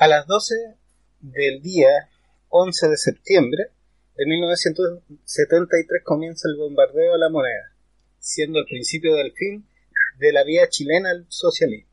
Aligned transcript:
A 0.00 0.06
las 0.06 0.28
12 0.28 0.54
del 1.22 1.60
día 1.60 1.88
11 2.50 2.88
de 2.88 2.96
septiembre 2.96 3.64
de 4.14 4.26
1973 4.26 6.04
comienza 6.04 6.48
el 6.48 6.56
bombardeo 6.56 7.14
a 7.14 7.18
la 7.18 7.28
moneda, 7.28 7.72
siendo 8.20 8.60
el 8.60 8.66
principio 8.66 9.16
del 9.16 9.32
fin 9.32 9.66
de 10.20 10.32
la 10.32 10.44
vía 10.44 10.68
chilena 10.68 11.10
al 11.10 11.26
socialismo. 11.28 11.90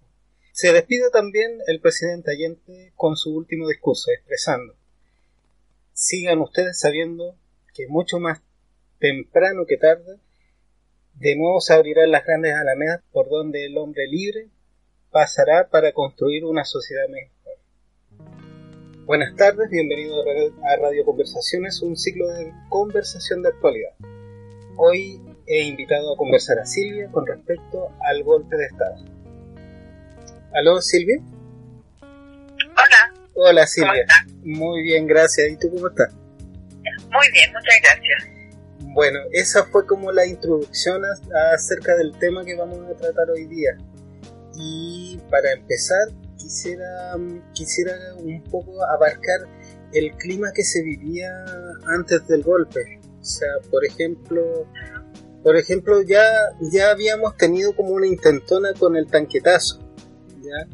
Se 0.51 0.71
despide 0.71 1.09
también 1.09 1.57
el 1.65 1.81
presidente 1.81 2.29
Allende 2.29 2.93
con 2.95 3.15
su 3.15 3.35
último 3.35 3.67
discurso, 3.67 4.11
expresando, 4.11 4.75
sigan 5.93 6.41
ustedes 6.41 6.77
sabiendo 6.77 7.35
que 7.73 7.87
mucho 7.87 8.19
más 8.19 8.39
temprano 8.99 9.65
que 9.65 9.77
tarde, 9.77 10.19
de 11.15 11.35
nuevo 11.35 11.59
se 11.59 11.73
abrirán 11.73 12.11
las 12.11 12.23
grandes 12.23 12.53
alamedas 12.53 13.01
por 13.11 13.29
donde 13.29 13.65
el 13.65 13.75
hombre 13.79 14.05
libre 14.05 14.49
pasará 15.09 15.69
para 15.71 15.91
construir 15.91 16.45
una 16.45 16.65
sociedad 16.65 17.07
mejor. 17.09 17.34
Buenas 19.05 19.35
tardes, 19.35 19.69
bienvenido 19.69 20.15
a 20.63 20.75
Radio 20.77 21.05
Conversaciones, 21.05 21.79
un 21.83 21.95
ciclo 21.95 22.27
de 22.27 22.51
conversación 22.69 23.43
de 23.43 23.49
actualidad. 23.49 23.91
Hoy 24.77 25.21
he 25.45 25.61
invitado 25.61 26.15
a 26.15 26.17
conversar 26.17 26.57
a 26.57 26.65
Silvia 26.65 27.07
con 27.11 27.27
respecto 27.27 27.91
al 28.01 28.23
golpe 28.23 28.57
de 28.57 28.65
Estado. 28.65 28.95
¿Aló, 30.55 30.81
Silvia? 30.81 31.19
Hola. 32.01 33.13
Hola, 33.35 33.67
Silvia. 33.67 34.07
Muy 34.43 34.81
bien, 34.81 35.05
gracias. 35.05 35.51
¿Y 35.51 35.57
tú 35.57 35.69
cómo 35.69 35.87
estás? 35.87 36.11
Muy 36.11 37.31
bien, 37.31 37.53
muchas 37.53 37.75
gracias. 37.83 38.27
Bueno, 38.95 39.19
esa 39.33 39.65
fue 39.65 39.85
como 39.85 40.11
la 40.11 40.25
introducción 40.25 41.03
acerca 41.53 41.95
del 41.95 42.17
tema 42.17 42.43
que 42.43 42.55
vamos 42.55 42.79
a 42.89 42.95
tratar 42.95 43.29
hoy 43.29 43.45
día. 43.45 43.77
Y 44.55 45.19
para 45.29 45.51
empezar, 45.51 46.07
quisiera, 46.45 47.17
quisiera 47.53 47.93
un 48.17 48.43
poco 48.43 48.71
abarcar 48.85 49.49
el 49.91 50.11
clima 50.17 50.51
que 50.53 50.63
se 50.63 50.83
vivía 50.83 51.31
antes 51.87 52.27
del 52.27 52.43
golpe. 52.43 52.99
O 53.19 53.23
sea, 53.23 53.49
por 53.71 53.83
ejemplo, 53.83 54.67
por 55.43 55.57
ejemplo 55.57 56.03
ya, 56.03 56.23
ya 56.71 56.91
habíamos 56.91 57.35
tenido 57.37 57.75
como 57.75 57.89
una 57.89 58.05
intentona 58.05 58.73
con 58.73 58.95
el 58.95 59.07
tanquetazo. 59.07 59.79
¿ya? 60.41 60.67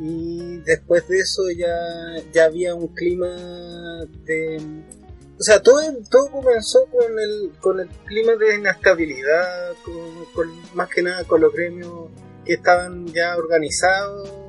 Y 0.00 0.58
después 0.64 1.06
de 1.08 1.18
eso 1.18 1.42
ya, 1.50 1.76
ya 2.32 2.46
había 2.46 2.74
un 2.74 2.88
clima 2.88 3.28
de... 4.24 4.56
O 5.38 5.42
sea, 5.42 5.60
todo, 5.60 5.80
todo 6.10 6.30
comenzó 6.30 6.86
con 6.86 7.18
el, 7.18 7.52
con 7.60 7.80
el 7.80 7.88
clima 8.06 8.36
de 8.36 8.54
inestabilidad, 8.54 9.74
con, 10.34 10.48
más 10.74 10.88
que 10.88 11.02
nada 11.02 11.24
con 11.24 11.42
los 11.42 11.52
gremios 11.52 12.08
que 12.46 12.54
estaban 12.54 13.06
ya 13.08 13.36
organizados 13.36 14.43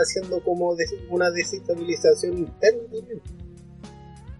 haciendo 0.00 0.42
como 0.42 0.76
una 1.10 1.30
desestabilización 1.30 2.38
interna 2.38 2.82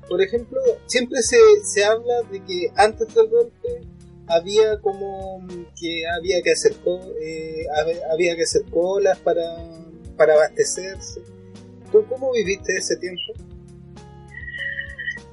Por 0.08 0.22
ejemplo, 0.22 0.60
siempre 0.86 1.22
se, 1.22 1.38
se 1.64 1.84
habla 1.84 2.22
de 2.30 2.42
que 2.44 2.70
antes 2.76 3.14
del 3.14 3.28
golpe 3.28 3.80
había 4.28 4.78
como 4.80 5.46
que 5.78 6.02
había 6.06 6.42
que 6.42 6.52
hacer 6.52 6.72
eh, 7.22 7.64
había 8.12 8.36
que 8.36 8.42
hacer 8.42 8.62
colas 8.70 9.18
para, 9.18 9.42
para 10.16 10.34
abastecerse. 10.34 11.20
¿Tú 11.90 12.06
cómo 12.06 12.32
viviste 12.32 12.76
ese 12.76 12.96
tiempo? 12.96 13.32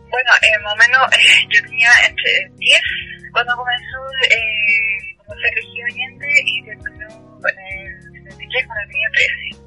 Bueno, 0.10 0.30
eh, 0.42 0.64
más 0.64 0.74
o 0.74 0.78
yo 1.52 1.62
tenía 1.64 1.90
entre 2.08 2.50
10 2.58 2.82
cuando 3.34 3.54
comenzó, 3.58 3.98
eh, 4.32 5.18
cuando 5.26 5.44
se 5.44 5.60
eligió 5.60 5.86
Allende 5.86 6.28
y 6.46 6.64
terminó 6.64 7.40
con 7.42 7.52
el 7.52 8.02
73 8.02 8.66
cuando 8.66 8.88
tenía 8.88 9.10
13 9.12 9.65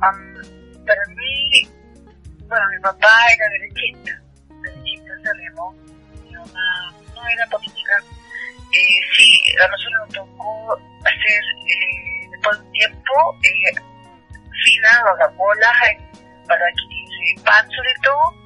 para 0.00 1.06
mí, 1.08 1.68
bueno, 2.48 2.66
mi 2.72 2.80
papá 2.80 3.08
era 3.34 3.48
derechista, 3.48 4.22
derechista 4.62 5.12
cerremos, 5.22 5.74
mi 6.24 6.32
mamá 6.32 6.94
no 7.14 7.26
era 7.28 7.46
política. 7.50 8.02
Eh, 8.72 9.00
sí, 9.16 9.40
a 9.62 9.68
nosotros 9.68 10.00
nos 10.00 10.08
tocó 10.14 10.78
hacer, 11.04 11.42
eh, 11.68 12.28
después 12.30 12.58
de 12.58 12.64
un 12.64 12.72
tiempo, 12.72 13.12
eh, 13.44 13.80
fila 14.64 15.04
o 15.12 15.16
para 16.46 16.66
adquirir 16.66 17.42
pan 17.44 17.70
sobre 17.70 17.94
todo. 18.02 18.44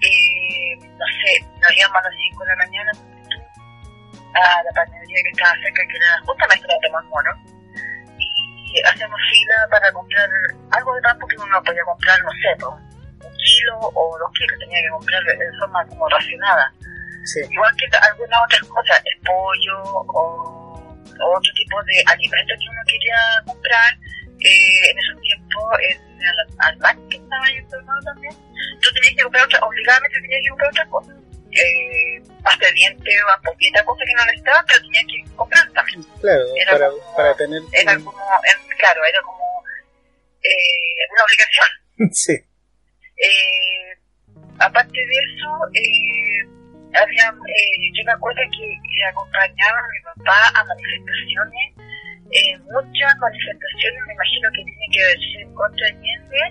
Eh, 0.00 0.76
no 0.78 1.06
sé, 1.22 1.44
nos 1.60 1.76
íbamos 1.76 1.96
a 1.96 2.08
las 2.08 2.14
5 2.30 2.44
de 2.44 2.50
la 2.50 2.56
mañana 2.56 2.92
a 4.34 4.62
la 4.62 4.70
panadería 4.72 5.22
que 5.24 5.30
estaba 5.30 5.52
cerca, 5.60 5.82
que 5.88 5.96
era 5.96 6.20
justamente 6.24 6.66
la 6.68 6.74
de 6.80 6.90
Mono 7.08 7.57
hacemos 8.84 9.20
fila 9.30 9.68
para 9.70 9.92
comprar 9.92 10.28
algo 10.70 10.94
de 10.94 11.02
pan 11.02 11.18
porque 11.18 11.36
uno 11.38 11.62
podía 11.62 11.84
comprar, 11.84 12.22
no 12.22 12.30
sé, 12.30 12.64
un 12.64 13.36
kilo 13.36 13.78
o 13.80 14.18
dos 14.18 14.30
kilos, 14.32 14.58
tenía 14.60 14.80
que 14.82 14.88
comprar 14.90 15.22
de 15.24 15.58
forma 15.58 15.86
como 15.86 16.08
racionada. 16.08 16.72
Igual 17.50 17.76
que 17.76 17.86
algunas 17.96 18.40
otras 18.44 18.62
cosas, 18.62 19.02
el 19.04 19.20
pollo 19.20 19.82
o, 19.84 20.96
otro 21.20 21.52
tipo 21.54 21.82
de 21.82 22.02
alimentos 22.06 22.56
que 22.56 22.70
uno 22.70 22.82
quería 22.86 23.18
comprar, 23.44 23.92
eh, 24.40 24.90
en 24.90 24.98
esos 24.98 25.20
tiempos 25.20 25.64
en 25.82 26.00
el, 26.22 26.36
al 26.58 26.76
banco 26.76 27.08
que 27.08 27.16
estaba 27.16 27.44
ahí 27.44 27.56
hermano 27.72 28.00
también, 28.02 28.34
tú 28.80 28.88
tenías 28.94 29.14
que 29.16 29.22
comprar 29.24 29.44
otra, 29.44 29.58
obligadamente 29.66 30.20
tenías 30.20 30.40
que 30.44 30.48
comprar 30.50 30.70
otra 30.70 30.86
cosa 30.86 31.17
eh, 31.58 32.22
pasta 32.42 32.66
de 32.66 32.72
diente 32.72 33.10
o 33.22 33.42
poquita 33.42 33.84
cosa 33.84 34.04
que 34.06 34.14
no 34.14 34.24
necesitaba, 34.26 34.64
pero 34.66 34.80
tenía 34.80 35.02
que 35.02 35.36
comprar 35.36 35.70
también. 35.72 36.02
Claro, 36.20 36.44
para, 36.70 36.88
para 37.16 37.34
tener... 37.36 37.62
Era 37.72 37.94
como, 37.96 38.12
claro, 38.12 39.04
era 39.04 39.22
como 39.22 39.64
eh, 40.42 41.12
una 41.12 41.24
obligación. 41.24 41.68
Sí. 42.12 42.32
Eh, 42.32 43.98
aparte 44.60 44.94
de 44.94 45.16
eso, 45.18 45.50
eh, 45.74 46.46
había, 46.94 47.26
eh, 47.26 47.90
yo 47.92 48.04
me 48.06 48.12
acuerdo 48.12 48.40
que 48.54 49.04
acompañaba 49.10 49.78
a 49.78 49.88
mi 49.90 50.00
papá 50.04 50.38
a 50.54 50.64
manifestaciones, 50.64 51.74
eh, 52.30 52.58
muchas 52.70 53.18
manifestaciones, 53.18 54.00
me 54.06 54.14
imagino 54.14 54.48
que 54.54 54.64
tiene 54.64 54.86
que 54.92 55.02
ver 55.02 55.18
en 55.42 55.54
contra 55.54 55.86
de 55.86 55.92
Allende, 55.92 56.42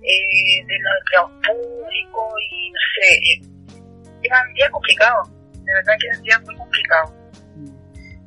de 0.00 0.78
los 0.78 0.92
empleados 0.98 1.30
públicos 1.44 2.34
y 2.50 2.70
no 2.70 2.80
sé, 2.94 3.55
eh, 4.26 4.30
eran 4.30 4.54
días 4.54 4.70
complicados, 4.70 5.28
de 5.52 5.72
verdad 5.72 5.92
que 6.00 6.06
eran 6.08 6.22
días 6.22 6.42
muy 6.44 6.56
complicados. 6.56 7.12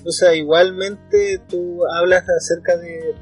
O 0.06 0.12
sea, 0.12 0.34
igualmente 0.34 1.42
tú 1.50 1.82
hablas 1.98 2.24
acerca 2.30 2.78
de, 2.78 3.14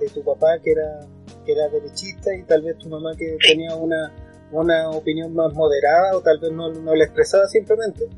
de, 0.00 0.08
tu 0.14 0.24
papá 0.24 0.58
que 0.64 0.72
era, 0.72 1.06
que 1.44 1.52
era 1.52 1.68
derechista 1.68 2.34
y 2.34 2.42
tal 2.44 2.62
vez 2.62 2.78
tu 2.78 2.88
mamá 2.88 3.10
que 3.18 3.36
tenía 3.46 3.74
una, 3.76 4.12
una 4.50 4.90
opinión 4.90 5.34
más 5.34 5.52
moderada 5.52 6.16
o 6.16 6.22
tal 6.22 6.38
vez 6.38 6.52
no, 6.52 6.72
no 6.72 6.94
la 6.94 7.04
expresaba 7.04 7.46
simplemente. 7.48 8.08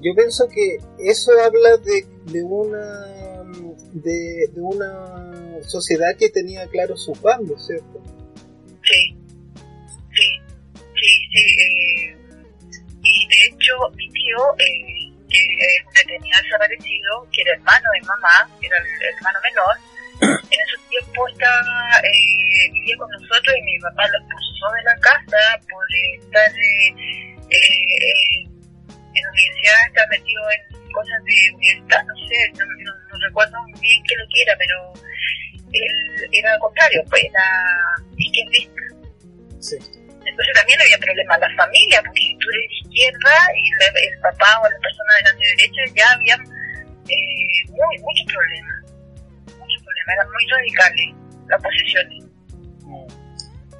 Yo 0.00 0.14
pienso 0.14 0.48
que 0.48 0.78
eso 0.98 1.32
habla 1.44 1.76
de, 1.78 2.06
de 2.32 2.42
una 2.44 3.20
de, 3.92 4.48
de, 4.52 4.60
una 4.60 5.60
sociedad 5.62 6.16
que 6.16 6.28
tenía 6.28 6.66
claro 6.68 6.96
sus 6.96 7.20
bandos, 7.20 7.66
¿cierto? 7.66 8.00
Sí, 8.82 9.16
sí, 10.12 10.26
sí, 10.94 11.08
sí. 11.32 11.36
Eh, 11.36 12.19
de 13.40 13.46
hecho, 13.46 13.72
mi 13.96 14.08
tío, 14.10 14.36
eh, 14.58 15.08
que 15.30 15.38
es 15.40 15.86
un 15.86 15.94
detenido 15.94 16.36
desaparecido, 16.42 17.28
que 17.32 17.40
era 17.42 17.52
hermano 17.54 17.88
de 17.94 18.00
mamá, 18.06 18.50
era 18.60 18.76
el 18.76 19.14
hermano 19.16 19.38
menor, 19.40 19.74
en 20.52 20.58
esos 20.60 20.80
tiempos 20.88 21.32
estaba, 21.32 22.00
eh, 22.04 22.70
vivía 22.72 22.96
con 22.98 23.08
nosotros 23.10 23.54
y 23.56 23.62
mi 23.62 23.78
papá 23.80 24.04
lo 24.08 24.18
expulsó 24.18 24.66
de 24.76 24.82
la 24.84 24.96
casa 25.00 25.42
por 25.70 25.84
estar 26.20 26.50
eh, 26.52 26.92
eh, 27.48 28.44
en 28.44 29.22
la 29.24 29.30
universidad, 29.30 29.86
estar 29.88 30.08
metido 30.10 30.42
en 30.50 30.92
cosas 30.92 31.24
de 31.24 31.54
universidad, 31.54 32.04
no 32.04 32.14
sé, 32.28 32.36
no, 32.58 32.64
no, 32.66 33.26
recuerdo 33.26 33.56
muy 33.62 33.80
bien 33.80 34.02
qué 34.04 34.16
lo 34.16 34.24
que 34.28 34.42
era, 34.42 34.54
pero 34.58 34.92
él 35.72 36.28
era 36.32 36.52
al 36.52 36.58
contrario, 36.58 37.02
pues 37.08 37.24
era 37.24 37.46
izquierdista. 38.16 38.82
Sí. 39.60 39.99
Entonces 40.40 40.56
también 40.56 40.80
había 40.80 40.96
problemas 40.96 41.40
la 41.40 41.52
familia, 41.54 42.00
porque 42.00 42.20
si 42.20 42.34
tú 42.38 42.46
eres 42.48 42.64
de 42.64 42.76
izquierda 42.80 43.34
y 43.60 44.08
el 44.08 44.20
papá 44.20 44.56
o 44.56 44.64
la 44.64 44.78
persona 44.80 45.12
de 45.20 45.24
la 45.28 45.32
derecha 45.36 45.82
ya 45.92 46.06
habían 46.16 46.40
eh, 46.40 47.68
muy, 47.68 47.94
muchos 48.00 48.26
problemas. 48.32 48.76
Muchos 49.60 49.82
problemas, 49.84 50.12
eran 50.16 50.28
muy 50.32 50.44
radicales 50.48 51.08
las 51.46 51.62
posiciones. 51.62 52.24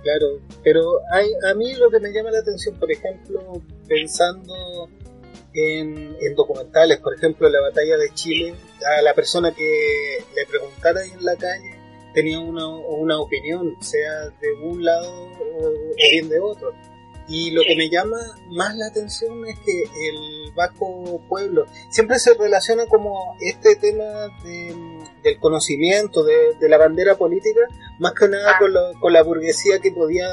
Claro, 0.03 0.27
pero 0.63 0.83
hay, 1.13 1.29
a 1.49 1.55
mí 1.55 1.75
lo 1.77 1.89
que 1.89 2.01
me 2.01 2.13
llama 2.13 2.31
la 2.31 2.41
atención, 2.41 2.79
por 2.79 2.93
ejemplo, 2.93 3.63
pensando 3.89 4.91
en, 5.55 6.15
en, 6.21 6.35
documentales, 6.35 6.99
por 6.99 7.15
ejemplo, 7.15 7.49
la 7.49 7.63
batalla 7.63 7.97
de 7.97 8.13
Chile, 8.13 8.55
a 8.99 9.01
la 9.01 9.15
persona 9.15 9.53
que 9.53 10.19
le 10.37 10.45
preguntara 10.45 11.03
en 11.05 11.25
la 11.25 11.37
calle, 11.37 11.80
tenía 12.13 12.41
una, 12.41 12.67
una 12.67 13.19
opinión, 13.21 13.77
sea 13.81 14.29
de 14.41 14.53
un 14.63 14.85
lado 14.85 15.29
o, 15.59 15.73
bien 16.11 16.29
de 16.29 16.41
otro. 16.41 16.73
Y 17.29 17.53
lo 17.53 17.63
que 17.63 17.77
me 17.77 17.89
llama 17.89 18.19
más 18.49 18.75
la 18.77 18.87
atención 18.87 19.47
es 19.47 19.57
que 19.61 19.83
el 19.83 20.53
Vasco 20.53 21.21
Pueblo 21.29 21.65
siempre 21.89 22.19
se 22.19 22.35
relaciona 22.35 22.87
como 22.87 23.37
este 23.41 23.77
tema 23.77 24.05
del 25.23 25.39
conocimiento, 25.39 26.25
de, 26.25 26.69
la 26.69 26.77
bandera 26.77 27.17
política, 27.17 27.61
más 28.01 28.15
que 28.15 28.27
nada 28.27 28.59
con, 28.59 28.73
con 29.01 29.13
la 29.13 29.23
burguesía 29.23 29.79
que 29.79 29.93
podía 29.93 30.27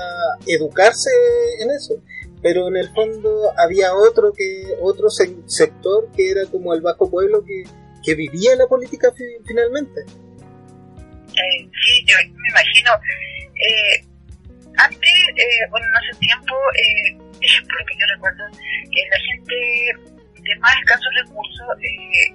educarse 0.47 1.11
en 1.59 1.69
eso 1.69 2.01
pero 2.41 2.67
en 2.67 2.77
el 2.77 2.89
fondo 2.89 3.51
había 3.57 3.95
otro 3.95 4.31
que 4.31 4.77
otro 4.81 5.09
sector 5.09 6.09
que 6.15 6.29
era 6.29 6.45
como 6.45 6.73
el 6.73 6.81
Vasco 6.81 7.09
Pueblo 7.09 7.43
que, 7.43 7.63
que 8.03 8.15
vivía 8.15 8.55
la 8.55 8.67
política 8.67 9.11
finalmente. 9.45 10.05
Eh, 11.37 11.69
sí, 11.85 12.05
yo 12.05 12.15
me 12.17 12.49
imagino. 12.49 12.91
Eh, 13.55 14.05
antes, 14.77 15.19
eh, 15.35 15.65
bueno, 15.69 15.87
no 15.89 15.97
hace 15.97 16.19
tiempo, 16.19 16.55
eh, 16.75 17.17
por 17.65 17.79
lo 17.79 17.85
que 17.85 17.97
yo 17.97 18.05
recuerdo, 18.13 18.43
la 18.47 19.19
gente 19.19 20.17
de 20.47 20.55
más 20.59 20.73
escasos 20.79 21.13
recursos 21.15 21.67
eh, 21.83 22.33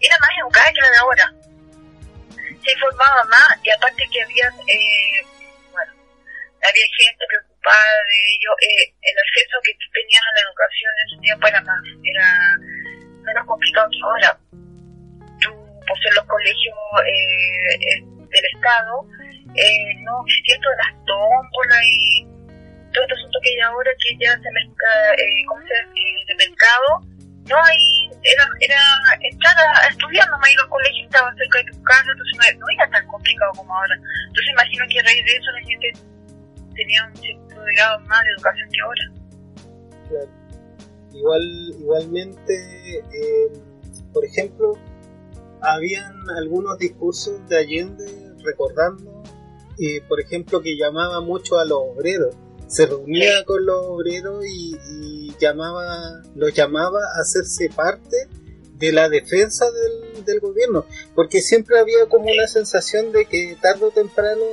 era 0.00 0.16
más 0.20 0.30
educada 0.40 0.72
que 0.72 0.80
la 0.80 0.90
de 0.90 0.98
ahora. 0.98 1.26
Se 2.62 2.72
informaba 2.72 3.24
más 3.24 3.56
y 3.64 3.70
aparte 3.70 4.04
que 4.12 4.22
había, 4.22 4.46
eh, 4.68 5.24
bueno, 5.72 5.92
había 6.60 6.86
gente 6.98 7.24
preocupada 7.26 7.96
de 8.08 8.18
ello. 8.36 8.50
Eh, 8.60 8.84
el 9.00 9.16
acceso 9.16 9.56
que 9.64 9.72
tenías 9.92 10.22
a 10.22 10.34
la 10.36 10.42
educación 10.48 10.92
en 10.92 11.08
ese 11.08 11.20
tiempo 11.22 11.46
era 11.48 11.60
más, 11.62 11.82
era 12.04 12.28
menos 13.24 13.46
complicado 13.46 13.88
que 13.90 14.00
ahora. 14.04 14.38
Por 15.90 15.98
ser 15.98 16.14
los 16.14 16.26
colegios 16.30 16.76
eh, 17.02 17.98
del 18.06 18.44
Estado, 18.54 18.94
eh, 19.58 19.90
no 20.06 20.22
existía 20.22 20.54
todas 20.62 20.78
las 20.86 20.94
tómbolas 21.02 21.82
y 21.82 22.22
todo 22.94 23.02
este 23.02 23.14
asunto 23.18 23.38
que 23.42 23.50
hay 23.50 23.60
ahora 23.60 23.90
que 23.98 24.10
ya 24.22 24.30
se 24.38 24.50
mezcla, 24.54 24.90
eh, 25.18 25.42
¿cómo 25.46 25.62
eh, 25.62 26.22
de 26.26 26.34
mercado, 26.38 27.02
no 27.50 27.56
hay, 27.64 28.10
era, 28.22 28.46
era 28.60 28.82
entrar 29.18 29.54
a, 29.58 29.88
estudiar, 29.88 30.28
nomás 30.30 30.50
y 30.50 30.56
los 30.56 30.66
colegios 30.66 31.06
estaban 31.06 31.34
cerca 31.36 31.58
de 31.58 31.64
tu 31.72 31.82
casa, 31.82 32.06
entonces 32.06 32.56
no, 32.58 32.66
era 32.70 32.90
tan 32.90 33.06
complicado 33.06 33.50
como 33.56 33.74
ahora. 33.74 33.94
Entonces 33.94 34.50
imagino 34.52 34.84
que 34.86 35.00
a 35.00 35.02
raíz 35.02 35.24
de 35.24 35.32
eso 35.34 35.50
la 35.50 35.62
gente 35.66 35.92
tenía 36.74 37.04
un 37.06 37.16
cierto 37.16 37.56
grado 37.74 37.98
más 38.06 38.22
de 38.22 38.30
educación 38.30 38.68
que 38.70 38.80
ahora. 38.80 39.04
Claro. 40.08 40.30
Igual, 41.12 41.42
igualmente, 41.80 42.54
eh, 42.94 43.50
por 44.12 44.24
ejemplo, 44.24 44.78
habían 45.62 46.14
algunos 46.36 46.78
discursos 46.78 47.46
de 47.48 47.58
Allende 47.58 48.04
recordando, 48.44 49.22
eh, 49.78 50.02
por 50.08 50.20
ejemplo, 50.20 50.60
que 50.60 50.76
llamaba 50.76 51.20
mucho 51.20 51.58
a 51.58 51.64
los 51.64 51.78
obreros. 51.78 52.34
Se 52.66 52.86
reunía 52.86 53.44
con 53.44 53.66
los 53.66 53.84
obreros 53.86 54.44
y, 54.46 55.34
llamaba, 55.40 56.22
los 56.34 56.52
llamaba 56.52 57.00
a 57.00 57.20
hacerse 57.22 57.70
parte 57.74 58.28
de 58.78 58.92
la 58.92 59.08
defensa 59.08 59.66
del, 59.70 60.24
del, 60.24 60.40
gobierno, 60.40 60.84
porque 61.14 61.40
siempre 61.40 61.78
había 61.78 62.06
como 62.08 62.30
una 62.30 62.46
sensación 62.46 63.12
de 63.12 63.26
que 63.26 63.56
tarde 63.60 63.86
o 63.86 63.90
temprano 63.90 64.44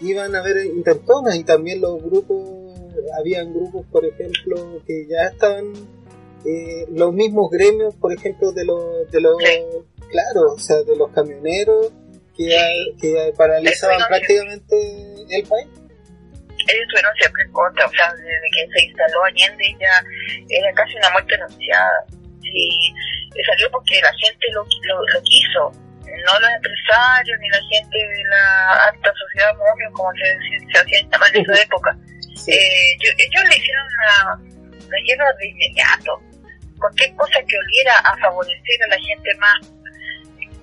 iban 0.00 0.34
a 0.34 0.40
haber 0.40 0.64
intentonas 0.66 1.36
y 1.36 1.44
también 1.44 1.80
los 1.80 2.02
grupos, 2.02 2.80
habían 3.18 3.52
grupos, 3.52 3.86
por 3.90 4.04
ejemplo, 4.04 4.82
que 4.86 5.06
ya 5.08 5.28
estaban, 5.32 5.72
eh, 6.44 6.86
los 6.92 7.12
mismos 7.12 7.50
gremios, 7.50 7.94
por 7.94 8.12
ejemplo, 8.12 8.52
de 8.52 8.64
los, 8.64 9.10
de 9.10 9.20
los, 9.20 9.34
claro, 10.10 10.52
o 10.54 10.58
sea, 10.58 10.76
de 10.82 10.96
los 10.96 11.10
camioneros 11.12 11.92
que, 12.36 12.48
que 13.00 13.32
paralizaban 13.36 14.00
prácticamente 14.08 14.76
el 15.30 15.46
país. 15.46 15.68
Ellos 16.66 16.82
estuvieron 16.82 17.14
siempre 17.18 17.42
en 17.44 17.52
contra, 17.52 17.86
o 17.86 17.90
sea, 17.90 18.14
desde 18.14 18.48
que 18.54 18.72
se 18.72 18.84
instaló 18.86 19.24
Allende 19.24 19.76
ya 19.78 20.02
era 20.48 20.72
casi 20.72 20.96
una 20.96 21.10
muerte 21.10 21.34
anunciada. 21.34 22.06
Y 22.42 22.94
salió 23.44 23.70
porque 23.70 24.00
la 24.00 24.12
gente 24.12 24.46
lo, 24.52 24.62
lo 24.62 25.22
quiso, 25.22 25.72
no 26.22 26.40
los 26.40 26.50
empresarios 26.50 27.38
ni 27.40 27.48
la 27.50 27.60
gente 27.68 27.98
de 27.98 28.24
la 28.30 28.72
alta 28.88 29.12
sociedad 29.12 29.54
móvil, 29.56 29.90
como 29.92 30.10
se, 30.12 30.72
se 30.72 30.78
hacía 30.78 31.00
llamar 31.10 31.28
en 31.34 31.42
esa 31.50 31.62
época. 31.62 31.98
Eh, 32.46 32.96
ellos 33.00 33.44
le 33.48 33.56
hicieron 33.56 33.86
una, 33.86 35.00
guerra 35.06 35.32
de 35.38 35.48
inmediato. 35.48 36.20
Cualquier 36.78 37.14
cosa 37.16 37.40
que 37.46 37.58
oliera 37.58 37.92
a 38.04 38.16
favorecer 38.18 38.82
a 38.84 38.88
la 38.88 38.98
gente 38.98 39.34
más 39.36 39.73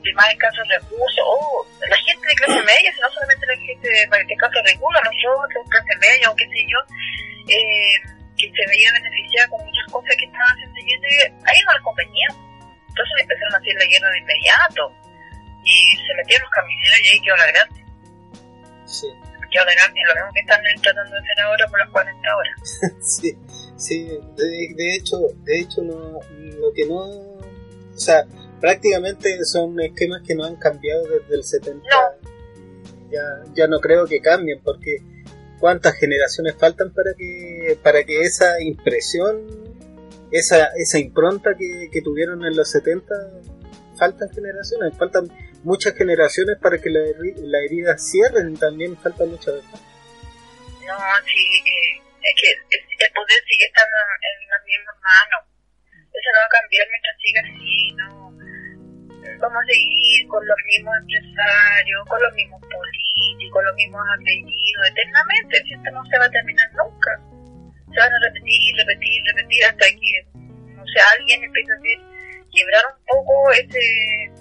de 0.01 0.13
más 0.13 0.29
escasos 0.31 0.67
recursos, 0.67 1.23
o 1.25 1.65
la 1.87 1.97
gente 1.97 2.27
de 2.27 2.35
clase 2.35 2.61
media, 2.65 2.91
no 3.01 3.09
solamente 3.11 3.45
la 3.45 3.57
gente 3.57 3.87
de, 3.87 4.01
de 4.05 4.33
escasos 4.33 4.61
recursos, 4.65 5.01
nosotros, 5.05 5.61
clase 5.69 5.93
media 6.01 6.29
o 6.29 6.35
qué 6.35 6.45
sé 6.45 6.61
yo, 6.65 6.79
eh, 7.47 7.95
que 8.37 8.47
se 8.49 8.63
veía 8.69 8.91
beneficiada 8.93 9.47
con 9.49 9.61
muchas 9.65 9.85
cosas 9.91 10.15
que 10.17 10.25
estaban 10.25 10.57
haciendo, 10.57 11.07
a 11.07 11.49
ellos 11.51 11.65
no 11.67 11.73
les 11.73 11.83
convenía. 11.83 12.27
Entonces 12.89 13.15
empezaron 13.21 13.53
a 13.53 13.57
hacer 13.57 13.75
la 13.77 13.85
guerra 13.85 14.09
de 14.11 14.19
inmediato 14.19 14.83
y 15.63 15.75
se 15.95 16.13
metieron 16.15 16.43
los 16.43 16.51
camineros 16.51 16.99
y 17.01 17.07
ahí 17.07 17.19
quedó 17.21 17.37
la 17.37 17.47
grande. 17.47 17.79
Sí. 18.85 19.07
Quedó 19.51 19.65
la 19.65 19.75
grande, 19.75 19.99
lo 20.07 20.15
mismo 20.15 20.31
que 20.33 20.39
están 20.39 20.61
tratando 20.81 21.11
de 21.11 21.19
hacer 21.19 21.39
ahora 21.43 21.67
por 21.67 21.79
las 21.79 21.89
40 21.89 22.35
horas. 22.35 22.55
sí, 23.01 23.37
sí, 23.77 24.07
de, 24.07 24.73
de, 24.75 24.95
hecho, 24.95 25.17
de 25.43 25.59
hecho 25.59 25.81
no, 25.81 26.19
lo 26.57 26.73
que 26.73 26.85
no, 26.85 27.03
o 27.03 27.97
sea, 27.97 28.23
prácticamente 28.61 29.43
son 29.43 29.79
esquemas 29.81 30.21
que 30.25 30.35
no 30.35 30.45
han 30.45 30.55
cambiado 30.55 31.03
desde 31.03 31.35
el 31.35 31.43
70. 31.43 31.79
No. 31.89 32.31
Ya, 33.11 33.53
ya 33.53 33.67
no 33.67 33.79
creo 33.81 34.05
que 34.05 34.21
cambien 34.21 34.61
porque 34.63 34.99
cuántas 35.59 35.95
generaciones 35.95 36.55
faltan 36.57 36.93
para 36.93 37.13
que 37.17 37.77
para 37.83 38.05
que 38.05 38.21
esa 38.21 38.61
impresión 38.61 39.45
esa, 40.31 40.69
esa 40.77 40.97
impronta 40.97 41.55
que, 41.57 41.89
que 41.91 42.01
tuvieron 42.01 42.45
en 42.45 42.55
los 42.55 42.71
70 42.71 43.13
faltan 43.97 44.29
generaciones, 44.29 44.97
faltan 44.97 45.27
muchas 45.63 45.93
generaciones 45.95 46.57
para 46.57 46.77
que 46.79 46.89
la, 46.89 47.01
la 47.37 47.59
herida 47.59 47.97
cierren, 47.97 48.57
también 48.57 48.97
falta 48.97 49.25
mucha 49.25 49.51
verdad. 49.51 49.79
No, 50.87 50.97
sí, 51.25 51.45
eh, 51.67 52.01
es 52.21 52.33
que 52.41 53.05
el 53.05 53.13
poder 53.13 53.41
sigue 53.45 53.65
estando 53.65 53.95
en 53.95 54.49
las 54.49 54.63
mismas 54.65 54.95
manos. 55.03 55.41
Eso 55.91 56.29
no 56.33 56.39
va 56.39 56.45
a 56.45 56.55
cambiar 56.61 56.87
mientras 56.89 57.15
siga 57.21 57.41
así, 57.41 57.91
no. 57.93 58.40
Vamos 59.39 59.61
a 59.61 59.65
seguir 59.65 60.27
con 60.27 60.41
los 60.45 60.57
mismos 60.65 60.93
empresarios, 61.01 62.01
con 62.07 62.21
los 62.21 62.33
mismos 62.33 62.61
políticos, 62.61 63.63
los 63.63 63.75
mismos 63.75 64.01
apellidos, 64.17 64.89
eternamente. 64.89 65.57
Esto 65.57 65.89
no 65.91 66.05
se 66.05 66.17
va 66.17 66.25
a 66.25 66.31
terminar 66.31 66.67
nunca. 66.73 67.11
Se 67.91 67.99
van 67.99 68.13
a 68.13 68.19
repetir, 68.25 68.75
repetir, 68.77 69.23
repetir 69.25 69.61
hasta 69.65 69.85
que, 69.85 70.13
no 70.73 70.83
sé, 70.85 70.97
alguien 71.17 71.43
empieza 71.43 71.73
a 71.73 72.49
quebrar 72.51 72.83
un 72.87 72.99
poco 73.05 73.51
ese 73.51 74.31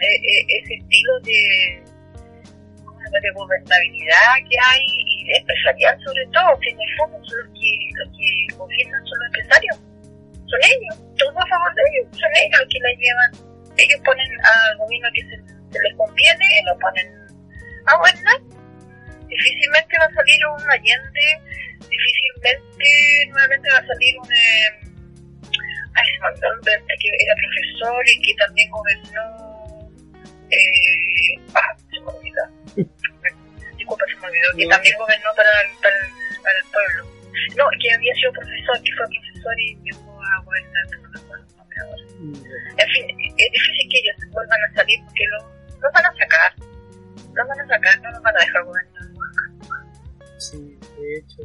e, 0.00 0.06
e, 0.06 0.36
ese 0.48 0.74
estilo 0.80 1.20
de, 1.20 1.82
de 3.20 3.30
gobernabilidad 3.34 4.32
que 4.48 4.56
hay 4.56 4.80
y 4.86 5.24
de 5.26 5.36
empresarial 5.36 5.98
sobre 6.00 6.24
todo, 6.32 6.58
que 6.60 6.70
en 6.70 6.80
el 6.80 6.96
fondo 6.96 7.18
son 7.24 7.38
los 7.44 7.52
que, 7.52 7.72
los 8.00 8.08
que 8.16 8.56
gobiernan 8.56 9.04
son 9.04 9.18
los 9.18 9.26
empresarios, 9.26 9.76
son 10.48 10.60
ellos, 10.64 10.96
todo 11.18 11.36
a 11.36 11.46
favor 11.46 11.74
de 11.74 11.82
ellos, 11.92 12.08
son 12.16 12.30
ellos 12.40 12.60
los 12.60 12.68
que 12.72 12.80
la 12.80 12.92
llevan, 12.96 13.49
ellos 13.76 14.00
ponen 14.04 14.30
al 14.44 14.78
gobierno 14.78 15.08
que 15.14 15.22
se, 15.22 15.36
les 15.36 15.96
conviene, 15.96 16.62
lo 16.66 16.78
ponen 16.78 17.08
a 17.86 17.96
gobernar, 17.96 18.40
difícilmente 19.28 19.98
va 19.98 20.04
a 20.04 20.14
salir 20.14 20.46
un 20.46 20.70
Allende, 20.70 21.26
difícilmente 21.88 23.26
nuevamente 23.30 23.70
va 23.70 23.78
a 23.78 23.86
salir 23.86 24.18
un... 24.18 24.32
Eh, 24.32 24.90
ay, 25.94 26.06
se 26.06 27.00
que 27.00 27.08
era 27.18 27.34
profesor 27.34 28.04
y 28.06 28.22
que 28.22 28.34
también 28.34 28.70
gobernó 28.70 29.50
eh, 30.50 31.40
ah, 31.54 31.76
se 31.90 32.00
me 32.00 32.06
olvidó. 32.06 32.42
Disculpa, 33.78 34.04
se 34.06 34.16
me 34.16 34.26
olvidó, 34.26 34.48
que 34.56 34.66
también 34.66 34.98
gobernó 34.98 35.30
para, 35.36 35.50
para, 35.80 35.96
para, 36.42 36.58
el 36.58 36.64
pueblo. 36.70 37.06
No, 37.56 37.64
que 37.80 37.92
había 37.92 38.14
sido 38.14 38.32
profesor, 38.32 38.82
que 38.82 38.92
fue 38.96 39.06
profesor 39.06 39.60
y 39.60 39.76
llegó 39.84 40.20
a 40.22 40.42
gobernar, 40.44 40.84
no 40.90 41.08
me 41.08 41.20
acuerdo 41.20 41.59
En 42.20 42.88
fin, 42.88 43.04
es 43.08 43.52
difícil 43.52 43.88
que 43.90 43.98
ellos 43.98 44.32
vuelvan 44.32 44.58
a 44.70 44.74
salir 44.74 44.98
porque 45.04 45.24
los 45.30 45.60
lo 45.80 45.88
van 45.92 46.04
a 46.04 46.12
sacar. 46.16 46.52
Los 47.34 47.48
van 47.48 47.60
a 47.60 47.66
sacar, 47.66 48.02
no 48.02 48.10
los 48.10 48.22
van 48.22 48.36
a 48.36 48.40
dejar 48.40 48.64
gobernar 48.64 49.00
Sí, 50.38 50.78
de 50.98 51.16
hecho. 51.16 51.42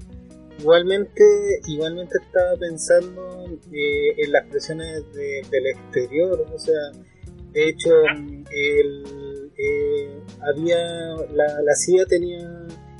Igualmente, 0.59 1.23
igualmente 1.67 2.17
estaba 2.23 2.55
pensando 2.57 3.45
eh, 3.73 4.15
en 4.17 4.31
las 4.31 4.45
presiones 4.45 5.13
de, 5.13 5.45
del 5.51 5.67
exterior, 5.67 6.45
o 6.53 6.57
sea, 6.57 6.91
de 7.51 7.69
hecho, 7.69 7.91
el, 8.51 9.51
eh, 9.57 10.19
había 10.41 10.77
la, 11.33 11.61
la 11.61 11.75
CIA 11.75 12.05
tenía 12.05 12.49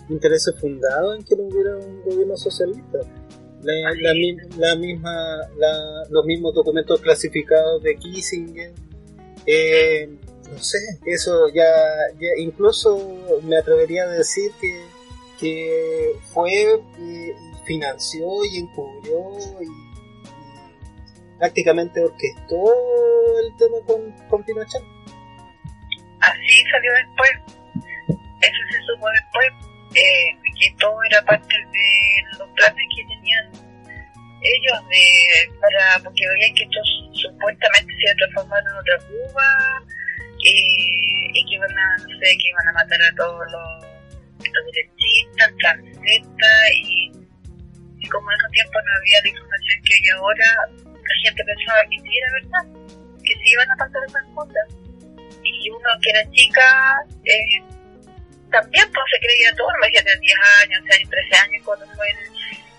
intereses 0.09 0.53
fundados 0.59 1.17
en 1.17 1.23
que 1.23 1.35
no 1.35 1.43
hubiera 1.43 1.77
un 1.77 2.03
gobierno 2.03 2.35
socialista. 2.37 2.99
La, 3.65 4.13
la, 4.57 4.75
misma, 4.75 5.37
los 6.11 6.23
mismos 6.25 6.53
documentos 6.53 7.01
clasificados 7.01 7.81
de 7.81 7.95
Kissinger. 7.95 8.71
Eh, 9.47 10.07
no 10.51 10.59
sé, 10.59 10.77
eso 11.05 11.49
ya, 11.49 11.65
ya, 12.19 12.29
incluso 12.37 12.95
me 13.41 13.57
atrevería 13.57 14.03
a 14.03 14.07
decir 14.07 14.51
que, 14.61 14.83
que 15.39 16.11
fue, 16.31 16.75
eh, 16.99 17.35
financió 17.65 18.45
y 18.51 18.57
encubrió 18.59 19.31
y, 19.61 19.85
prácticamente 21.39 22.03
orquestó 22.03 22.55
el 23.43 23.57
tema 23.57 23.77
con, 23.87 24.11
con 24.29 24.43
Pinochet. 24.43 24.83
Así 26.21 26.63
salió 26.71 26.91
después, 26.93 27.31
eso 28.41 28.61
se 28.71 28.77
supo 28.85 29.07
después, 29.09 29.49
eh, 29.95 30.44
que 30.59 30.71
todo 30.79 30.97
era 31.09 31.21
parte 31.25 31.55
de 31.55 32.37
los 32.37 32.49
planes 32.49 32.85
que 32.95 33.03
tenían 33.07 33.45
ellos 34.41 34.79
de 34.89 35.59
para 35.59 36.03
porque 36.03 36.27
veían 36.27 36.55
que 36.55 36.63
esto 36.63 36.81
supuestamente 37.13 37.93
se 37.93 38.01
iba 38.01 38.11
a 38.11 38.15
transformar 38.15 38.63
en 38.63 38.77
otra 38.77 38.97
Cuba 39.07 39.49
eh, 40.45 41.31
y 41.33 41.45
que 41.45 41.55
iban 41.55 41.71
a 41.71 41.97
no 41.97 42.09
sé 42.19 42.37
que 42.37 42.47
iban 42.49 42.67
a 42.67 42.73
matar 42.73 43.01
a 43.01 43.15
todos 43.15 43.41
los, 43.51 43.85
los 44.39 44.65
derechistas, 44.71 45.49
transistas 45.59 46.69
y, 46.83 47.11
como 48.09 48.29
en 48.29 48.37
esos 48.37 48.51
tiempos 48.51 48.81
no 48.85 48.91
había 49.01 49.21
la 49.23 49.29
información 49.29 49.77
que 49.83 49.93
hay 49.95 50.09
ahora 50.13 50.49
la 50.85 51.15
gente 51.23 51.43
pensaba 51.43 51.81
que 51.89 51.97
sí 51.99 52.11
era 52.17 52.29
verdad 52.37 52.85
que 53.25 53.33
sí 53.33 53.51
iban 53.51 53.71
a 53.71 53.75
pasar 53.75 54.01
esas 54.07 54.25
cosas. 54.33 54.67
Y 55.43 55.69
uno 55.69 55.89
que 56.01 56.09
era 56.11 56.31
chica 56.31 56.97
eh, 57.25 57.63
también 58.55 58.87
pues 58.87 59.05
se 59.11 59.19
creía 59.19 59.51
todo, 59.55 59.67
me 59.81 59.87
decía 59.91 60.15
de 60.15 60.15
10 60.15 60.39
años, 60.63 60.79
6, 60.87 61.09
13 61.11 61.35
años 61.43 61.61
cuando 61.65 61.85
fue 61.91 62.07
el, 62.07 62.19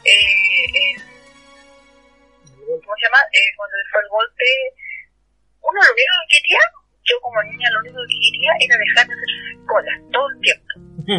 eh, 0.09 0.65
el 0.73 1.03
¿cómo 2.65 2.97
se 2.97 3.05
llama? 3.05 3.21
Eh, 3.37 3.51
cuando 3.57 3.77
fue 3.93 4.01
el 4.01 4.09
golpe, 4.09 4.49
uno 5.61 5.77
lo 5.77 5.93
único 5.93 6.17
que 6.25 6.41
quería, 6.41 6.65
yo 7.05 7.21
como 7.21 7.43
niña 7.45 7.69
lo 7.77 7.81
único 7.85 8.01
que 8.09 8.17
quería 8.25 8.53
era 8.57 8.75
dejar 8.81 9.05
de 9.05 9.13
hacer 9.21 9.33
cola 9.69 9.93
todo 10.17 10.27
el 10.33 10.41
tiempo, 10.41 10.73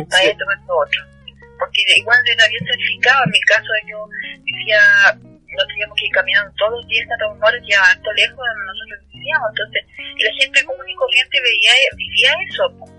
para 0.10 0.26
esto, 0.26 0.42
para 0.42 0.74
otro. 0.74 1.02
Porque 1.62 1.82
igual 1.94 2.18
era 2.26 2.50
bien 2.50 2.66
certificado, 2.66 3.22
en 3.30 3.32
mi 3.38 3.42
caso 3.46 3.70
yo 3.86 4.00
decía, 4.42 4.82
no 5.22 5.64
teníamos 5.70 5.94
que 6.02 6.06
ir 6.10 6.14
caminando 6.18 6.50
todos 6.58 6.82
los 6.82 6.88
días 6.90 7.06
hasta 7.14 7.30
un 7.30 7.38
hora, 7.38 7.62
ya 7.62 7.78
harto 7.94 8.10
lejos 8.14 8.42
de 8.42 8.50
donde 8.58 8.66
nosotros 8.74 9.00
vivíamos, 9.14 9.50
entonces 9.54 9.82
la 10.18 10.34
gente 10.34 10.66
común 10.66 10.90
y 10.90 10.96
corriente 10.98 11.38
veía, 11.46 11.74
vivía 11.94 12.34
eso. 12.50 12.97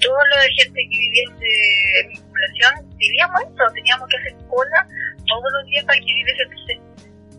Toda 0.00 0.22
la 0.36 0.42
gente 0.56 0.80
que 0.80 0.96
vivía 0.98 1.24
de 1.40 2.08
mi 2.08 2.16
población 2.20 2.72
vivíamos 2.96 3.40
eso, 3.42 3.64
teníamos 3.74 4.08
que 4.08 4.16
hacer 4.18 4.34
cola 4.48 4.88
todos 5.26 5.48
los 5.56 5.66
días 5.66 5.84
para 5.84 5.98
que 5.98 6.04
viviese. 6.06 6.42
Entonces, 6.42 6.78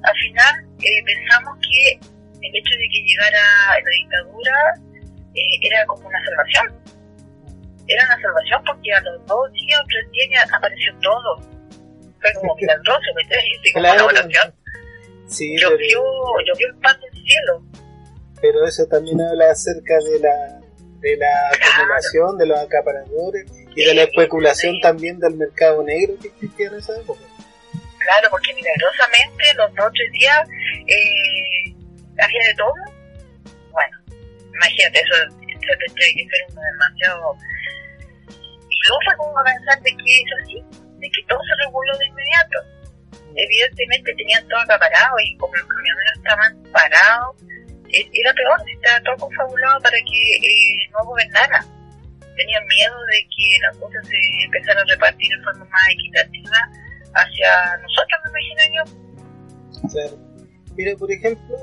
al 0.04 0.16
final 0.18 0.54
eh, 0.82 1.04
pensamos 1.06 1.58
que 1.62 2.00
el 2.42 2.56
hecho 2.56 2.74
de 2.78 2.88
que 2.92 3.00
llegara 3.06 3.44
la 3.84 3.92
dictadura 3.92 4.56
eh, 5.36 5.58
era 5.62 5.86
como 5.86 6.08
una 6.08 6.20
salvación. 6.26 6.68
Era 7.88 8.04
una 8.06 8.22
salvación 8.22 8.64
porque 8.66 8.94
a 8.94 9.02
los 9.02 9.26
dos 9.28 9.52
días 9.54 9.80
o 9.80 9.86
tres 9.88 10.12
días 10.12 10.50
apareció 10.54 10.94
todo. 11.02 11.38
Fue 12.20 12.34
como 12.42 12.56
milagroso, 12.56 13.08
¿me 13.16 13.22
entiendes? 13.22 13.74
Como 13.74 13.84
Claro. 13.86 14.06
una 14.08 14.20
oración. 14.20 14.54
Sí, 15.28 15.58
Llovió, 15.58 15.78
pero, 15.78 16.46
llovió 16.46 16.68
el 16.68 16.76
pan 16.80 16.96
del 17.02 17.24
cielo. 17.24 17.62
pero 18.42 18.66
eso 18.66 18.86
también 18.88 19.20
habla 19.22 19.52
acerca 19.52 19.96
de 20.00 20.20
la, 20.20 20.57
de 21.00 21.18
la 21.18 21.50
acumulación, 21.50 22.38
de 22.38 22.46
los 22.48 22.60
acaparadores 22.60 23.46
y 23.76 23.86
de 23.86 23.94
la 23.94 24.04
especulación 24.04 24.80
también 24.82 25.20
del 25.20 25.36
mercado 25.36 25.84
negro 25.84 26.16
que 26.22 26.30
existía 26.30 26.68
en 26.68 26.76
esa 26.76 26.98
época. 27.00 27.22
Claro, 28.00 28.30
porque 28.32 28.54
milagrosamente 28.54 29.44
los 29.56 29.76
dos 29.76 29.86
o 29.88 29.92
tres 29.92 30.12
días 30.14 30.40
eh, 30.88 31.74
había 32.18 32.48
de 32.48 32.56
todo. 32.56 32.74
Bueno, 33.72 33.98
imagínate, 34.56 35.00
eso, 35.00 35.16
eso 35.16 35.74
tendría 35.86 36.08
que 36.16 36.28
ser 36.30 36.56
demasiado 36.56 37.36
ilusa 38.70 39.18
como 39.18 39.44
pensar 39.44 39.82
de 39.82 39.92
que 39.92 40.14
es 40.16 40.32
así, 40.42 40.64
de 40.72 41.10
que 41.10 41.24
todo 41.28 41.40
se 41.44 41.66
reguló 41.66 41.98
de 41.98 42.08
inmediato. 42.08 42.58
Evidentemente 43.36 44.14
tenían 44.16 44.48
todo 44.48 44.60
acaparado 44.62 45.16
y 45.20 45.38
como 45.38 45.54
los 45.56 45.68
camioneros 45.68 46.18
estaban 46.18 46.64
parados, 46.72 47.36
era 47.92 48.34
peor, 48.34 48.58
estaba 48.70 49.00
todo 49.04 49.28
confabulado 49.28 49.80
para 49.82 49.98
que 49.98 50.48
eh, 50.48 50.90
no 50.92 51.06
gobernara. 51.06 51.66
Tenían 52.36 52.64
miedo 52.68 52.96
de 53.12 53.20
que 53.24 53.58
las 53.62 53.78
cosas 53.78 54.08
se 54.08 54.44
empezaran 54.46 54.78
a 54.88 54.94
repartir 54.94 55.30
de 55.38 55.44
forma 55.44 55.66
más 55.66 55.82
equitativa 55.92 56.58
hacia 57.14 57.78
nosotros, 57.82 58.20
me 58.26 58.30
imagino 58.30 58.76
yo. 58.76 59.90
Claro. 59.90 60.28
Mira, 60.76 60.96
por 60.98 61.12
ejemplo, 61.12 61.56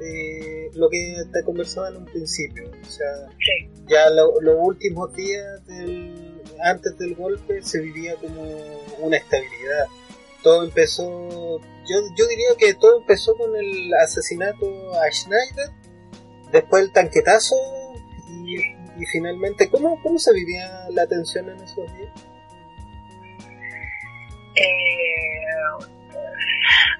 eh, 0.00 0.70
lo 0.74 0.88
que 0.88 1.16
te 1.32 1.42
conversaba 1.44 1.88
en 1.88 1.96
un 1.96 2.04
principio, 2.04 2.70
o 2.70 2.84
sea, 2.84 3.06
Sí, 3.40 3.68
ya 3.88 4.08
lo- 4.10 4.40
los 4.40 4.54
últimos 4.60 5.12
días 5.16 5.66
del, 5.66 6.40
antes 6.62 6.96
del 6.98 7.16
golpe 7.16 7.60
se 7.62 7.80
vivía 7.80 8.14
como 8.16 8.42
una 9.00 9.16
estabilidad. 9.16 9.86
Todo 10.42 10.64
empezó, 10.64 11.58
yo, 11.86 11.96
yo 12.16 12.26
diría 12.26 12.48
que 12.58 12.74
todo 12.74 12.98
empezó 12.98 13.36
con 13.36 13.54
el 13.56 13.92
asesinato 14.02 14.66
a 14.94 15.10
Schneider, 15.12 15.70
después 16.50 16.84
el 16.84 16.92
tanquetazo 16.92 17.56
y, 18.28 18.56
y 18.56 19.06
finalmente, 19.12 19.68
¿cómo, 19.70 20.00
¿cómo 20.02 20.18
se 20.18 20.32
vivía 20.32 20.88
la 20.90 21.06
tensión 21.06 21.48
en 21.50 21.56
esos 21.56 21.92
días? 21.96 22.12
eh, 24.56 25.40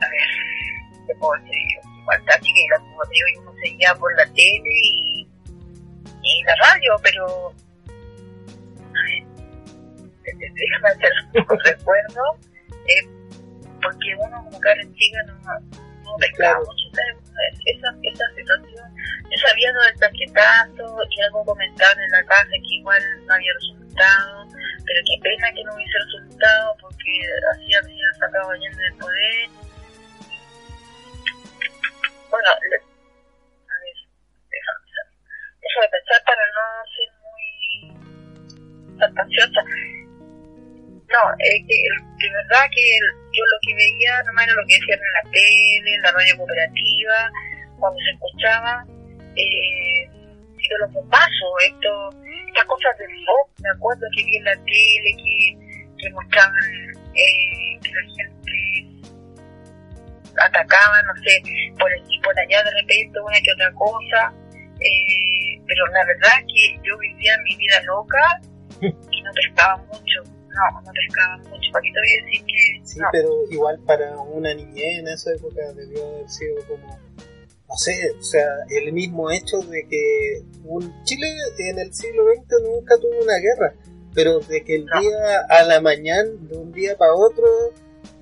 a 0.00 0.08
ver, 0.08 1.06
¿qué 1.06 1.14
puedo 1.16 1.32
decir? 1.42 1.80
Igual 2.00 2.18
está 2.20 2.40
chiquita, 2.40 2.78
como 2.78 3.02
te 3.02 3.10
digo, 3.10 3.26
y 3.34 3.38
uno 3.38 3.54
seguía 3.62 3.94
por 3.94 4.16
la 4.16 4.24
tele 4.26 4.70
y, 4.84 5.28
y 6.22 6.42
la 6.44 6.54
radio, 6.56 6.96
pero 7.02 7.54
déjame 10.24 10.88
hacer 10.88 11.10
un 11.34 11.58
recuerdo, 11.64 12.22
eh, 12.86 13.19
porque 13.82 14.14
uno 14.18 14.36
como 14.44 14.58
chica 14.94 15.22
no, 15.26 15.34
no 16.02 16.16
Claro. 16.36 16.60
mucho 16.60 16.88
esa, 17.66 17.88
esa, 18.02 18.34
situación. 18.34 18.94
Yo 19.30 19.38
sabía 19.48 19.72
lo 19.72 19.82
del 19.82 19.98
tanquetazo 20.00 20.98
y 21.10 21.22
algo 21.22 21.44
comentaban 21.44 22.00
en 22.00 22.10
la 22.10 22.24
casa 22.24 22.48
que 22.50 22.74
igual 22.76 23.02
no 23.26 23.34
había 23.34 23.52
resultado, 23.54 24.46
pero 24.84 25.00
qué 25.06 25.16
pena 25.22 25.52
que 25.52 25.64
no 25.64 25.74
hubiese 25.74 25.98
resultado 25.98 26.76
porque 26.80 27.12
así 27.52 27.74
había 27.74 28.12
sacado 28.18 28.50
Allende 28.50 28.82
del 28.82 28.94
poder. 28.94 29.48
Bueno, 32.30 32.48
le- 32.70 32.76
a 32.76 33.76
ver, 33.80 33.96
déjame 34.50 34.80
pensar. 34.84 35.06
Déjame 35.62 35.88
pensar 35.90 36.22
para 36.26 36.44
no 36.56 36.64
ser 36.94 37.08
muy 37.22 38.98
fantasiosa. 38.98 39.62
No, 41.10 41.22
eh, 41.38 41.66
que 41.66 41.76
de 42.18 42.30
verdad 42.32 42.66
que 42.74 42.98
yo 43.32 43.44
lo 43.44 43.58
que 43.62 43.74
veía 43.74 44.22
nomás 44.24 44.44
era 44.44 44.54
lo 44.54 44.66
que 44.66 44.74
decían 44.74 44.98
en 44.98 45.12
la 45.12 45.30
tele, 45.30 45.94
en 45.94 46.02
la 46.02 46.12
radio 46.12 46.36
cooperativa, 46.36 47.18
cuando 47.78 47.98
se 48.00 48.10
escuchaba, 48.10 48.84
eh, 49.36 50.08
de 50.70 50.78
los 50.78 50.92
bombazos, 50.92 51.50
esto, 51.66 52.10
estas 52.48 52.64
cosas 52.66 52.98
del 52.98 53.10
rock, 53.26 53.48
me 53.62 53.70
acuerdo 53.70 54.06
que 54.16 54.24
vi 54.24 54.36
en 54.36 54.44
la 54.44 54.54
tele 54.54 55.10
que, 55.16 55.56
que 55.98 56.10
mostraban 56.10 56.64
eh, 57.14 57.78
que 57.82 57.90
la 57.90 58.02
gente 58.14 58.50
atacaba, 60.36 61.02
no 61.02 61.14
sé, 61.24 61.42
por 61.78 61.90
aquí, 61.92 62.20
por 62.22 62.38
allá 62.38 62.62
de 62.62 62.70
repente, 62.82 63.20
una 63.20 63.40
que 63.40 63.52
otra 63.52 63.72
cosa, 63.72 64.32
eh, 64.80 65.60
pero 65.66 65.86
la 65.88 66.04
verdad 66.04 66.30
es 66.38 66.46
que 66.46 66.80
yo 66.82 66.96
vivía 66.98 67.36
mi 67.44 67.56
vida 67.56 67.82
loca 67.82 68.40
y 68.80 69.22
no 69.22 69.30
pescaba 69.32 69.76
mucho, 69.76 70.22
no, 70.50 70.80
no 70.82 70.92
pescaba 70.92 71.36
mucho, 71.38 71.72
¿para 71.72 71.82
qué 71.82 71.90
te 71.92 71.98
voy 72.00 72.08
a 72.10 72.24
decir 72.26 72.44
que 72.46 72.86
Sí, 72.86 72.98
no? 72.98 73.06
pero 73.12 73.30
igual 73.50 73.78
para 73.86 74.16
una 74.18 74.52
niñez 74.54 74.98
en 74.98 75.08
esa 75.08 75.32
época 75.32 75.72
debió 75.74 76.06
haber 76.06 76.28
sido 76.28 76.56
como, 76.66 76.86
no 77.68 77.74
sé, 77.76 78.10
o 78.18 78.22
sea, 78.22 78.46
el 78.68 78.92
mismo 78.92 79.30
hecho 79.30 79.58
de 79.62 79.86
que 79.88 80.42
un 80.64 81.04
Chile 81.04 81.28
en 81.58 81.78
el 81.78 81.94
siglo 81.94 82.24
XX 82.34 82.62
nunca 82.64 82.96
tuvo 82.98 83.22
una 83.22 83.36
guerra, 83.36 83.74
pero 84.14 84.40
de 84.40 84.64
que 84.64 84.74
el 84.76 84.86
No. 84.86 85.00
día 85.00 85.40
a 85.48 85.62
la 85.62 85.80
mañana, 85.80 86.28
de 86.40 86.56
un 86.56 86.72
día 86.72 86.96
para 86.96 87.14
otro, 87.14 87.46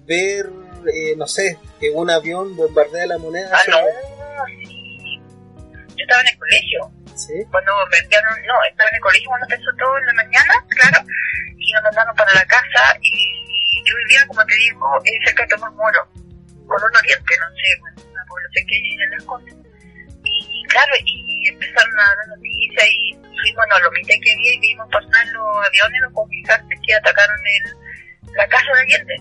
ver, 0.07 0.51
eh, 0.95 1.15
no 1.17 1.27
sé, 1.27 1.59
que 1.81 1.91
un 1.91 2.11
avión 2.11 2.55
bombardea 2.57 3.07
la 3.07 3.19
moneda. 3.19 3.51
Ah, 3.53 3.59
no- 3.71 3.77
sí. 4.47 5.21
Yo 5.97 6.03
estaba 6.05 6.21
en 6.21 6.27
el 6.33 6.39
colegio, 6.39 6.91
¿sí? 7.19 7.35
cuando 7.51 7.73
me 7.91 7.99
enviaron, 7.99 8.35
no, 8.47 8.55
estaba 8.71 8.89
en 8.89 8.97
el 8.97 9.03
colegio 9.03 9.29
cuando 9.29 9.47
empezó 9.51 9.71
todo 9.77 9.99
en 9.99 10.07
la 10.07 10.15
mañana, 10.15 10.55
claro, 10.71 10.99
y 11.59 11.73
nos 11.73 11.83
mandaron 11.83 12.15
para 12.15 12.33
la 12.35 12.47
casa 12.47 12.97
y 13.03 13.83
yo 13.85 13.97
vivía, 13.97 14.27
como 14.27 14.45
te 14.47 14.55
digo, 14.55 14.87
cerca 15.25 15.43
de 15.43 15.49
Tomás 15.49 15.73
Moro, 15.75 16.03
con 16.67 16.79
un 16.79 16.97
oriente, 16.97 17.33
no 17.41 17.49
sé, 17.59 17.69
bueno, 17.81 17.97
una 18.13 18.25
población 18.25 18.67
que 18.67 18.75
hay 18.75 19.03
en 19.03 19.11
las 19.11 19.25
cosas. 19.25 19.55
Y 20.25 20.67
claro, 20.69 20.93
y 21.05 21.49
empezaron 21.49 22.01
a 22.01 22.05
dar 22.05 22.29
noticias 22.37 22.87
y 22.87 23.15
fuimos 23.15 23.67
a 23.73 23.79
lo 23.81 23.91
mitad 23.93 24.15
que 24.23 24.33
había 24.33 24.53
y 24.55 24.61
vimos 24.61 24.89
pasar 24.91 25.27
los 25.33 25.67
aviones, 25.67 26.01
los 26.03 26.13
conquistadores 26.13 26.81
que 26.87 26.95
atacaron 26.95 27.41
el, 27.47 28.35
la 28.37 28.49
casa 28.49 28.67
de 28.75 28.81
Allende. 28.81 29.17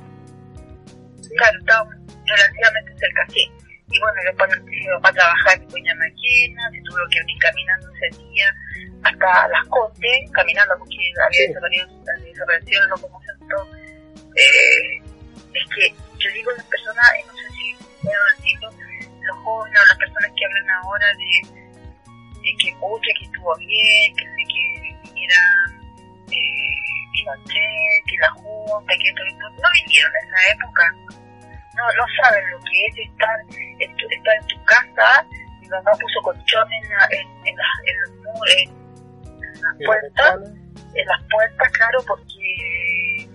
sí. 1.22 1.30
Claro, 1.38 1.60
estábamos 1.60 1.96
relativamente 2.26 2.92
cerca, 2.98 3.26
sí 3.32 3.52
y 3.90 4.00
bueno, 4.00 4.20
después 4.26 4.64
mi 4.66 4.88
papá 4.88 5.14
trabajaba 5.14 5.54
en 5.54 5.68
Peña 5.70 5.96
Maquena, 5.96 6.70
se 6.72 6.82
tuvo 6.82 6.98
que 7.10 7.20
ir 7.20 7.40
caminando 7.40 7.88
ese 7.96 8.18
día 8.22 8.54
hasta 9.04 9.48
Las 9.48 9.66
Condes, 9.70 10.32
caminando 10.34 10.76
porque 10.78 10.98
había 11.24 11.40
sí. 11.40 11.48
desaparecido, 11.48 11.88
desaparecido 12.20 12.84
el 12.84 12.90
locomotor. 12.90 13.68
Eh, 14.36 15.02
es 15.54 15.66
que 15.74 15.96
yo 16.20 16.32
digo 16.34 16.52
a 16.52 16.56
las 16.56 16.66
personas, 16.66 17.06
eh, 17.16 17.24
no 17.28 17.34
sé 17.34 17.50
si 17.56 17.76
puedo 18.04 18.24
decirlo, 18.36 18.70
los 19.24 19.38
jóvenes 19.44 19.80
o 19.80 19.86
las 19.88 19.98
personas 19.98 20.32
que 20.36 20.46
hablan 20.46 20.70
ahora 20.84 21.08
de, 21.16 21.64
de 22.44 22.52
que 22.60 22.76
pucha, 22.80 23.08
que 23.18 23.26
estuvo 23.26 23.56
bien, 23.56 24.16
que, 24.16 24.28
de 24.28 24.44
que 24.52 24.98
viniera 25.08 25.42
eh, 26.28 26.76
que 27.16 28.18
la 28.20 28.30
Junta, 28.32 28.94
que 29.00 29.10
esto, 29.10 29.24
no 29.40 29.70
vinieron 29.74 30.12
en 30.12 30.28
esa 30.28 30.52
época 30.52 30.96
no, 31.78 31.84
no 31.94 32.06
saben 32.22 32.44
lo 32.52 32.58
que 32.60 32.86
es 32.88 33.10
estar, 33.10 33.38
estar 33.80 34.36
en 34.36 34.48
tu 34.48 34.66
casa. 34.66 35.26
Mi 35.62 35.68
mamá 35.70 35.92
puso 35.92 36.22
colchón 36.24 36.68
en, 36.74 36.90
la, 36.90 37.08
en, 37.12 37.28
en, 37.46 37.56
la, 37.56 37.66
en 37.86 37.96
los 38.02 38.12
muros, 38.18 38.52
en 38.58 39.62
las 39.62 39.76
puertas, 39.86 40.36
en 40.96 41.06
las 41.06 41.24
puertas, 41.30 41.72
claro, 41.74 42.00
porque 42.08 43.30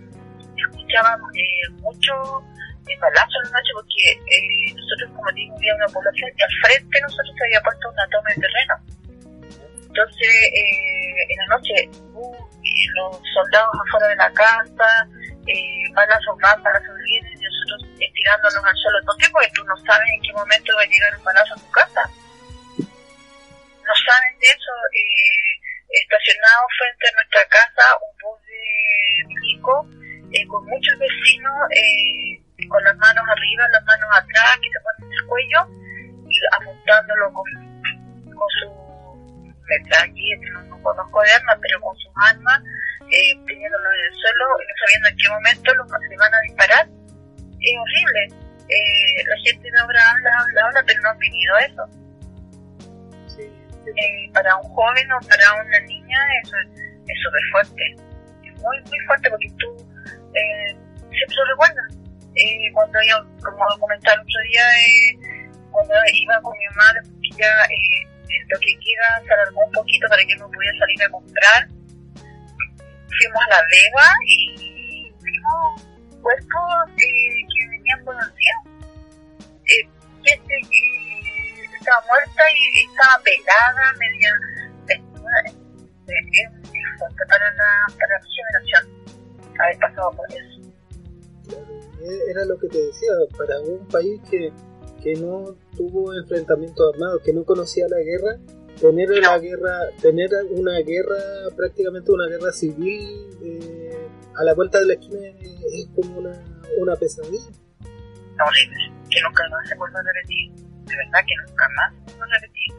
escuchábamos 0.56 1.30
eh, 1.36 1.70
mucho 1.82 2.42
de 2.84 2.96
balazo 2.96 3.38
en 3.44 3.52
la 3.52 3.58
noche 3.58 3.70
porque 3.74 4.02
eh, 4.10 4.74
nosotros, 4.74 5.10
como 5.14 5.30
digo, 5.32 5.54
había 5.56 5.74
una 5.76 5.86
población 5.86 6.30
y 6.36 6.42
al 6.42 6.50
frente 6.66 7.00
nosotros 7.00 7.34
se 7.38 7.44
había 7.44 7.60
puesto 7.62 7.90
una 7.90 8.06
toma 8.08 8.28
de 8.30 8.42
terreno. 8.42 8.74
Entonces, 9.86 10.34
eh, 10.56 11.14
en 11.28 11.36
la 11.36 11.46
noche, 11.56 11.74
uh, 12.14 12.52
los 12.96 13.20
soldados 13.34 13.70
afuera 13.86 14.08
de 14.08 14.16
la 14.16 14.32
casa, 14.32 15.08
eh, 15.46 15.84
balazos 15.94 16.36
más, 16.40 16.62
balazos 16.62 16.96
vienen, 17.04 17.41
nosotros 17.78 18.64
al 18.64 18.76
suelo 18.76 18.98
todo 19.04 19.16
tiempo, 19.16 19.38
porque 19.38 19.54
tú 19.54 19.64
no 19.64 19.76
sabes 19.86 20.08
en 20.12 20.22
qué 20.22 20.32
momento 20.32 20.72
va 20.76 20.82
a 20.82 20.86
llegar 20.86 21.16
un 21.16 21.24
balazo 21.24 21.54
a 21.54 21.62
tu 21.62 21.70
casa. 21.70 22.02
No 22.78 23.94
saben 24.06 24.38
de 24.38 24.46
eso. 24.46 24.72
Eh, 24.94 25.52
estacionado 25.92 26.64
frente 26.78 27.04
a 27.08 27.12
nuestra 27.12 27.44
casa 27.52 27.84
un 28.00 28.12
bus 28.16 28.40
de 28.48 29.24
milico 29.28 29.86
eh, 30.32 30.46
con 30.48 30.64
muchos 30.64 30.96
vecinos 30.98 31.52
eh, 31.76 32.40
con 32.68 32.82
las 32.84 32.96
manos 32.96 33.24
arriba, 33.28 33.68
las 33.68 33.84
manos 33.84 34.08
atrás, 34.16 34.56
que 34.62 34.70
se 34.72 34.80
ponen 34.80 35.04
en 35.04 35.12
el 35.12 35.26
cuello 35.28 35.60
y 36.24 36.34
apuntándolo 36.56 37.32
con, 37.34 37.44
con 38.32 38.48
su 38.56 38.66
metralleta, 39.68 40.46
no, 40.54 40.62
no 40.72 40.82
conozco 40.82 41.20
de 41.20 41.30
armas, 41.36 41.58
pero 41.60 41.80
con 41.80 41.96
sus 41.98 42.12
armas, 42.16 42.62
eh, 43.10 43.34
teniéndolo 43.44 43.92
en 43.92 44.04
el 44.08 44.14
suelo 44.16 44.44
y 44.56 44.64
no 44.64 44.74
sabiendo 44.80 45.08
en 45.08 45.16
qué 45.16 45.28
momento 45.28 45.74
los, 45.74 45.86
le 46.08 46.16
van 46.16 46.34
a 46.34 46.40
disparar. 46.40 47.01
Es 47.62 47.74
horrible. 47.78 48.22
Eh, 48.68 49.24
la 49.26 49.36
gente 49.44 49.70
de 49.70 49.78
ahora 49.78 50.00
habla, 50.10 50.30
habla, 50.40 50.60
habla, 50.66 50.82
pero 50.86 51.00
no 51.02 51.10
han 51.10 51.18
vivido 51.18 51.58
eso. 51.58 51.84
Eh, 53.82 54.30
para 54.32 54.56
un 54.56 54.68
joven 54.74 55.12
o 55.12 55.18
para 55.26 55.54
una 55.60 55.80
niña 55.80 56.18
eso 56.42 56.56
es 56.56 57.18
súper 57.22 57.42
fuerte. 57.50 57.84
Es 58.44 58.54
muy, 58.62 58.80
muy 58.82 58.98
fuerte 59.06 59.28
porque 59.30 59.48
tú 59.58 59.68
eh, 60.34 60.76
siempre 61.10 61.36
lo 61.36 61.44
recuerdas. 61.50 62.02
Eh, 62.34 62.72
cuando 62.72 62.98
yo, 63.02 63.16
como 63.42 63.78
comentar 63.78 64.18
otro 64.18 64.40
día, 64.50 64.64
eh, 64.86 65.50
cuando 65.70 65.94
iba 66.14 66.40
con 66.40 66.56
mi 66.56 66.66
madre, 66.76 67.00
porque 67.04 67.28
ya 67.36 67.52
eh, 67.64 68.08
lo 68.48 68.58
que 68.58 68.72
queda 68.80 69.20
se 69.26 69.32
alargó 69.32 69.60
un 69.66 69.72
poquito 69.72 70.08
para 70.08 70.24
que 70.24 70.36
no 70.36 70.48
pudiera 70.50 70.78
salir 70.78 71.02
a 71.02 71.10
comprar, 71.10 71.68
fuimos 72.16 73.42
a 73.44 73.50
La 73.50 73.60
Vega 73.68 74.08
y 74.26 75.12
vimos 75.20 75.91
cuerpos 76.22 76.90
eh, 76.96 77.42
que 77.50 77.68
venían 77.68 78.04
días. 78.04 78.60
Eh, 79.66 79.88
gente 80.24 80.54
que 80.70 81.76
estaba 81.76 82.02
muerta 82.08 82.42
y 82.54 82.86
estaba 82.86 83.22
pelada, 83.22 83.92
media 83.98 84.30
desnuda. 84.86 85.40
Es 85.46 86.98
fuerte 86.98 87.22
para 87.28 87.50
la, 87.52 87.86
para 87.98 88.14
la 88.18 88.26
generación 88.26 89.02
haber 89.58 89.78
pasado 89.78 90.10
por 90.12 90.26
eso. 90.30 90.62
Era 92.28 92.44
lo 92.46 92.58
que 92.58 92.68
te 92.68 92.78
decía, 92.78 93.12
para 93.36 93.60
un 93.60 93.86
país 93.88 94.20
que, 94.30 94.52
que 95.02 95.14
no 95.14 95.56
tuvo 95.76 96.14
enfrentamientos 96.14 96.94
armados, 96.94 97.22
que 97.24 97.32
no 97.32 97.44
conocía 97.44 97.86
la 97.88 97.98
guerra, 97.98 98.38
tener 98.80 99.08
la 99.10 99.38
guerra, 99.38 99.90
tener 100.00 100.30
una 100.50 100.78
guerra, 100.80 101.16
prácticamente 101.56 102.10
una 102.10 102.26
guerra 102.26 102.52
civil 102.52 103.28
eh, 103.42 103.61
a 104.36 104.44
la 104.44 104.54
vuelta 104.54 104.78
de 104.80 104.86
la 104.86 104.94
esquina 104.94 105.18
es 105.28 105.88
como 105.94 106.18
una, 106.18 106.32
una 106.78 106.96
pesadilla. 106.96 107.50
Horrible, 108.40 108.92
que 109.10 109.20
nunca 109.22 109.48
más 109.48 109.68
se 109.68 109.74
vuelva 109.76 110.00
a 110.00 110.02
repetir, 110.02 110.50
de 110.52 110.96
verdad 110.96 111.20
que 111.26 111.34
nunca 111.46 111.68
más 111.76 111.92
se 112.06 112.16
vuelva 112.16 112.34
a 112.34 112.40
repetir. 112.40 112.72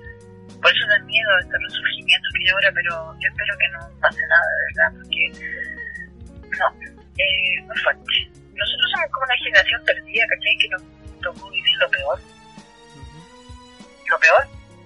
Por 0.62 0.72
eso 0.72 0.88
da 0.88 1.00
miedo 1.06 1.30
este 1.40 1.58
resurgimiento 1.58 2.28
que 2.34 2.44
hay 2.44 2.50
ahora, 2.50 2.72
pero 2.74 2.92
yo 3.20 3.28
espero 3.30 3.54
que 3.60 3.68
no 3.74 4.00
pase 4.00 4.22
nada, 4.28 4.50
de 4.58 4.64
verdad, 4.72 4.90
porque 4.98 5.24
no, 6.58 6.68
eh, 7.18 7.62
muy 7.64 7.78
fuerte. 7.78 8.34
Nosotros 8.54 8.88
somos 8.92 9.10
como 9.12 9.26
una 9.26 9.38
generación 9.44 9.82
perdida, 9.86 10.24
¿cachai? 10.30 10.58
Que 10.58 10.70
nos 10.70 10.84
tocó 11.22 11.50
vivir 11.50 11.78
lo 11.80 11.90
peor. 11.90 12.20
Lo 14.10 14.20
peor. 14.20 14.44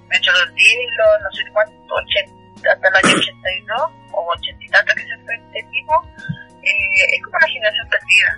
Entre 0.10 0.32
los 0.32 0.56
10 0.56 0.78
los 0.98 1.22
no 1.22 1.32
sé 1.32 1.44
cuánto, 1.52 1.94
80, 1.94 2.72
hasta 2.72 2.88
el 2.88 2.96
año 2.96 3.18
82 3.18 3.82
o 4.14 4.32
80 4.34 4.64
y 4.64 4.70
tanto 4.70 4.94
que 4.96 5.04
se 5.04 5.18
fue 5.26 5.36
este 5.36 5.62
tipo, 5.72 5.94
es 6.68 7.24
como 7.24 7.38
una 7.38 7.48
generación 7.48 7.88
perdida. 7.90 8.32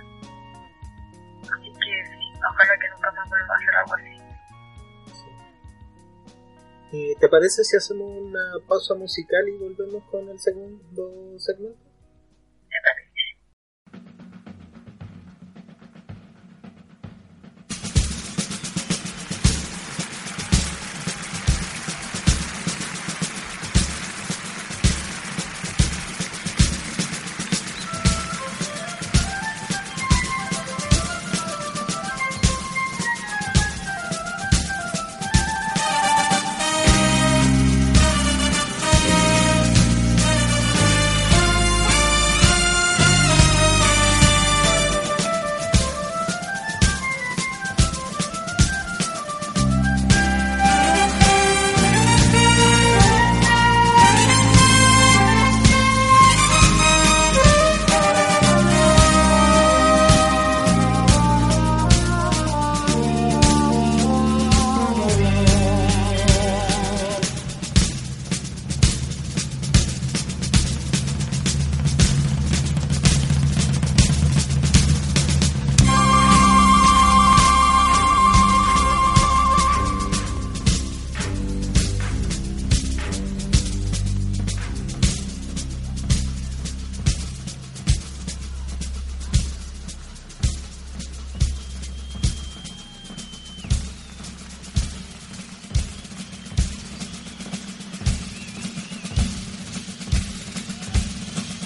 Así 1.42 1.70
que 1.72 2.06
sí, 2.06 2.32
ojalá 2.48 2.78
que 2.78 2.88
nunca 2.90 3.10
más 3.12 3.28
vuelva 3.28 3.54
a 3.54 3.56
hacer 3.56 3.74
algo 3.76 3.94
así. 3.94 4.20
Eh, 6.92 7.14
¿Te 7.20 7.28
parece 7.28 7.62
si 7.62 7.76
hacemos 7.76 8.10
una 8.20 8.54
pausa 8.66 8.94
musical 8.94 9.48
y 9.48 9.56
volvemos 9.58 10.02
con 10.10 10.28
el 10.28 10.40
segundo 10.40 11.38
segmento? 11.38 11.89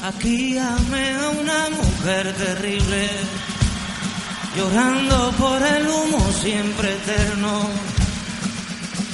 Aquí 0.04 0.58
amé 0.58 1.14
a 1.14 1.30
una 1.30 1.70
mujer 1.70 2.34
terrible, 2.34 3.08
llorando 4.54 5.32
por 5.38 5.62
el 5.62 5.88
humo 5.88 6.20
siempre 6.42 6.92
eterno 6.92 7.62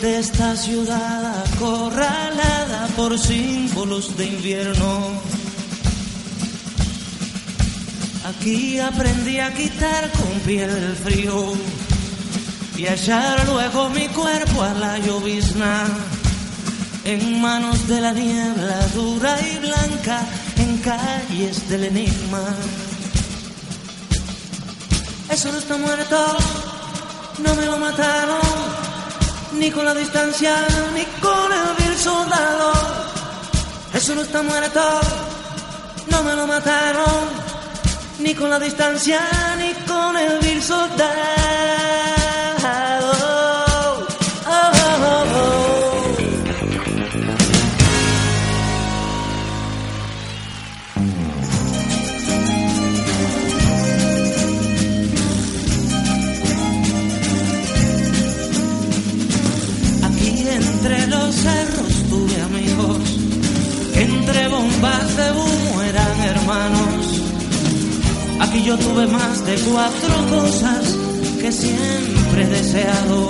de 0.00 0.18
esta 0.18 0.57
ciudad 0.57 1.44
acorralada 1.44 2.88
por 2.96 3.16
símbolos 3.16 4.16
de 4.16 4.26
invierno. 4.26 5.07
Aquí 8.24 8.81
aprendí 8.81 9.38
a 9.38 9.55
quitar 9.55 10.11
con 10.11 10.40
piel 10.40 10.70
el 10.70 10.96
frío 10.96 11.53
y 12.76 12.87
a 12.87 12.94
echar 12.94 13.46
luego 13.46 13.90
mi 13.90 14.09
cuerpo 14.09 14.64
a 14.64 14.74
la 14.74 14.98
llovizna 14.98 15.87
en 17.05 17.40
manos 17.40 17.87
de 17.87 18.00
la 18.00 18.12
niebla 18.12 18.87
dura 18.92 19.38
y 19.40 19.59
blanca 19.59 20.26
calles 20.81 21.69
del 21.69 21.85
enigma. 21.85 22.43
Eso 25.31 25.53
no 25.53 25.59
está 25.59 25.77
muerto, 25.77 26.38
no 27.38 27.55
me 27.55 27.66
lo 27.66 27.77
mataron, 27.79 28.40
ni 29.59 29.71
con 29.71 29.85
la 29.85 29.95
distancia, 29.95 30.57
ni 30.95 31.05
con 31.21 31.53
el 31.53 31.85
virus 31.85 32.01
soldado. 32.01 32.73
Eso 33.95 34.14
no 34.14 34.23
está 34.23 34.43
muerto, 34.43 34.81
no 36.09 36.23
me 36.23 36.35
lo 36.35 36.47
mataron, 36.47 37.29
ni 38.19 38.35
con 38.35 38.51
la 38.51 38.59
distancia, 38.59 39.21
ni 39.59 39.73
con 39.87 40.16
el 40.16 40.38
vil 40.40 40.62
soldado. 40.62 42.10
De 65.16 65.31
humo 65.33 65.83
eran 65.83 66.20
hermanos. 66.20 67.20
Aquí 68.40 68.62
yo 68.64 68.77
tuve 68.79 69.07
más 69.07 69.44
de 69.44 69.55
cuatro 69.70 70.14
cosas 70.31 70.96
que 71.40 71.53
siempre 71.53 72.42
he 72.42 72.46
deseado. 72.46 73.29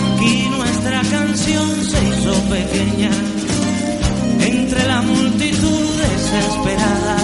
Aquí 0.00 0.48
nuestra 0.50 1.02
canción 1.10 1.68
se 1.90 1.98
hizo 2.08 2.34
pequeña 2.48 3.10
entre 4.40 4.86
la 4.86 5.02
multitud 5.02 5.84
desesperada. 6.04 7.16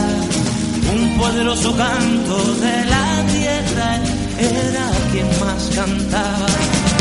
Un 0.94 1.18
poderoso 1.18 1.76
canto 1.76 2.54
de 2.54 2.84
la 2.86 3.26
tierra 3.32 4.00
era 4.38 4.90
quien 5.10 5.28
más 5.40 5.70
cantaba. 5.74 6.97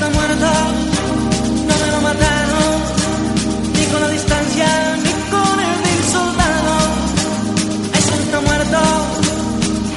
Eso 0.00 0.08
no 0.08 0.12
está 0.12 0.24
muerto 0.24 0.46
ni 3.74 3.84
con 3.92 4.00
la 4.00 4.08
distancia, 4.08 4.66
ni 5.04 5.12
con 5.30 5.60
el 5.60 5.76
vil 5.84 6.04
soldado. 6.10 6.74
Eso 7.98 8.14
está 8.22 8.40
muerto, 8.40 8.78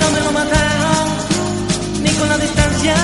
no 0.02 0.12
me 0.12 0.20
lo 0.26 0.32
mataron, 0.34 1.08
ni 2.04 2.10
con 2.10 2.28
la 2.28 2.38
distancia, 2.38 2.96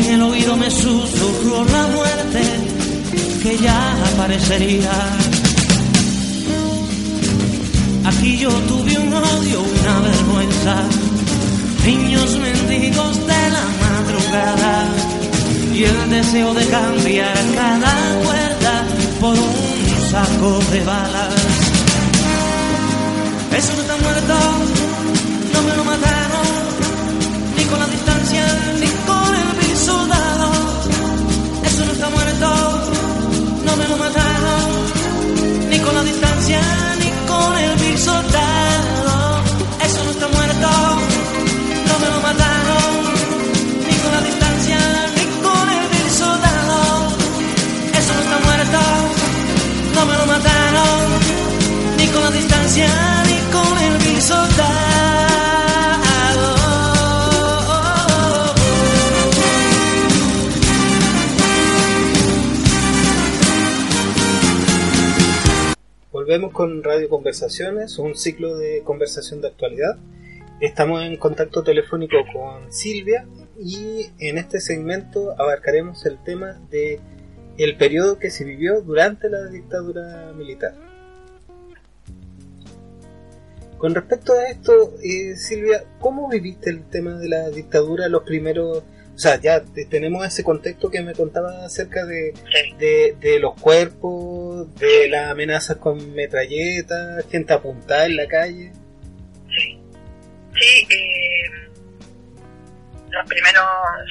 en 0.00 0.14
el 0.14 0.22
oído 0.22 0.56
me 0.56 0.70
susurró 0.70 1.64
la 1.64 1.86
muerte 1.88 2.42
que 3.42 3.58
ya 3.58 3.80
aparecería. 4.12 4.92
Aquí 8.06 8.38
yo 8.38 8.50
tuve 8.50 8.98
un 8.98 9.12
odio, 9.12 9.60
una 9.60 10.00
vergüenza, 10.00 10.76
niños 11.84 12.30
mendigos 12.38 13.26
de 13.26 13.42
la 13.56 13.66
madrugada 13.82 14.88
y 15.74 15.84
el 15.84 16.10
deseo 16.10 16.54
de 16.54 16.66
cambiar 16.66 17.38
cada 17.54 17.94
puerta 18.24 18.84
por 19.20 19.34
un 19.38 20.10
saco 20.10 20.60
de 20.72 20.80
balas. 20.84 21.34
Eso 23.58 23.72
no 23.74 23.82
está 23.82 23.96
muerto, 23.98 24.59
con 36.52 36.79
Volvemos 66.30 66.52
con 66.52 66.84
Radio 66.84 67.08
Conversaciones, 67.08 67.98
un 67.98 68.14
ciclo 68.14 68.56
de 68.56 68.82
conversación 68.84 69.40
de 69.40 69.48
actualidad. 69.48 69.98
Estamos 70.60 71.02
en 71.02 71.16
contacto 71.16 71.64
telefónico 71.64 72.18
con 72.32 72.72
Silvia 72.72 73.26
y 73.58 74.12
en 74.20 74.38
este 74.38 74.60
segmento 74.60 75.34
abarcaremos 75.36 76.06
el 76.06 76.22
tema 76.22 76.60
de 76.70 77.00
el 77.58 77.76
periodo 77.76 78.20
que 78.20 78.30
se 78.30 78.44
vivió 78.44 78.80
durante 78.80 79.28
la 79.28 79.46
dictadura 79.46 80.32
militar. 80.36 80.76
Con 83.78 83.96
respecto 83.96 84.34
a 84.34 84.50
esto, 84.50 84.94
eh, 85.02 85.34
Silvia, 85.34 85.82
¿cómo 85.98 86.28
viviste 86.28 86.70
el 86.70 86.84
tema 86.84 87.18
de 87.18 87.28
la 87.28 87.50
dictadura 87.50 88.08
los 88.08 88.22
primeros 88.22 88.84
o 89.20 89.22
sea, 89.22 89.38
ya 89.38 89.62
tenemos 89.90 90.26
ese 90.26 90.42
contexto 90.42 90.90
que 90.90 91.02
me 91.02 91.12
contaba 91.12 91.66
acerca 91.66 92.06
de, 92.06 92.32
de, 93.20 93.38
los 93.38 93.52
cuerpos, 93.60 94.74
de 94.76 95.10
las 95.10 95.32
amenazas 95.32 95.76
con 95.76 96.14
metralletas, 96.14 97.26
gente 97.30 97.52
apuntada 97.52 98.06
en 98.06 98.16
la 98.16 98.26
calle. 98.26 98.72
Sí, 99.50 99.78
sí 100.58 100.86
eh, 100.88 101.50
los 103.10 103.28
primeros 103.28 103.66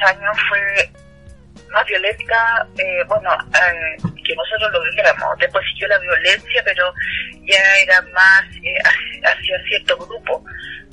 años 0.06 0.38
fue 0.48 0.92
más 1.72 1.88
violenta, 1.88 2.68
eh, 2.78 3.04
bueno, 3.08 3.32
eh, 3.34 3.98
que 4.24 4.36
nosotros 4.36 4.72
lo 4.72 4.94
viéramos. 4.94 5.40
Después 5.40 5.66
siguió 5.72 5.88
la 5.88 5.98
violencia, 5.98 6.62
pero 6.64 6.94
ya 7.48 7.80
era 7.82 8.00
más 8.14 8.44
hacia 9.24 9.64
cierto 9.70 9.98
grupo 9.98 10.46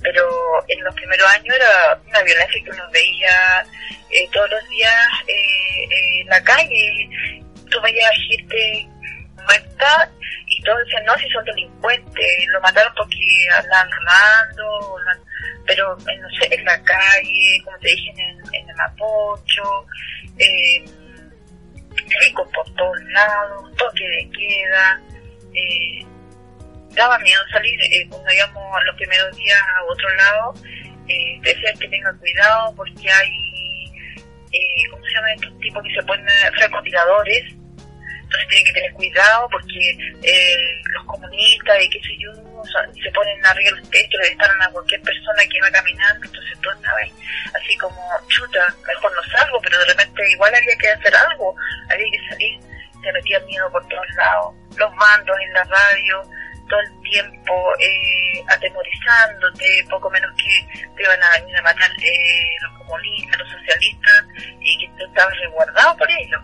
pero 0.07 0.25
en 0.69 0.85
los 0.85 0.95
primeros 0.95 1.27
años 1.33 1.57
era 1.57 2.01
una 2.07 2.23
violencia 2.23 2.63
que 2.63 2.71
uno 2.71 2.91
veía 2.93 3.67
eh, 4.11 4.29
todos 4.33 4.49
los 4.51 4.69
días 4.69 5.09
eh, 5.27 5.85
eh, 5.91 6.21
en 6.21 6.29
la 6.29 6.41
calle. 6.45 7.09
Tú 7.69 7.81
veías 7.83 8.13
gente 8.29 8.89
muerta 9.35 10.09
y 10.47 10.63
todos 10.63 10.79
decían, 10.85 11.05
no, 11.07 11.19
si 11.19 11.29
son 11.31 11.45
delincuentes, 11.45 12.47
lo 12.53 12.61
mataron 12.61 12.93
porque 12.97 13.19
andaban 13.59 13.91
robando, 13.91 14.97
pero 15.67 15.97
no 15.97 16.31
sé, 16.39 16.55
en 16.55 16.65
la 16.65 16.81
calle, 16.85 17.61
como 17.65 17.77
te 17.79 17.89
dije, 17.89 18.11
en, 18.11 18.55
en 18.55 18.69
el 18.69 18.77
Mapocho, 18.77 19.87
eh, 20.39 20.85
ricos 22.21 22.49
por 22.55 22.75
todos 22.77 23.03
lados, 23.09 23.75
toque 23.77 24.09
de 24.09 24.31
queda. 24.31 25.01
Eh, 25.53 26.07
daba 26.97 27.19
miedo 27.21 27.41
salir 27.53 27.79
eh, 27.83 28.07
cuando 28.09 28.33
íbamos 28.33 28.85
los 28.85 28.97
primeros 28.97 29.37
días 29.37 29.61
a 29.77 29.85
otro 29.85 30.15
lado. 30.15 30.55
Eh, 31.09 31.39
decían 31.43 31.79
que 31.79 31.89
tenga 31.89 32.13
cuidado 32.15 32.75
porque 32.75 33.09
hay, 33.09 33.31
eh, 34.53 34.91
¿cómo 34.91 35.05
se 35.07 35.13
llama 35.13 35.33
estos 35.35 35.59
tipos 35.61 35.83
que 35.85 35.95
se 35.95 36.03
ponen 36.03 36.27
francotiradores? 36.57 37.55
Entonces 38.27 38.49
tienen 38.49 38.65
que 38.67 38.73
tener 38.73 38.93
cuidado 38.95 39.49
porque 39.53 39.99
eh, 40.23 40.83
los 40.95 41.05
comunistas 41.05 41.81
y 41.81 41.89
qué 41.91 42.01
sé 42.01 42.17
yo, 42.19 42.33
se 43.01 43.11
ponen 43.13 43.47
arriba 43.47 43.71
los 43.79 43.91
techos, 43.91 44.21
están 44.23 44.51
a 44.63 44.71
cualquier 44.71 45.01
persona 45.03 45.43
que 45.49 45.61
va 45.61 45.71
caminando, 45.71 46.27
entonces 46.27 46.59
tú 46.61 46.71
sabes, 46.83 47.13
así 47.55 47.77
como, 47.77 47.97
chuta, 48.27 48.75
mejor 48.85 49.13
no 49.15 49.23
salgo, 49.31 49.61
pero 49.63 49.79
de 49.79 49.85
repente 49.87 50.31
igual 50.33 50.53
había 50.53 50.77
que 50.77 50.89
hacer 50.89 51.15
algo, 51.15 51.55
había 51.89 52.11
que 52.11 52.29
salir, 52.29 52.61
se 53.01 53.13
metía 53.13 53.39
miedo 53.41 53.71
por 53.71 53.87
todos 53.87 54.09
lados, 54.17 54.55
los 54.77 54.95
mandos 54.97 55.37
en 55.47 55.53
la 55.53 55.65
radio, 55.65 56.23
todo 56.69 56.81
el 56.81 57.01
tiempo 57.03 57.73
eh, 57.79 58.43
atemorizándote, 58.49 59.87
poco 59.91 60.11
menos 60.11 60.31
que 60.37 60.67
te 60.97 61.03
iban 61.03 61.23
a 61.23 61.41
venir 61.41 61.57
a 61.57 61.63
matar 61.63 61.91
eh, 62.03 62.57
los 62.63 62.79
comunistas, 62.79 63.39
los 63.39 63.51
socialistas, 63.51 64.25
y 64.61 64.79
que 64.79 64.93
tú 64.99 65.07
estabas 65.07 65.35
resguardado 65.41 65.97
por 65.97 66.11
ellos, 66.11 66.43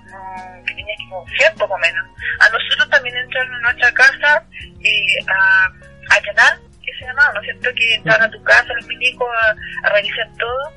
que 0.67 0.75
tenías 0.75 0.99
que 0.99 1.09
confiar 1.11 1.55
poco 1.55 1.79
menos. 1.79 2.07
A 2.41 2.49
nosotros 2.49 2.91
también 2.91 3.17
entraron 3.17 3.55
a 3.55 3.61
nuestra 3.61 3.93
casa 3.93 4.45
eh, 4.83 5.17
a, 5.29 5.67
a 6.11 6.15
allanar, 6.17 6.59
que 6.85 6.93
se 6.99 7.05
llamaba, 7.05 7.33
¿no 7.35 7.41
es 7.41 7.47
cierto? 7.47 7.71
Que 7.75 7.95
entraron 7.95 8.27
a 8.27 8.31
tu 8.31 8.43
casa 8.45 8.73
los 8.75 8.87
milicos 8.87 9.29
a, 9.43 9.87
a 9.87 9.91
revisar 9.91 10.29
todo. 10.39 10.73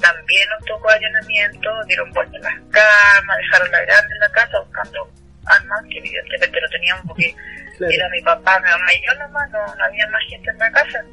también 0.00 0.48
nos 0.50 0.64
tocó 0.66 0.88
allanamiento, 0.90 1.70
dieron 1.86 2.10
vueltas 2.12 2.40
las 2.42 2.54
camas, 2.70 3.36
dejaron 3.38 3.70
la 3.70 3.80
grande 3.80 4.14
en 4.14 4.20
la 4.20 4.30
casa 4.30 4.60
buscando 4.60 5.10
armas 5.46 5.82
que 5.90 5.98
evidentemente 5.98 6.60
no 6.60 6.68
teníamos 6.68 7.04
porque 7.06 7.34
era 7.80 8.08
mi 8.10 8.20
papá, 8.22 8.58
mi 8.60 8.68
mamá 8.70 8.92
y 8.94 9.06
yo 9.06 9.14
nomás, 9.14 9.50
no, 9.50 9.74
no 9.74 9.84
había 9.84 10.06
más 10.08 10.22
gente 10.28 10.50
en 10.50 10.58
la 10.58 10.70
casa. 10.70 11.04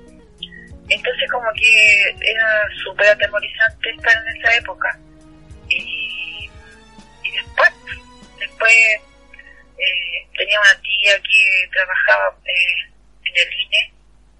Entonces 0.87 1.31
como 1.31 1.47
que 1.53 2.15
era 2.21 2.67
súper 2.83 3.07
atemorizante 3.07 3.89
estar 3.89 4.13
en 4.13 4.37
esa 4.37 4.57
época. 4.57 4.99
Y, 5.69 6.49
y 7.23 7.31
después, 7.31 7.71
después 8.39 8.73
eh, 9.77 10.27
tenía 10.37 10.59
una 10.59 10.81
tía 10.81 11.15
que 11.17 11.69
trabajaba 11.71 12.37
eh, 12.45 12.93
en 13.25 13.35
el 13.35 13.53
INE, 13.53 13.93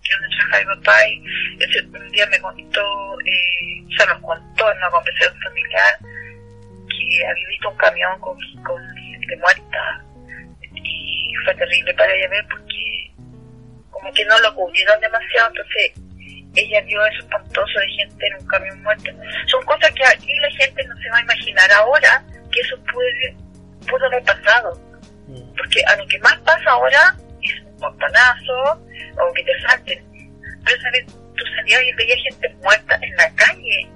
que 0.03 0.15
donde 0.15 0.35
trabajaba 0.35 0.59
mi 0.59 0.81
papá, 0.81 1.07
y 1.07 1.63
ese 1.63 1.81
un 1.81 2.11
día 2.11 2.25
me 2.27 2.39
contó, 2.39 3.19
eh, 3.21 3.83
o 4.01 4.05
nos 4.05 4.21
contó 4.21 4.71
en 4.71 4.77
una 4.77 4.89
conversación 4.91 5.41
familiar 5.41 5.97
que 5.99 7.25
había 7.27 7.47
visto 7.47 7.69
un 7.69 7.77
camión 7.77 8.19
con, 8.19 8.37
con 8.63 8.95
gente 8.95 9.37
muerta 9.37 10.05
y 11.35 11.45
fue 11.45 11.55
terrible 11.55 11.93
para 11.93 12.13
ella 12.13 12.29
ver 12.29 12.45
porque 12.49 13.11
como 13.89 14.11
que 14.13 14.25
no 14.25 14.39
lo 14.39 14.55
cubrieron 14.55 14.99
demasiado, 14.99 15.49
entonces 15.49 15.91
ella 16.55 16.81
vio 16.81 17.05
eso 17.05 17.19
espantoso 17.19 17.79
de 17.79 17.87
gente 17.89 18.27
en 18.27 18.41
un 18.41 18.47
camión 18.47 18.83
muerto. 18.83 19.11
Son 19.47 19.63
cosas 19.65 19.91
que 19.91 20.05
aquí 20.05 20.33
la 20.39 20.49
gente 20.51 20.83
no 20.85 20.95
se 21.01 21.09
va 21.09 21.17
a 21.17 21.21
imaginar 21.21 21.71
ahora 21.73 22.23
que 22.51 22.61
eso 22.61 22.77
puede, 22.91 23.35
pudo 23.89 24.05
haber 24.05 24.23
pasado. 24.23 24.79
Mm. 25.27 25.53
Porque 25.57 25.83
a 25.87 25.95
lo 25.97 26.07
que 26.07 26.19
más 26.19 26.37
pasa 26.39 26.69
ahora 26.69 27.15
es 27.41 27.61
un 27.65 27.77
portanazo 27.77 28.81
o 29.17 29.33
que 29.33 29.43
te 29.43 29.61
salten. 29.67 30.05
Pero 30.63 30.81
sabes, 30.81 31.05
tú 31.07 31.43
salías 31.55 31.83
y 31.83 31.93
veías 31.93 32.19
gente 32.23 32.49
muerta 32.63 32.97
en 33.01 33.15
la 33.17 33.29
calle. 33.35 33.89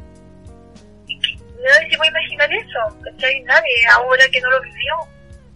Y 1.08 1.20
que 1.20 1.36
nadie 1.64 1.90
se 1.90 1.98
va 1.98 2.06
a 2.06 2.08
imaginar 2.08 2.50
eso. 2.54 3.26
hay 3.26 3.42
Nadie 3.44 3.88
ahora 3.92 4.24
que 4.32 4.42
no 4.42 4.50
lo 4.50 4.62
vivió. 4.62 4.96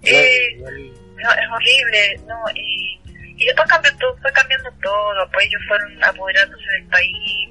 Eh, 0.03 0.93
no, 1.23 1.31
es 1.31 1.49
horrible, 1.49 2.21
¿no? 2.27 2.43
Y 2.53 2.99
y 3.37 3.45
después 3.45 3.67
cambió 3.67 3.91
todo, 3.97 4.15
fue 4.21 4.31
cambiando 4.31 4.71
todo, 4.81 5.29
pues 5.31 5.47
ellos 5.47 5.61
fueron 5.67 6.03
apoderándose 6.03 6.63
del 6.71 6.85
país, 6.85 7.49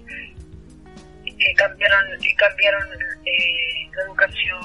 eh, 1.26 1.54
cambiaron, 1.56 2.04
cambiaron 2.36 2.88
eh, 3.26 3.90
la 3.94 4.02
educación, 4.04 4.60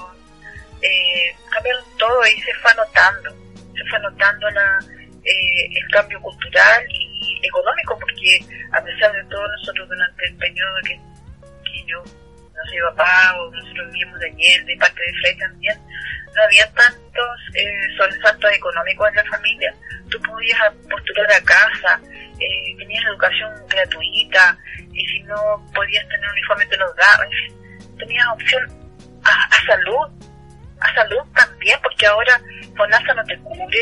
eh, 0.82 1.36
cambiaron 1.52 1.84
todo 1.98 2.22
y 2.28 2.40
se 2.42 2.54
fue 2.56 2.72
anotando, 2.72 3.32
se 3.76 3.84
fue 3.90 3.98
anotando 3.98 4.50
la, 4.52 4.80
eh, 5.24 5.70
el 5.76 5.92
cambio 5.92 6.22
cultural 6.22 6.86
y 6.90 7.40
económico, 7.44 7.98
porque 8.00 8.40
a 8.72 8.82
pesar 8.84 9.12
de 9.12 9.24
todo 9.26 9.48
nosotros 9.48 9.90
durante 9.90 10.26
el 10.28 10.36
periodo 10.38 10.76
que, 10.84 10.96
que 11.66 11.86
yo 11.88 12.04
no 12.04 12.66
soy 12.70 12.80
papá 12.96 13.36
o 13.40 13.52
nosotros 13.52 13.92
vivimos 13.92 14.20
de 14.20 14.28
ayer, 14.28 14.66
de 14.66 14.78
parte 14.78 15.02
de 15.02 15.14
Frey 15.22 15.38
también, 15.40 15.78
no 16.38 16.44
había 16.44 16.72
tantos 16.74 17.38
eh, 17.56 17.98
sobresaltos 17.98 18.52
económicos 18.52 19.10
en 19.10 19.16
la 19.16 19.26
familia. 19.26 19.74
Tú 20.10 20.22
podías 20.22 20.60
postular 20.90 21.32
a 21.32 21.44
casa, 21.44 22.00
eh, 22.40 22.76
tenías 22.78 23.04
educación 23.06 23.52
gratuita, 23.68 24.58
y 24.94 25.06
si 25.08 25.20
no 25.24 25.36
podías 25.74 26.08
tener 26.08 26.30
uniforme 26.30 26.66
te 26.68 26.78
los 26.78 26.96
daban. 26.96 27.30
Tenías 27.98 28.28
opción 28.28 28.64
a, 29.24 29.66
salud, 29.66 30.08
a 30.80 30.94
salud 30.94 31.24
también, 31.36 31.80
porque 31.82 32.06
ahora 32.06 32.40
FONASA 32.76 33.14
no 33.16 33.24
te 33.26 33.38
cubre, 33.40 33.80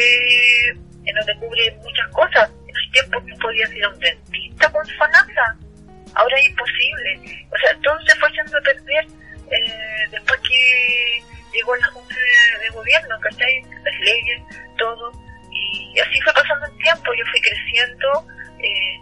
eh, 0.70 1.14
no 1.14 1.26
te 1.26 1.36
cubre 1.36 1.78
muchas 1.84 2.08
cosas. 2.12 2.50
En 2.68 2.76
ese 2.76 2.92
tiempo 2.94 3.22
tú 3.22 3.38
podías 3.42 3.72
ir 3.74 3.84
a 3.84 3.90
un 3.90 4.00
dentista 4.00 4.72
con 4.72 4.88
FONASA. 4.98 5.58
Ahora 6.16 6.38
es 6.40 6.50
imposible. 6.50 7.46
O 7.52 7.58
sea, 7.58 7.78
todo 7.84 8.00
se 8.08 8.16
fue 8.16 8.30
haciendo 8.30 8.62
perder 8.64 9.06
eh, 9.52 10.08
después 10.12 10.40
que 10.48 11.24
llegó 11.56 11.76
la 11.76 11.88
Junta 11.88 12.16
de, 12.62 12.70
Gobierno, 12.70 13.20
¿cachai? 13.22 13.62
Las 13.62 14.00
leyes, 14.00 14.42
todo. 14.78 15.12
Y 15.52 16.00
así 16.00 16.22
fue 16.22 16.34
pasando 16.34 16.66
el 16.66 16.78
tiempo, 16.78 17.14
yo 17.14 17.26
fui 17.32 17.42
creciendo 17.42 18.28
eh, 18.60 19.02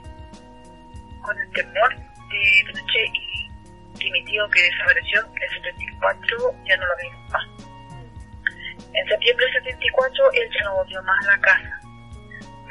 con 1.21 1.39
el 1.39 1.51
temor 1.51 1.95
de 1.95 2.63
Pinochet 2.67 3.09
y 3.13 3.99
que 3.99 4.11
mi 4.11 4.23
tío 4.25 4.47
que 4.49 4.61
desapareció 4.61 5.21
en 5.21 5.43
el 5.43 5.63
74 5.63 6.55
ya 6.65 6.77
no 6.77 6.85
lo 6.85 6.95
vimos 7.01 7.31
más. 7.31 7.47
En 8.93 9.07
septiembre 9.07 9.45
del 9.45 9.63
74 9.63 10.31
él 10.33 10.49
ya 10.53 10.63
no 10.65 10.75
volvió 10.75 11.01
más 11.03 11.25
a 11.25 11.31
la 11.31 11.41
casa. 11.41 11.81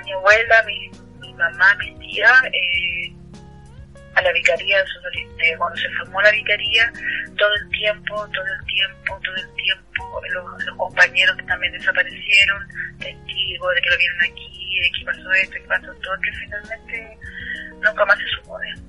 Mi 0.05 0.13
abuela, 0.13 0.63
mi, 0.65 0.91
mi 1.21 1.35
mamá, 1.35 1.75
mi 1.77 1.99
tía, 1.99 2.31
eh, 2.53 3.13
a 4.15 4.23
la 4.23 4.33
vicaría 4.33 4.79
de, 4.79 5.57
cuando 5.57 5.77
se 5.77 5.89
formó 5.91 6.21
la 6.21 6.31
vicaría, 6.31 6.93
todo 7.39 7.55
el 7.55 7.71
tiempo, 7.71 8.15
todo 8.33 8.45
el 8.45 8.67
tiempo, 8.67 9.21
todo 9.23 9.37
el 9.37 9.55
tiempo, 9.55 10.23
los, 10.33 10.77
compañeros 10.77 11.37
que 11.37 11.43
también 11.45 11.73
desaparecieron, 11.73 12.69
testigos 12.99 13.75
de 13.75 13.81
que 13.81 13.91
lo 13.91 13.99
vieron 13.99 14.21
aquí, 14.21 14.81
de 14.81 14.91
que 14.99 15.05
pasó 15.05 15.33
esto, 15.33 15.55
que 15.55 15.69
pasó 15.69 15.95
todo, 15.95 16.21
que 16.21 16.33
finalmente 16.33 17.19
nunca 17.81 18.05
más 18.05 18.19
se 18.19 18.27
supo 18.37 18.59
de 18.59 18.69
él. 18.69 18.83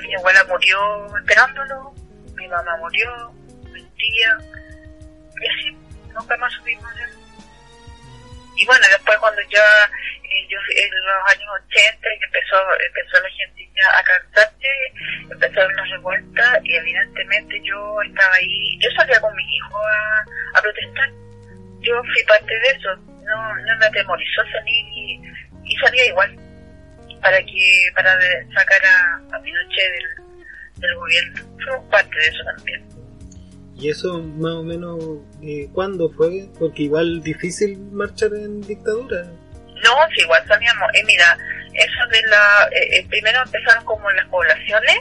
Mi 0.00 0.14
abuela 0.14 0.44
murió 0.48 1.16
esperándolo, 1.18 1.94
mi 2.36 2.48
mamá 2.48 2.76
murió, 2.78 3.32
mi 3.72 3.82
tía, 3.82 4.38
y 5.40 5.46
así 5.48 5.76
nunca 6.12 6.36
más 6.38 6.52
supimos 6.52 6.94
de 6.96 7.02
él. 7.04 7.21
Y 8.56 8.66
bueno, 8.66 8.84
después 8.90 9.18
cuando 9.18 9.40
ya 9.50 9.90
yo 10.48 10.58
en 10.76 10.90
los 10.90 11.32
años 11.32 11.48
80 11.68 12.08
y 12.08 12.24
empezó, 12.24 12.56
empezó 12.86 13.22
la 13.22 13.30
gente 13.30 13.68
ya 13.74 13.86
a 13.98 14.04
cansarse, 14.04 14.68
empezaron 15.30 15.76
las 15.76 15.90
revueltas 15.90 16.60
y 16.64 16.74
evidentemente 16.74 17.60
yo 17.64 18.02
estaba 18.02 18.34
ahí, 18.34 18.78
yo 18.80 18.90
salía 18.96 19.20
con 19.20 19.34
mis 19.34 19.46
hijos 19.56 19.82
a, 20.54 20.60
protestar, 20.60 21.10
yo 21.80 22.02
fui 22.02 22.22
parte 22.24 22.54
de 22.54 22.68
eso, 22.68 22.96
no, 23.24 23.56
no 23.56 23.76
me 23.78 23.86
atemorizó 23.86 24.42
salir 24.52 24.86
y, 24.94 25.20
y 25.64 25.76
salía 25.76 26.06
igual 26.06 26.36
para 27.20 27.38
que 27.44 27.90
para 27.94 28.18
sacar 28.54 28.82
a, 28.84 29.36
a 29.36 29.42
Pinochet 29.42 29.92
del, 29.92 30.80
del 30.80 30.94
gobierno, 30.96 31.40
fuimos 31.62 31.90
parte 31.90 32.18
de 32.18 32.26
eso 32.26 32.44
también. 32.44 33.01
¿Y 33.82 33.90
eso 33.90 34.22
más 34.22 34.52
o 34.52 34.62
menos 34.62 34.96
eh, 35.42 35.68
cuándo 35.72 36.08
fue? 36.10 36.48
Porque 36.56 36.84
igual 36.84 37.20
difícil 37.20 37.76
marchar 37.90 38.32
en 38.32 38.60
dictadura. 38.60 39.24
No, 39.82 39.90
sí, 40.14 40.22
igual 40.22 40.40
sabíamos. 40.46 40.88
Eh, 40.94 41.02
mira, 41.04 41.36
eso 41.74 42.06
de 42.12 42.22
la. 42.30 42.68
Eh, 42.70 42.98
eh, 42.98 43.06
primero 43.08 43.42
empezaron 43.44 43.84
como 43.84 44.08
en 44.10 44.16
las 44.16 44.28
poblaciones 44.28 44.98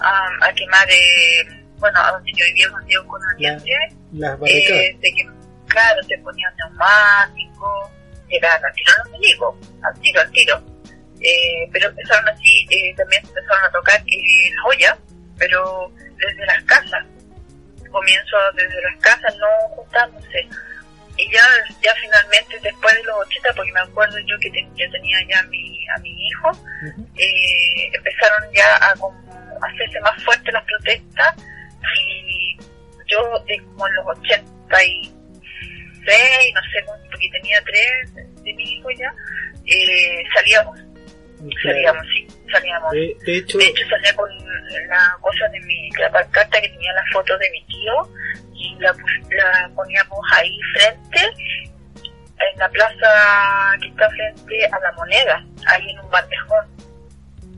a 0.00 0.52
quemar, 0.54 0.86
eh, 0.90 1.64
bueno, 1.78 1.98
a 1.98 2.12
donde 2.12 2.30
yo 2.36 2.44
vivía 2.44 2.70
con 2.70 2.86
Dios 2.86 3.04
con 3.06 3.20
Las 3.22 4.38
eh, 4.44 4.96
que, 5.00 5.30
claro, 5.66 6.02
se 6.02 6.18
ponían 6.18 6.52
neumáticos, 6.56 7.90
llegaban 8.28 8.64
a 8.64 8.72
tiro 8.72 8.92
los 9.02 9.12
milicos, 9.12 9.54
al 9.82 10.00
tiro, 10.00 10.20
al 10.20 10.30
tiro. 10.30 10.62
Eh, 11.20 11.68
pero 11.72 11.88
empezaron 11.88 12.28
así, 12.28 12.66
eh, 12.70 12.94
también 12.96 13.22
empezaron 13.24 13.64
a 13.64 13.70
tocar 13.70 14.00
eh, 14.06 14.50
las 14.54 14.76
ollas, 14.76 14.98
pero 15.38 15.90
desde 16.18 16.46
las 16.46 16.62
casas. 16.64 17.06
Comienzo 17.90 18.36
desde 18.54 18.82
las 18.82 18.96
casas, 19.00 19.36
no 19.36 19.46
juntándose. 19.76 20.48
Y 21.16 21.32
ya, 21.32 21.40
ya 21.82 21.92
finalmente 22.00 22.58
después 22.62 22.94
de 22.94 23.02
los 23.04 23.26
80, 23.26 23.52
porque 23.54 23.72
me 23.72 23.80
acuerdo 23.80 24.18
yo 24.20 24.38
que 24.38 24.50
yo 24.76 24.90
tenía 24.90 25.18
ya 25.28 25.40
a 25.40 25.42
mi, 25.44 25.88
a 25.88 25.98
mi 25.98 26.28
hijo, 26.28 26.50
eh, 27.16 27.90
empezaron 27.92 28.52
ya 28.52 28.76
a 28.76 28.94
hacerse 29.66 30.00
más 30.00 30.22
fuertes 30.22 30.54
las 30.54 30.64
protestas. 30.64 31.34
Y 31.96 32.56
yo 33.06 33.44
de 33.46 33.58
como 33.64 33.88
en 33.88 33.94
los 33.96 34.06
86, 34.06 35.12
no 36.54 36.60
sé, 36.70 36.84
porque 37.10 37.28
tenía 37.30 37.60
tres 37.62 38.14
de 38.14 38.54
mi 38.54 38.74
hijo 38.74 38.90
ya, 38.92 39.12
eh, 39.66 40.22
salíamos. 40.34 40.78
Salíamos, 41.62 42.06
sí, 42.08 42.26
salíamos. 42.50 42.90
De, 42.92 43.16
hecho, 43.26 43.58
de 43.58 43.66
hecho, 43.66 43.88
salía 43.88 44.14
con 44.14 44.28
la 44.88 45.16
cosa 45.20 45.48
de 45.52 45.60
mi, 45.60 45.90
la 45.90 46.10
carta 46.30 46.60
que 46.60 46.68
tenía 46.68 46.92
las 46.92 47.04
fotos 47.12 47.38
de 47.38 47.50
mi 47.50 47.64
tío 47.64 47.92
y 48.54 48.74
la, 48.80 48.92
la 48.92 49.70
poníamos 49.74 50.18
ahí 50.34 50.58
frente, 50.74 51.20
en 52.02 52.58
la 52.58 52.68
plaza 52.68 53.76
que 53.80 53.88
está 53.88 54.10
frente 54.10 54.66
a 54.66 54.80
la 54.80 54.92
moneda, 54.92 55.46
ahí 55.66 55.90
en 55.90 55.98
un 56.00 56.10
bandejón. 56.10 56.66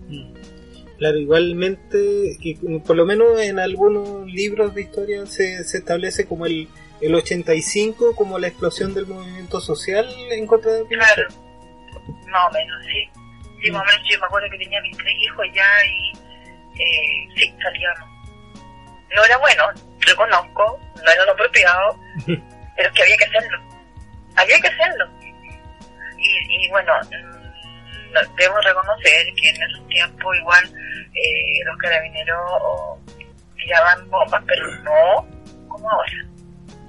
Mm. 0.08 0.34
Claro, 0.98 1.18
igualmente, 1.18 2.36
por 2.86 2.96
lo 2.96 3.06
menos 3.06 3.40
en 3.40 3.58
algunos 3.58 4.26
libros 4.26 4.74
de 4.74 4.82
historia 4.82 5.24
se, 5.24 5.64
se 5.64 5.78
establece 5.78 6.26
como 6.26 6.44
el, 6.44 6.68
el 7.00 7.14
85 7.14 8.14
como 8.14 8.38
la 8.38 8.48
explosión 8.48 8.92
del 8.92 9.06
movimiento 9.06 9.60
social 9.60 10.06
en 10.30 10.46
contra 10.46 10.72
de 10.72 10.84
Pinochet. 10.84 11.14
Claro, 11.14 11.28
más 12.28 12.50
o 12.50 12.52
menos, 12.52 12.84
sí. 12.84 13.19
Sí, 13.62 13.70
más 13.70 13.82
o 13.82 13.84
menos 13.84 14.02
yo 14.08 14.18
me 14.20 14.26
acuerdo 14.26 14.50
que 14.50 14.58
tenía 14.58 14.80
mis 14.80 14.96
tres 14.96 15.14
hijos 15.18 15.46
ya 15.52 15.86
y 15.86 16.12
eh, 16.80 17.28
sí, 17.36 17.54
salíamos. 17.62 18.08
No 19.14 19.24
era 19.24 19.38
bueno, 19.38 19.64
reconozco, 20.00 20.80
no 20.96 21.10
era 21.10 21.24
lo 21.24 21.32
apropiado, 21.32 21.98
pero 22.26 22.88
es 22.88 22.92
que 22.94 23.02
había 23.02 23.16
que 23.16 23.24
hacerlo. 23.24 23.58
Había 24.36 24.60
que 24.60 24.68
hacerlo. 24.68 25.10
Y, 26.16 26.66
y 26.66 26.70
bueno, 26.70 26.92
mm, 27.02 28.36
debo 28.36 28.60
reconocer 28.60 29.26
que 29.34 29.50
en 29.50 29.62
esos 29.62 29.88
tiempos 29.88 30.36
igual 30.36 30.64
eh, 31.14 31.64
los 31.66 31.76
carabineros 31.78 33.00
tiraban 33.56 34.08
bombas, 34.08 34.42
pero 34.46 34.66
no 34.82 35.26
como 35.68 35.90
ahora. 35.90 36.12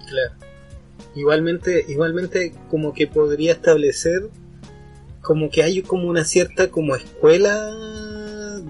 Claro. 0.08 0.34
Igualmente, 1.16 1.86
igualmente 1.90 2.54
como 2.70 2.94
que 2.94 3.08
podría 3.08 3.54
establecer 3.54 4.22
como 5.22 5.50
que 5.50 5.64
hay 5.64 5.82
como 5.82 6.08
una 6.08 6.26
cierta 6.26 6.70
como 6.70 6.96
escuela 6.96 7.72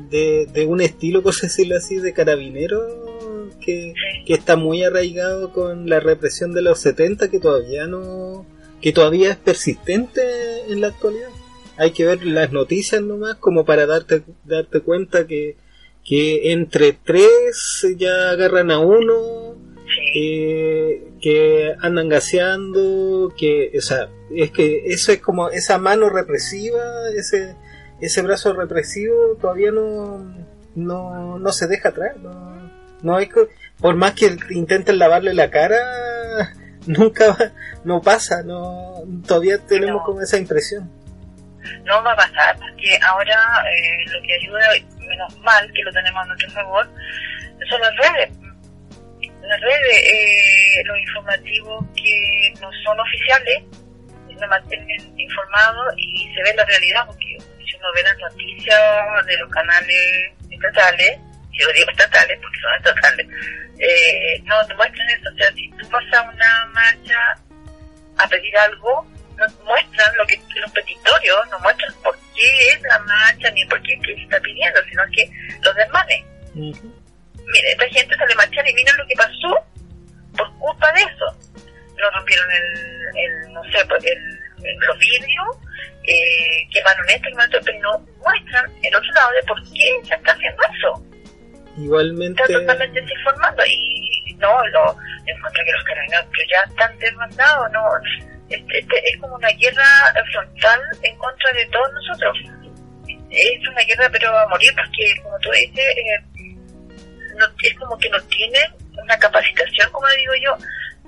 de, 0.10 0.48
de 0.52 0.66
un 0.66 0.82
estilo, 0.82 1.24
por 1.24 1.36
decirlo 1.36 1.78
así, 1.78 1.98
de 1.98 2.14
carabinero 2.14 3.50
que, 3.62 3.94
que 4.26 4.34
está 4.34 4.56
muy 4.56 4.84
arraigado 4.84 5.52
con 5.54 5.90
la 5.90 6.00
represión 6.00 6.54
de 6.54 6.62
los 6.62 6.80
70 6.80 7.30
que 7.30 7.40
todavía 7.40 7.88
no 7.88 8.46
que 8.82 8.92
todavía 8.92 9.30
es 9.30 9.38
persistente 9.38 10.22
en 10.68 10.82
la 10.82 10.88
actualidad. 10.88 11.30
Hay 11.78 11.92
que 11.92 12.04
ver 12.04 12.26
las 12.26 12.52
noticias 12.52 13.00
nomás 13.02 13.36
como 13.36 13.64
para 13.64 13.86
darte 13.86 14.24
darte 14.44 14.82
cuenta 14.82 15.28
que 15.28 15.56
que 16.04 16.52
entre 16.52 16.94
tres 16.94 17.86
ya 17.98 18.32
agarran 18.32 18.72
a 18.72 18.80
uno 18.80 19.56
eh, 20.14 21.12
que 21.22 21.76
andan 21.82 22.10
gaseando, 22.10 23.34
que, 23.38 23.72
o 23.78 23.82
sea, 23.82 24.10
es 24.36 24.52
que 24.52 24.84
eso 24.86 25.12
es 25.12 25.20
como 25.20 25.50
esa 25.50 25.78
mano 25.78 26.10
represiva, 26.10 26.82
ese, 27.16 27.56
ese 28.00 28.22
brazo 28.22 28.54
represivo 28.54 29.38
todavía 29.40 29.72
no, 29.72 30.26
no, 30.76 31.40
no 31.40 31.52
se 31.52 31.68
deja 31.68 31.90
atrás, 31.90 32.18
no, 32.18 32.72
no 33.02 33.16
hay 33.16 33.30
por 33.80 33.96
más 33.96 34.14
que 34.14 34.36
intenten 34.50 35.00
lavarle 35.00 35.34
la 35.34 35.50
cara, 35.50 35.78
nunca 36.88 37.54
no 37.84 38.02
pasa, 38.02 38.44
no, 38.44 39.04
todavía 39.28 39.58
tenemos 39.60 40.04
como 40.04 40.22
esa 40.22 40.38
impresión. 40.38 40.90
No 41.86 42.04
va 42.04 42.14
a 42.14 42.16
pasar, 42.16 42.58
porque 42.58 42.98
ahora 43.06 43.36
eh, 43.70 44.12
lo 44.12 44.22
que 44.24 44.34
ayuda, 44.34 44.60
menos 44.98 45.40
mal 45.40 45.72
que 45.74 45.84
lo 45.84 45.92
tenemos 45.92 46.24
a 46.24 46.26
nuestro 46.26 46.52
favor, 46.52 46.90
son 47.70 47.82
las 47.82 47.96
redes 47.98 48.40
las 49.52 49.60
redes, 49.60 49.98
eh, 49.98 50.82
los 50.86 50.98
informativos 50.98 51.86
que 51.94 52.54
no 52.62 52.70
son 52.86 52.98
oficiales, 53.02 53.64
se 54.40 54.48
mantienen 54.48 55.20
informados 55.20 55.94
y 55.98 56.34
se 56.34 56.42
ve 56.42 56.54
la 56.56 56.66
realidad, 56.66 57.06
porque 57.06 57.38
si 57.38 57.76
uno 57.76 57.88
ve 57.94 58.04
las 58.04 58.18
noticias 58.18 59.26
de 59.28 59.38
los 59.38 59.52
canales 59.52 60.32
estatales, 60.50 61.20
yo 61.52 61.68
digo 61.74 61.92
estatales 61.92 62.40
porque 62.42 62.60
son 62.62 62.76
estatales, 62.78 63.28
eh, 63.78 64.42
no 64.46 64.66
te 64.66 64.74
muestran 64.76 65.10
eso. 65.10 65.30
O 65.34 65.38
sea, 65.38 65.52
si 65.52 65.70
tú 65.72 65.90
vas 65.90 66.14
a 66.14 66.22
una 66.22 66.66
marcha 66.68 67.20
a 68.18 68.28
pedir 68.30 68.58
algo, 68.58 69.06
no 69.38 69.46
muestran 69.66 70.16
lo 70.18 70.26
que 70.26 70.40
los 70.56 70.72
petitorios, 70.72 71.50
no 71.52 71.60
muestran 71.60 71.94
por 72.02 72.18
qué 72.34 72.70
es 72.70 72.82
la 72.84 73.00
marcha 73.00 73.52
ni 73.52 73.66
por 73.66 73.82
qué, 73.84 74.00
qué 74.00 74.14
está 74.14 74.40
pidiendo, 74.40 74.80
sino 74.90 75.04
que 75.14 75.30
los 75.62 75.76
desmanes 75.76 76.24
mire, 77.52 77.72
esta 77.72 77.88
gente 77.90 78.16
sale 78.16 78.34
a 78.34 78.38
marchar 78.38 78.68
y 78.68 78.74
miren 78.74 78.98
lo 78.98 79.08
que 79.08 79.16
pasó 79.16 79.66
por 80.38 80.58
culpa 80.58 80.92
de 80.94 81.02
eso. 81.02 81.26
No 81.98 82.10
rompieron 82.18 82.48
el, 82.52 83.18
el 83.18 83.54
no 83.54 83.64
sé, 83.66 83.86
pues, 83.88 84.04
el, 84.06 84.42
los 84.80 84.98
vidrios, 85.00 85.58
eh, 86.04 86.68
quemaron 86.72 87.10
esto, 87.10 87.28
quemaron 87.30 87.54
esto, 87.54 87.66
pero 87.66 87.80
no 87.80 88.00
muestran 88.24 88.66
el 88.82 88.96
otro 88.96 89.12
lado 89.14 89.32
de 89.32 89.44
por 89.44 89.62
qué 89.64 90.08
se 90.08 90.16
está 90.16 90.32
haciendo 90.32 90.62
eso. 90.78 91.12
Igualmente. 91.78 92.42
Está 92.44 92.60
totalmente 92.60 93.02
desinformando 93.02 93.64
y 93.66 94.36
no, 94.40 94.68
lo 94.68 94.98
encuentro 95.26 95.64
que 95.64 95.72
los 95.72 95.84
carabineros 95.84 96.26
ya 96.50 96.62
están 96.70 96.98
desmandados, 97.00 97.72
no. 97.72 97.88
Este, 98.50 98.80
este, 98.80 99.10
es 99.10 99.18
como 99.22 99.36
una 99.36 99.50
guerra 99.50 99.86
frontal 100.32 100.82
en 101.04 101.16
contra 101.18 101.52
de 101.54 101.66
todos 101.68 101.88
nosotros. 101.94 102.38
Es 103.30 103.68
una 103.68 103.82
guerra 103.84 104.10
pero 104.12 104.38
a 104.38 104.48
morir 104.50 104.74
porque, 104.76 105.22
como 105.24 105.40
tú 105.40 105.52
dices, 105.52 105.80
eh, 105.80 106.51
es 107.63 107.80
como 107.80 107.98
que 107.98 108.10
no 108.10 108.22
tienen 108.24 108.74
una 109.04 109.17
capacitación, 109.17 109.91
como 109.91 110.08
digo 110.10 110.34
yo, 110.44 110.58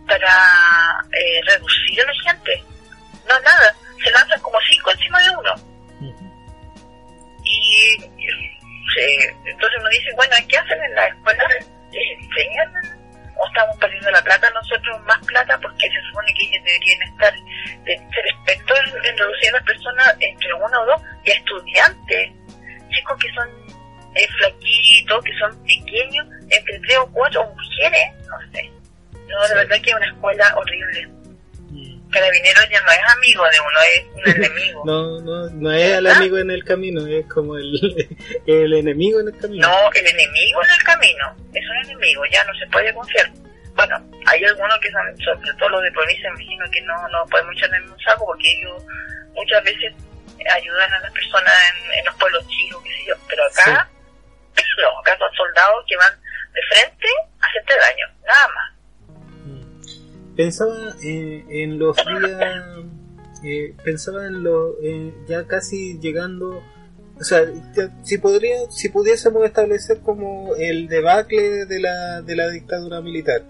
para 0.08 1.06
eh, 1.12 1.42
reducir 1.46 2.02
a 2.02 2.06
la 2.06 2.32
gente. 2.32 2.64
No, 3.28 3.40
nada. 3.40 3.76
Se 4.04 4.12
lanzan 4.12 4.42
como 4.42 4.58
cinco 4.70 4.92
encima 4.92 5.20
de 5.22 5.30
uno. 5.38 5.54
Y 7.46 7.98
entonces 9.46 9.80
uno 9.80 9.90
dice, 9.90 10.12
bueno, 10.16 10.36
¿qué 10.48 10.58
hacen 10.58 10.84
en 10.84 10.96
la 10.96 11.08
escuela? 11.08 11.44
¿Les 11.92 12.20
enseñan? 12.20 12.74
¿O 13.36 13.48
estamos 13.48 13.78
perdiendo 13.78 14.12
la 14.12 14.24
plata 14.24 14.50
nosotros 14.52 15.02
más 15.04 15.20
plata? 15.26 15.60
Porque 15.60 15.90
se 15.90 16.02
supone 16.08 16.34
que 16.34 16.46
ellos 16.46 16.64
deberían 16.66 17.02
estar, 17.02 17.34
de 17.84 17.98
ser 17.98 18.26
expertos 18.28 18.80
en, 19.04 19.18
reducir 19.18 19.50
a 19.50 19.52
las 19.54 19.64
personas 19.64 20.16
entre 20.20 20.54
uno 20.54 20.82
o 20.82 20.86
dos 20.86 21.02
y 21.24 21.32
estudiantes, 21.32 22.32
chicos 22.90 23.18
que 23.20 23.34
son 23.34 23.63
eh, 24.16 24.28
flaquitos, 24.38 25.24
que 25.24 25.32
son 25.40 25.64
pequeños, 25.64 26.28
entre 26.50 26.80
tres 26.80 26.98
o 27.00 27.08
cuatro 27.12 27.44
mujeres, 27.46 28.14
no 28.28 28.52
sé. 28.52 28.72
No, 29.28 29.48
de 29.48 29.56
verdad 29.56 29.82
que 29.82 29.90
es 29.90 29.96
una 29.96 30.08
escuela 30.08 30.56
horrible. 30.56 31.08
Mm. 31.70 32.10
Carabineros 32.12 32.70
ya 32.70 32.82
no 32.82 32.92
es 32.92 33.00
amigo 33.12 33.44
de 33.44 33.60
uno, 33.60 33.80
es 33.82 34.06
un 34.14 34.44
enemigo. 34.44 34.84
no, 34.86 35.22
no, 35.22 35.50
no 35.50 35.72
es 35.72 35.92
el 35.94 36.08
amigo 36.08 36.38
en 36.38 36.52
el 36.52 36.64
camino, 36.64 37.06
es 37.08 37.26
como 37.28 37.58
el, 37.58 38.08
el 38.48 38.74
enemigo 38.74 39.20
en 39.20 39.28
el 39.28 39.38
camino. 39.38 39.68
No, 39.68 39.92
el 39.94 40.08
enemigo 40.08 40.64
en 40.64 40.72
el 40.72 40.84
camino, 40.84 41.36
es 41.54 41.64
un 41.70 41.90
enemigo, 41.90 42.24
ya 42.32 42.44
no 42.44 42.54
se 42.56 42.68
puede 42.68 42.94
confiar. 42.94 43.32
Bueno, 43.76 43.96
hay 44.28 44.44
algunos 44.44 44.78
que 44.80 44.92
son, 44.92 45.18
sobre 45.18 45.58
todo 45.58 45.70
los 45.70 45.82
de 45.82 45.92
provincia, 45.92 46.30
imagino 46.30 46.66
que 46.72 46.82
no, 46.82 47.08
no 47.10 47.26
podemos 47.26 47.56
echarle 47.58 47.78
en 47.78 47.90
un 47.90 48.00
saco 48.02 48.24
porque 48.28 48.48
ellos 48.52 48.84
muchas 49.34 49.64
veces 49.64 49.94
ayudan 50.52 50.94
a 50.94 51.00
las 51.00 51.12
personas 51.12 51.54
en, 51.98 52.06
los 52.06 52.16
pueblos 52.16 52.48
chicos, 52.50 52.84
qué 52.84 52.90
sé 52.90 53.06
yo, 53.08 53.16
pero 53.28 53.44
acá 53.46 53.90
no, 54.82 55.00
acá 55.00 55.18
son 55.18 55.34
soldados 55.36 55.86
que 55.88 55.96
van 55.98 56.14
de 56.54 56.62
frente 56.70 57.08
a 57.40 57.48
hacerte 57.48 57.74
daño, 57.74 58.06
nada 58.26 58.48
más. 58.56 58.70
Mm. 59.46 60.36
Pensaba 60.36 60.96
eh, 61.04 61.46
en 61.50 61.80
los 61.80 61.96
días, 61.96 62.66
eh, 63.44 63.76
pensaba 63.84 64.28
en 64.28 64.44
lo, 64.44 64.80
eh, 64.82 65.14
ya 65.28 65.46
casi 65.48 66.00
llegando, 66.00 66.64
o 67.20 67.24
sea, 67.24 67.44
si 68.04 68.18
podría, 68.18 68.70
si 68.70 68.90
pudiésemos 68.90 69.44
establecer 69.46 70.02
como 70.02 70.56
el 70.56 70.88
debacle 70.88 71.66
de 71.66 71.80
la, 71.80 72.22
de 72.22 72.36
la 72.36 72.50
dictadura 72.50 73.02
militar. 73.02 73.44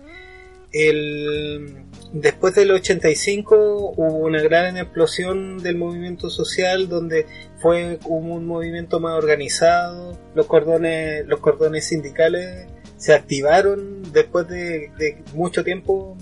El, 0.72 1.83
después 2.14 2.54
del 2.54 2.72
85 2.72 3.94
hubo 3.98 4.18
una 4.18 4.42
gran 4.42 4.78
explosión 4.78 5.58
del 5.58 5.78
movimiento 5.78 6.30
social 6.30 6.88
donde 6.88 7.26
fue 7.58 8.00
un 8.06 8.46
movimiento 8.46 9.00
más 9.00 9.18
organizado, 9.18 10.18
los 10.36 10.46
cordones, 10.46 11.26
los 11.26 11.40
cordones 11.40 11.86
sindicales 11.88 12.68
se 12.98 13.14
activaron 13.14 14.14
después 14.14 14.48
de, 14.48 15.24
mucho 15.34 15.64
tiempo. 15.64 16.16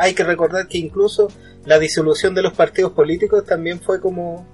hay 0.00 0.14
que 0.14 0.24
recordar 0.24 0.66
que 0.66 0.78
incluso 0.78 1.28
la 1.66 1.78
disolución 1.78 2.34
de 2.34 2.42
los 2.42 2.54
partidos 2.54 2.92
políticos 2.92 3.44
también 3.44 3.80
fue 3.80 4.00
como, 4.00 4.46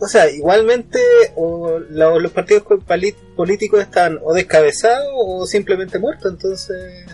o 0.00 0.06
sea, 0.06 0.30
igualmente 0.30 0.98
o 1.36 1.78
los 1.78 2.32
partidos 2.32 2.64
políticos 3.36 3.80
están 3.80 4.18
o 4.24 4.32
descabezados 4.32 5.12
o 5.14 5.46
simplemente 5.46 5.98
muertos, 5.98 6.32
entonces, 6.32 7.04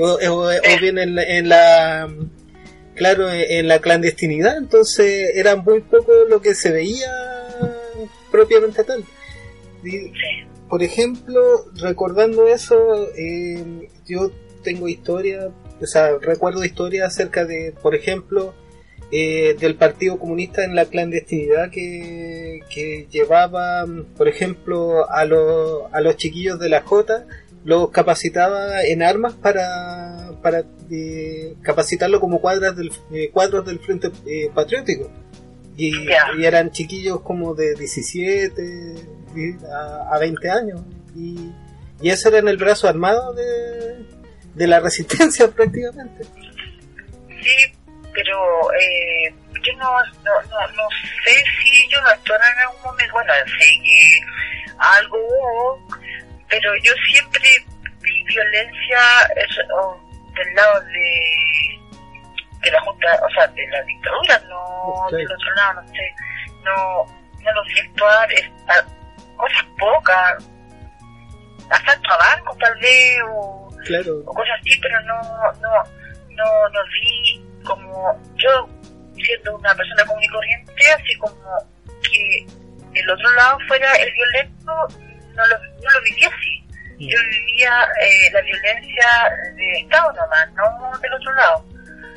o, 0.00 0.48
bien 0.80 0.98
en 0.98 1.48
la 1.48 2.08
claro, 3.00 3.30
en 3.32 3.66
la 3.66 3.78
clandestinidad, 3.78 4.58
entonces 4.58 5.30
era 5.34 5.56
muy 5.56 5.80
poco 5.80 6.12
lo 6.28 6.42
que 6.42 6.54
se 6.54 6.70
veía 6.70 7.10
propiamente 8.30 8.84
tal. 8.84 9.04
por 10.68 10.82
ejemplo, 10.82 11.40
recordando 11.76 12.46
eso, 12.46 13.08
eh, 13.16 13.88
yo 14.06 14.30
tengo 14.62 14.86
historia, 14.86 15.50
o 15.80 15.86
sea, 15.86 16.10
recuerdo 16.20 16.62
historia 16.62 17.06
acerca 17.06 17.46
de, 17.46 17.72
por 17.82 17.94
ejemplo, 17.94 18.54
eh, 19.12 19.56
del 19.58 19.76
Partido 19.76 20.18
Comunista 20.18 20.64
en 20.64 20.74
la 20.74 20.84
clandestinidad 20.84 21.70
que, 21.70 22.60
que 22.72 23.08
llevaba, 23.10 23.86
por 24.16 24.28
ejemplo, 24.28 25.10
a, 25.10 25.22
a 25.22 26.00
los 26.00 26.16
chiquillos 26.16 26.60
de 26.60 26.68
la 26.68 26.82
Jota 26.82 27.26
los 27.64 27.90
capacitaba 27.90 28.82
en 28.82 29.02
armas 29.02 29.34
para, 29.34 30.32
para 30.42 30.64
eh, 30.90 31.56
capacitarlo 31.62 32.20
como 32.20 32.40
cuadras 32.40 32.76
del, 32.76 32.92
eh, 33.12 33.30
cuadros 33.30 33.66
del 33.66 33.78
Frente 33.80 34.10
eh, 34.26 34.50
Patriótico. 34.54 35.10
Y, 35.76 35.92
eran 36.42 36.70
chiquillos 36.72 37.20
como 37.20 37.54
de 37.54 37.74
17 37.74 38.94
a, 39.72 40.14
a 40.14 40.18
20 40.18 40.50
años. 40.50 40.80
Y, 41.16 41.52
y 42.02 42.10
ese 42.10 42.28
era 42.28 42.38
en 42.38 42.48
el 42.48 42.56
brazo 42.56 42.88
armado 42.88 43.32
de, 43.34 44.04
de 44.54 44.66
la 44.66 44.80
resistencia 44.80 45.48
prácticamente. 45.48 46.24
Sí, 47.42 47.72
pero 48.12 48.72
eh, 48.74 49.34
yo 49.62 49.72
no, 49.78 49.90
no, 50.24 50.40
no, 50.50 50.88
sé 51.24 51.32
si 51.32 51.86
ellos 51.86 52.00
actuaron 52.06 52.46
en 52.52 52.58
algún 52.60 52.82
momento. 52.82 53.12
Bueno, 53.12 53.32
sé 53.46 53.66
que 53.82 54.20
algo 54.78 55.16
hubo 55.18 55.88
pero 56.50 56.74
yo 56.82 56.92
siempre 57.08 57.48
vi 58.00 58.24
violencia 58.24 59.00
del 59.34 60.54
lado 60.54 60.80
de, 60.82 61.80
de 62.60 62.70
la 62.70 62.80
Junta, 62.82 63.06
o 63.24 63.30
sea, 63.30 63.46
de 63.48 63.66
la 63.68 63.82
dictadura, 63.82 64.38
no 64.48 65.16
del 65.16 65.30
otro 65.30 65.54
lado, 65.54 65.82
no 65.82 65.88
sé, 65.88 66.14
no, 66.64 67.06
no 67.42 67.52
lo 67.52 67.64
vi 67.64 67.78
actuar, 67.80 68.28
cosas 69.36 69.64
pocas, 69.78 70.50
asalto 71.70 72.12
a 72.12 72.16
bancos, 72.18 72.58
tal 72.58 72.78
vez, 72.80 73.16
o, 73.30 73.68
Claro, 73.86 74.18
o 74.26 74.34
cosas 74.34 74.58
así, 74.60 74.78
pero 74.80 75.00
no, 75.02 75.22
no, 75.60 75.72
no, 76.30 76.68
no 76.68 76.80
vi 76.92 77.44
como 77.64 78.20
yo, 78.36 78.68
siendo 79.16 79.56
una 79.56 79.74
persona 79.74 80.04
común 80.04 80.22
y 80.22 80.28
corriente, 80.28 80.72
así 80.94 81.16
como 81.18 81.34
que 82.02 82.46
el 83.00 83.10
otro 83.10 83.30
lado 83.34 83.58
fuera 83.68 83.94
el 83.94 84.12
violento, 84.12 85.09
no 85.40 85.46
lo, 85.48 85.58
no 85.58 85.90
lo 85.90 86.00
viví 86.02 86.24
así. 86.24 86.64
Yo 86.98 87.16
vivía 87.30 87.72
eh, 88.02 88.30
la 88.32 88.40
violencia 88.42 89.06
de 89.56 89.72
Estado 89.80 90.12
nomás, 90.12 90.52
no 90.52 90.98
del 90.98 91.14
otro 91.14 91.32
lado. 91.34 91.64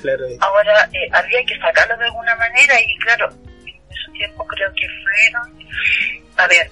claro. 0.02 0.26
Ahora 0.42 0.90
eh, 0.92 1.10
había 1.14 1.44
que 1.46 1.58
sacarlo 1.60 1.96
de 1.98 2.06
alguna 2.06 2.36
manera 2.36 2.80
y 2.82 2.98
claro, 3.00 3.30
en 3.66 3.76
esos 3.90 4.14
tiempos 4.14 4.46
creo 4.50 4.70
que 4.74 4.88
fueron, 5.04 5.68
a 6.38 6.48
ver, 6.48 6.70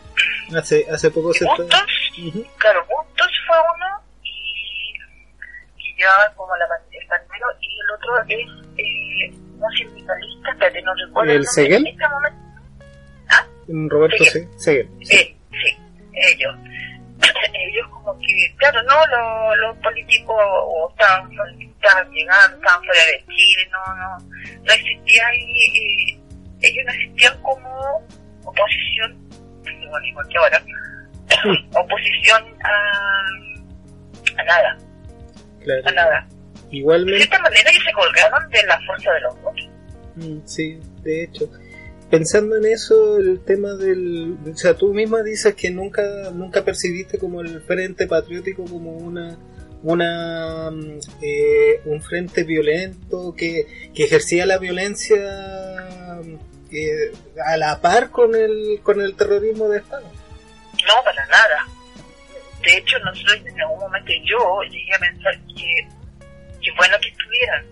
Hace, 0.58 0.86
hace 0.92 1.10
poco 1.10 1.34
se... 1.34 1.46
Ujú. 1.46 2.46
claro, 2.58 2.86
Bustos 2.90 3.32
fue 3.48 3.58
uno 3.78 4.04
y 4.24 4.94
que 5.78 5.94
llevaba 6.02 6.34
como 6.36 6.54
la, 6.58 6.66
el 6.92 7.08
bandero 7.08 7.48
y 7.62 7.80
el 7.80 7.92
otro 7.96 8.22
es 8.28 8.48
eh, 8.78 9.40
un 9.58 9.72
sindicalista, 9.78 10.52
espérate, 10.52 10.82
no 10.82 10.92
recuerdo 10.96 11.32
¿El 11.32 11.48
Seguel? 11.48 11.88
en 11.88 11.94
este 11.94 12.10
momento. 12.10 12.42
Roberto 13.96 14.18
Sí. 14.26 14.30
Se- 14.32 14.50
Seguel. 14.60 14.90
Eh, 15.00 15.06
sí, 15.50 15.78
ellos. 16.14 16.56
Ellos 17.54 17.88
como 17.90 18.18
que, 18.20 18.56
claro, 18.58 18.82
no, 18.84 18.96
los, 19.06 19.58
los 19.58 19.78
políticos 19.78 20.36
o 20.40 20.90
estaban, 20.90 21.30
estaban 21.32 22.12
llegando, 22.12 22.58
estaban 22.58 22.84
fuera 22.84 23.06
de 23.06 23.26
Chile, 23.28 23.70
no, 23.72 23.96
no, 23.96 24.18
no 24.64 24.74
existía 24.74 25.28
ahí, 25.28 25.68
eh, 25.78 26.20
ellos 26.62 26.86
no 26.86 26.92
existían 26.94 27.42
como 27.44 28.08
oposición, 28.44 29.30
bueno, 29.90 30.06
igual 30.08 30.28
que 30.30 30.38
ahora, 30.38 30.64
oposición 31.80 32.44
a, 32.64 34.42
a 34.42 34.44
nada, 34.44 34.78
a 35.86 35.92
nada. 35.92 36.28
De 36.72 36.78
Igualmente... 36.78 37.18
cierta 37.18 37.40
manera 37.40 37.70
ellos 37.70 37.84
se 37.84 37.92
colgaron 37.92 38.50
de 38.50 38.64
la 38.64 38.80
fuerza 38.86 39.12
de 39.12 39.22
los 39.22 39.42
votos. 39.42 39.70
Mm, 40.16 40.40
Sí, 40.46 40.80
de 41.04 41.24
hecho. 41.24 41.46
Pensando 42.12 42.58
en 42.58 42.66
eso, 42.66 43.18
el 43.18 43.40
tema 43.40 43.74
del... 43.76 44.38
O 44.54 44.58
sea, 44.58 44.76
tú 44.76 44.94
misma 44.94 45.24
dices 45.24 45.56
que 45.56 45.72
nunca 45.72 46.04
nunca 46.34 46.66
percibiste 46.66 47.18
como 47.18 47.40
el 47.40 47.62
Frente 47.62 48.06
Patriótico 48.06 48.66
como 48.66 48.92
una 48.92 49.38
una 49.84 50.70
mm, 50.70 51.00
eh, 51.22 51.82
un 51.86 52.02
frente 52.02 52.44
violento 52.44 53.34
que, 53.36 53.90
que 53.96 54.04
ejercía 54.04 54.46
la 54.46 54.58
violencia 54.58 55.18
mm, 56.22 56.36
eh, 56.74 57.12
a 57.46 57.58
la 57.58 57.80
par 57.80 58.12
con 58.12 58.36
el 58.36 58.82
con 58.84 59.00
el 59.02 59.16
terrorismo 59.16 59.70
de 59.70 59.80
Estado. 59.80 60.04
No, 60.04 61.04
para 61.06 61.26
nada. 61.28 61.66
De 62.62 62.78
hecho, 62.78 63.00
nosotros 63.00 63.40
en 63.46 63.62
algún 63.62 63.80
momento 63.80 64.12
yo 64.24 64.62
llegué 64.70 64.94
a 64.96 65.00
pensar 65.00 65.34
que, 65.48 65.88
que 66.62 66.72
bueno 66.78 66.96
que 67.02 67.10
estuvieran, 67.10 67.66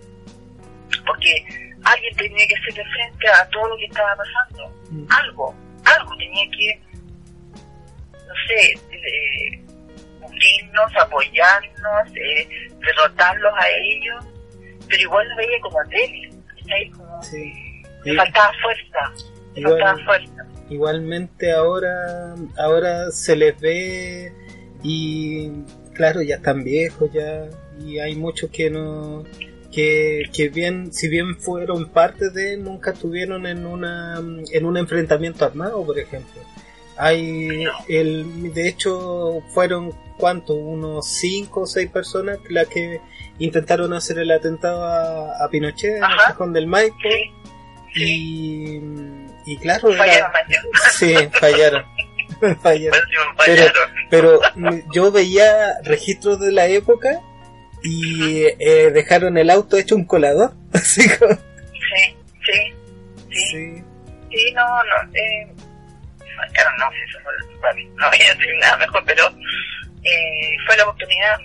porque 1.06 1.69
alguien 1.84 2.16
tenía 2.16 2.48
que 2.48 2.56
hacerle 2.56 2.84
frente 2.94 3.28
a 3.30 3.50
todo 3.50 3.68
lo 3.70 3.78
que 3.78 3.86
estaba 3.86 4.16
pasando. 4.16 4.76
Mm. 4.92 5.06
Algo, 5.12 5.56
algo 5.86 6.18
tenía 6.18 6.46
que, 6.52 6.82
no 8.14 8.34
sé, 8.48 8.74
eh, 8.92 9.62
unirnos, 10.22 10.96
apoyarnos, 10.98 12.16
eh, 12.16 12.48
derrotarlos 12.80 13.54
a 13.58 13.68
ellos, 13.70 14.26
pero 14.88 15.02
igual 15.02 15.28
lo 15.30 15.36
veía 15.38 15.60
como 15.62 15.84
débil, 15.90 16.44
¿cachai? 16.48 16.90
Como 16.92 17.24
Sí. 17.24 17.54
le 18.06 18.16
faltaba 18.16 18.52
fuerza, 18.62 19.26
le 19.56 19.62
Igual- 19.62 19.80
faltaba 19.82 20.06
fuerza. 20.06 20.46
Igualmente 20.70 21.52
ahora, 21.52 22.36
ahora 22.60 23.10
se 23.12 23.36
les 23.36 23.60
ve 23.60 24.32
y 24.84 25.50
claro, 25.96 26.22
ya 26.22 26.36
están 26.36 26.64
viejos 26.64 27.12
ya 27.12 27.46
y 27.84 27.98
hay 28.00 28.16
muchos 28.16 28.52
que 28.52 28.70
no 28.70 29.24
que, 29.72 30.24
que 30.34 30.50
bien, 30.50 30.92
si 30.94 31.08
bien 31.10 31.38
fueron 31.38 31.90
parte 31.90 32.30
de, 32.32 32.58
nunca 32.58 32.92
estuvieron 32.92 33.46
en 33.46 33.66
una 33.66 34.18
en 34.52 34.66
un 34.66 34.78
enfrentamiento 34.78 35.46
armado, 35.46 35.86
por 35.86 35.98
ejemplo. 36.00 36.42
Hay 36.98 37.64
el 37.88 38.54
de 38.54 38.68
hecho 38.68 39.42
fueron 39.54 39.94
cuánto, 40.18 40.54
unos 40.56 41.08
cinco 41.08 41.62
o 41.62 41.66
seis 41.66 41.90
personas 41.90 42.40
las 42.50 42.68
que 42.68 43.00
intentaron 43.38 43.94
hacer 43.94 44.20
el 44.20 44.32
atentado 44.32 44.84
a, 44.84 45.46
a 45.46 45.50
Pinochet 45.50 45.96
en 45.98 46.04
el 46.04 46.18
cajón 46.28 46.52
del 46.52 46.68
Maipo 46.68 46.98
Sí, 47.02 47.32
sí, 47.94 48.04
y, 49.46 49.54
y 49.54 49.58
claro, 49.58 49.90
era- 49.94 49.98
fallaron 50.04 50.32
mayor. 50.34 50.64
Sí, 50.98 51.14
fallaron. 51.40 51.84
fallaron. 52.62 53.00
Pero-. 53.46 53.70
Pero 54.10 54.40
yo 54.94 55.12
veía 55.12 55.80
registros 55.84 56.40
de 56.40 56.52
la 56.52 56.68
época 56.68 57.22
y 57.84 58.44
eh, 58.60 58.92
dejaron 58.92 59.38
el 59.38 59.50
auto 59.50 59.78
hecho 59.78 59.96
un 59.96 60.06
colador. 60.06 60.54
Así 60.74 61.08
como. 61.18 61.34
Sí, 61.34 62.16
sí, 62.46 62.74
sí, 63.30 63.40
Sí. 63.52 63.84
sí, 64.32 64.52
no, 64.54 64.66
no, 64.84 65.14
eh, 65.16 65.48
fallaron, 66.36 66.78
no, 66.80 66.86
si 66.92 66.98
eso 67.10 67.20
no 67.96 68.10
voy 68.10 68.20
a 68.22 68.34
decir 68.36 68.54
nada 68.62 68.78
mejor, 68.78 69.04
pero 69.06 69.28
eh, 70.04 70.56
fue 70.66 70.78
la 70.78 70.84
oportunidad. 70.84 71.38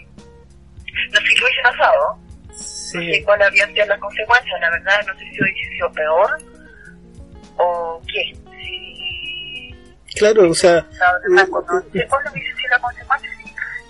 No 1.13 1.21
sé 1.21 1.25
qué 1.37 1.45
hubiese 1.45 1.63
pasado, 1.63 2.19
no 2.49 2.55
sé 2.55 3.13
Sí. 3.13 3.23
cuáles 3.25 3.47
habrían 3.49 3.73
sido 3.73 3.87
las 3.87 3.99
consecuencias, 3.99 4.61
la 4.61 4.71
verdad, 4.71 5.07
no 5.07 5.19
sé 5.19 5.25
si 5.33 5.43
hubiese 5.43 5.71
sido 5.73 5.93
peor 5.93 6.39
o 7.57 8.03
qué, 8.07 8.37
si 8.61 9.75
Claro, 10.17 10.51
o 10.51 10.55
sea, 10.55 10.75
la 10.75 11.13
verdad, 11.19 11.49
no 11.49 11.81
sé 11.93 12.07
cuál 12.09 12.23
hubiese 12.33 12.57
sido 12.57 12.71
la 12.71 12.79
consecuencia, 12.79 13.31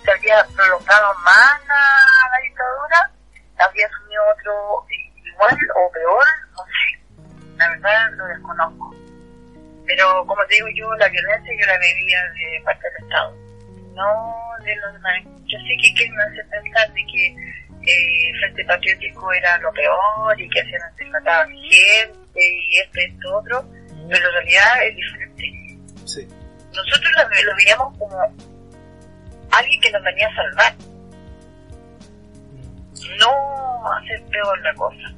se 0.05 0.11
habría 0.11 0.45
prolongado 0.55 1.13
más 1.25 1.67
la, 1.67 2.29
la 2.31 2.39
dictadura, 2.43 3.11
habría 3.57 3.87
asumido 3.87 4.21
otro 4.31 4.85
igual 4.89 5.57
o 5.75 5.91
peor, 5.91 6.25
no 6.51 6.63
sé, 6.63 7.57
la 7.57 7.69
verdad 7.69 8.11
lo 8.13 8.25
desconozco. 8.27 8.95
Pero 9.87 10.25
como 10.25 10.45
te 10.45 10.55
digo 10.55 10.67
yo, 10.75 10.95
la 10.95 11.09
violencia 11.09 11.53
yo 11.59 11.65
la 11.65 11.77
vivía 11.77 12.23
de 12.23 12.63
parte 12.63 12.87
del 12.89 13.03
Estado, 13.03 13.35
no 13.93 14.63
de 14.63 14.75
los 14.77 14.93
demás. 14.93 15.23
Yo 15.45 15.59
sé 15.59 15.77
que 15.81 15.93
quieren 15.95 16.19
hacer 16.21 16.45
pensar 16.49 16.91
de 16.93 17.05
que 17.05 17.27
eh, 17.27 18.29
el 18.29 18.39
Frente 18.39 18.65
Patriótico 18.65 19.33
era 19.33 19.57
lo 19.59 19.71
peor 19.73 20.41
y 20.41 20.49
que 20.49 20.61
hacían 20.61 20.95
se 20.97 21.05
mataban 21.05 21.49
gente 21.49 22.39
y 22.39 22.77
esto 22.79 22.99
y 22.99 23.07
esto 23.07 23.37
otro, 23.37 23.65
pero 24.09 24.27
en 24.27 24.33
realidad 24.33 24.85
es 24.87 24.95
diferente 24.95 25.79
sí. 26.05 26.27
nosotros 26.73 27.11
lo, 27.15 27.43
lo 27.43 27.55
veíamos 27.55 27.97
como 27.99 28.54
que 29.85 29.91
nos 29.91 30.03
venía 30.03 30.27
a 30.27 30.35
salvar, 30.35 30.75
no 33.19 33.93
hacer 33.93 34.23
peor 34.25 34.59
la 34.61 34.73
cosa. 34.73 35.15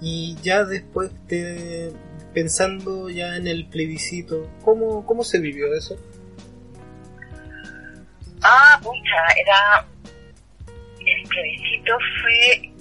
Y 0.00 0.36
ya 0.42 0.64
después 0.64 1.10
de 1.28 1.92
pensando 2.32 3.08
ya 3.08 3.36
en 3.36 3.46
el 3.46 3.66
plebiscito, 3.66 4.50
¿cómo, 4.62 5.06
cómo 5.06 5.24
se 5.24 5.38
vivió 5.38 5.74
eso? 5.74 5.96
Ah, 8.42 8.78
pucha, 8.82 9.22
era. 9.36 9.86
El 11.00 11.28
plebiscito 11.28 11.96
fue. 12.22 12.72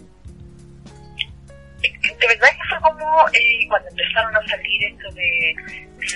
De 1.82 2.28
verdad 2.28 2.48
que 2.50 2.70
fue 2.70 2.82
como 2.82 3.30
eh, 3.30 3.68
cuando 3.70 3.90
empezaron 3.90 4.36
a 4.36 4.48
salir 4.48 4.84
esto 4.84 5.12
de 5.12 5.56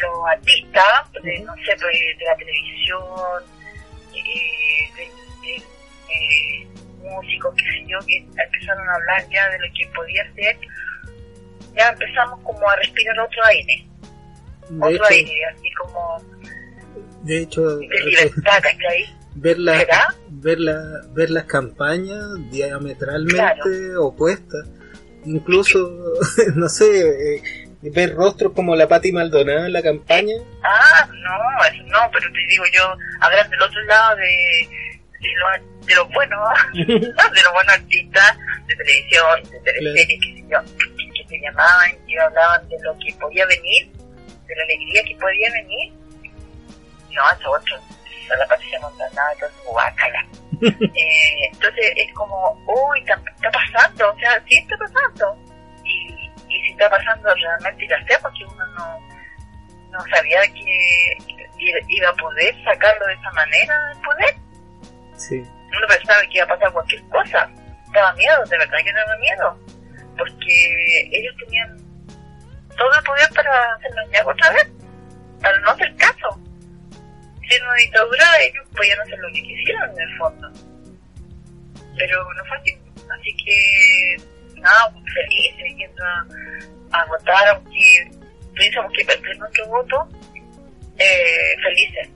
los 0.02 0.28
artistas, 0.32 1.12
de, 1.24 1.40
no 1.40 1.54
sé, 1.56 1.76
pues, 1.80 2.18
de 2.18 2.26
la 2.26 2.36
televisión, 2.36 3.44
eh, 4.16 4.90
de, 4.96 5.04
de- 5.48 5.64
de 6.08 6.68
músicos, 7.10 7.54
qué 7.56 7.64
sé 7.64 7.86
yo, 7.88 7.98
que 8.06 8.18
empezaron 8.18 8.88
a 8.90 8.96
hablar 8.96 9.28
ya 9.32 9.50
de 9.50 9.60
lo 9.60 9.66
que 9.74 9.88
podía 9.96 10.34
ser, 10.34 10.58
ya 11.76 11.90
empezamos 11.90 12.40
como 12.44 12.70
a 12.70 12.76
respirar 12.78 13.20
otro 13.20 13.46
aire, 13.46 13.88
De 14.70 14.78
otro 14.78 14.90
hecho, 14.96 15.04
aire, 15.10 15.46
así 15.56 15.72
como 15.74 16.24
de 17.24 17.42
hecho 17.42 17.78
de 17.78 17.88
libertad, 17.88 18.62
¿cachai? 18.62 19.06
ver, 19.36 19.60
la, 19.60 19.86
ver, 20.30 20.60
la, 20.60 21.02
ver 21.14 21.30
las 21.30 21.44
campañas 21.46 22.26
diametralmente 22.52 23.96
opuestas. 23.98 24.68
Incluso, 25.26 25.80
no 26.56 26.70
sé, 26.70 27.36
eh, 27.36 27.42
ver 27.82 28.14
rostros 28.14 28.54
como 28.54 28.76
la 28.76 28.88
Patti 28.88 29.12
Maldonado 29.12 29.66
en 29.66 29.74
la 29.74 29.82
campaña. 29.82 30.36
Ah, 30.64 31.08
no, 31.08 31.66
eso 31.66 31.84
no, 31.86 32.12
pero 32.12 32.32
te 32.32 32.40
digo 32.48 32.64
yo, 32.74 32.94
hablar 33.22 33.50
del 33.50 33.62
otro 33.62 33.82
lado 33.84 34.16
de, 34.18 34.70
de, 35.20 35.30
lo, 35.38 35.86
de 35.86 35.96
los 35.96 36.10
buenos, 36.10 36.40
de 36.74 36.86
los 36.86 37.54
buenos 37.54 37.74
artistas 37.74 38.38
de 38.68 38.76
televisión, 38.76 39.44
de 39.44 39.60
teleseries, 39.60 40.20
sé 40.20 40.46
yo, 40.50 40.60
que 41.14 41.24
te 41.26 41.40
llamaban 41.40 41.92
y 42.08 42.18
hablaban 42.18 42.68
de 42.68 42.78
lo 42.82 42.98
que 43.00 43.14
podía 43.20 43.46
venir, 43.46 43.92
de 44.48 44.56
la 44.56 44.64
alegría 44.64 45.04
que 45.04 45.16
podía 45.16 45.52
venir. 45.54 45.94
No, 47.12 47.32
eso 47.32 47.52
otro, 47.52 47.78
a 48.32 48.38
la 48.38 48.48
Patricia 48.48 48.80
Montanada, 48.82 49.34
entonces, 49.34 49.60
guácala. 49.66 50.28
eh, 50.62 51.50
entonces 51.52 51.94
es 51.96 52.14
como, 52.14 52.62
uy, 52.68 53.00
está, 53.00 53.20
está 53.36 53.52
pasando, 53.52 54.12
o 54.12 54.20
sea, 54.20 54.44
sí 54.48 54.58
está 54.58 54.78
pasando. 54.78 55.49
Está 56.80 56.92
pasando 56.92 57.36
realmente 57.36 57.86
ya 57.90 57.98
sé, 58.08 58.18
porque 58.22 58.46
uno 58.46 58.66
no, 58.68 59.00
no 59.92 60.00
sabía 60.16 60.40
que 60.54 61.18
iba 61.90 62.10
a 62.10 62.14
poder 62.14 62.56
sacarlo 62.64 63.06
de 63.06 63.14
esa 63.16 63.32
manera 63.32 63.88
del 63.90 64.02
poder. 64.02 64.36
Uno 65.42 65.88
pensaba 65.90 66.22
que 66.22 66.38
iba 66.38 66.46
a 66.46 66.48
pasar 66.48 66.72
cualquier 66.72 67.04
cosa. 67.10 67.52
Daba 67.92 68.14
miedo, 68.14 68.46
de 68.46 68.58
verdad 68.58 68.78
que 68.82 68.94
daba 68.94 69.18
miedo. 69.18 69.60
Porque 70.18 71.10
ellos 71.12 71.36
tenían 71.44 71.78
todo 72.78 72.98
el 72.98 73.04
poder 73.04 73.30
para 73.36 73.74
hacernos 73.74 74.12
ya 74.14 74.26
otra 74.26 74.50
vez, 74.52 74.72
para 75.42 75.60
no 75.60 75.72
hacer 75.72 75.94
caso. 75.98 76.40
Si 77.42 77.56
en 77.56 77.64
una 77.64 77.76
dictadura 77.76 78.26
ellos 78.40 78.66
podían 78.74 79.02
hacer 79.02 79.20
lo 79.20 79.28
que 79.34 79.44
quisieran 79.44 79.92
en 79.92 80.00
el 80.00 80.18
fondo. 80.18 80.50
Pero 81.98 82.34
no 82.36 82.46
fue 82.46 82.58
así. 82.58 82.78
Así 83.12 83.36
que, 83.36 84.39
felices 85.14 85.78
yendo 85.78 86.04
a, 86.04 87.02
a 87.02 87.06
votar, 87.06 87.48
aunque 87.56 88.12
pensamos 88.56 88.92
que 88.98 89.06
perder 89.06 89.38
nuestro 89.40 89.68
voto, 89.68 90.08
eh, 90.98 91.56
felices. 91.64 92.10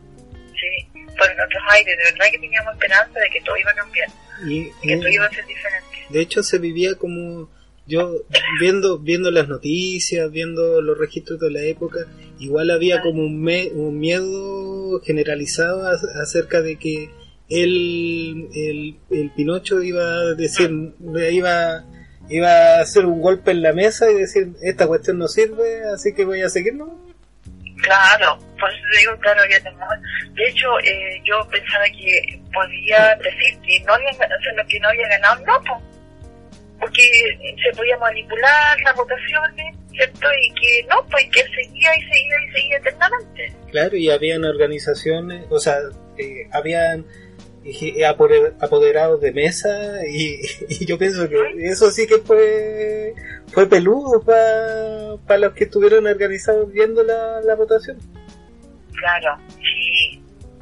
Sí, 0.53 0.87
por 1.17 1.35
nuestros 1.35 1.63
aires, 1.69 1.97
de 1.97 2.11
verdad 2.11 2.25
que 2.31 2.39
teníamos 2.39 2.73
esperanza 2.73 3.19
de 3.19 3.29
que 3.29 3.41
todo 3.41 3.57
iba 3.57 3.71
a 3.71 3.75
cambiar, 3.75 4.09
Y, 4.47 4.65
que 4.81 4.97
todo 4.97 5.07
iba 5.09 5.25
a 5.25 5.29
ser 5.29 5.45
diferente. 5.45 5.87
de 6.09 6.19
hecho 6.21 6.41
se 6.43 6.57
vivía 6.57 6.95
como 6.95 7.49
yo 7.85 8.13
viendo 8.61 8.97
viendo 8.99 9.29
las 9.29 9.47
noticias, 9.49 10.31
viendo 10.31 10.81
los 10.81 10.97
registros 10.97 11.39
de 11.39 11.51
la 11.51 11.61
época, 11.63 11.99
igual 12.39 12.71
había 12.71 13.01
como 13.01 13.21
un, 13.23 13.41
me- 13.41 13.67
un 13.73 13.99
miedo 13.99 15.01
generalizado 15.01 15.85
a- 15.87 16.21
acerca 16.21 16.61
de 16.61 16.77
que 16.77 17.09
el, 17.49 18.47
el, 18.55 18.95
el 19.11 19.31
Pinocho 19.31 19.83
iba 19.83 20.01
a 20.01 20.33
decir, 20.33 20.71
iba, 21.31 21.83
iba 22.29 22.49
a 22.49 22.81
hacer 22.81 23.05
un 23.05 23.21
golpe 23.21 23.51
en 23.51 23.61
la 23.61 23.73
mesa 23.73 24.09
y 24.09 24.15
decir, 24.15 24.49
esta 24.61 24.87
cuestión 24.87 25.19
no 25.19 25.27
sirve, 25.27 25.83
así 25.93 26.13
que 26.13 26.25
voy 26.25 26.41
a 26.41 26.49
seguirnos. 26.49 26.89
Claro, 27.83 28.39
por 28.59 28.71
eso 28.71 28.81
te 28.93 28.99
digo, 28.99 29.17
claro, 29.19 29.41
había 29.41 29.61
temor. 29.61 29.99
De 30.33 30.47
hecho, 30.47 30.79
eh, 30.79 31.21
yo 31.25 31.45
pensaba 31.49 31.83
que 31.85 32.39
podía 32.53 33.15
decir 33.15 33.59
que 33.67 33.83
no 33.85 33.93
había, 33.93 34.09
o 34.09 34.13
sea, 34.13 34.65
que 34.67 34.79
no 34.79 34.87
había 34.87 35.07
ganado, 35.09 35.45
no, 35.45 35.61
po. 35.63 35.81
porque 36.79 37.03
se 37.61 37.75
podía 37.75 37.97
manipular 37.97 38.79
las 38.85 38.95
votaciones, 38.95 39.75
¿cierto? 39.91 40.27
Y 40.41 40.53
que 40.53 40.87
no, 40.89 41.05
pues 41.11 41.25
que 41.29 41.41
seguía 41.41 41.95
y 41.97 42.01
seguía 42.03 42.35
y 42.47 42.51
seguía 42.53 42.77
eternamente. 42.77 43.53
Claro, 43.71 43.97
y 43.97 44.09
habían 44.09 44.45
organizaciones, 44.45 45.45
o 45.49 45.59
sea, 45.59 45.75
eh, 46.17 46.47
habían 46.53 47.05
apoderados 48.59 49.21
de 49.21 49.31
mesa 49.31 49.69
y, 50.07 50.39
y 50.69 50.85
yo 50.85 50.97
pienso 50.97 51.29
que 51.29 51.37
eso 51.59 51.91
sí 51.91 52.07
que 52.07 52.17
fue 52.17 53.13
fue 53.53 53.67
peludo 53.67 54.21
para 54.23 55.37
los 55.39 55.53
que 55.53 55.65
estuvieron 55.65 56.07
organizados 56.07 56.71
viendo 56.71 57.03
la, 57.03 57.39
la 57.41 57.55
votación. 57.55 57.97
Claro, 58.93 59.37
sí, 59.59 60.21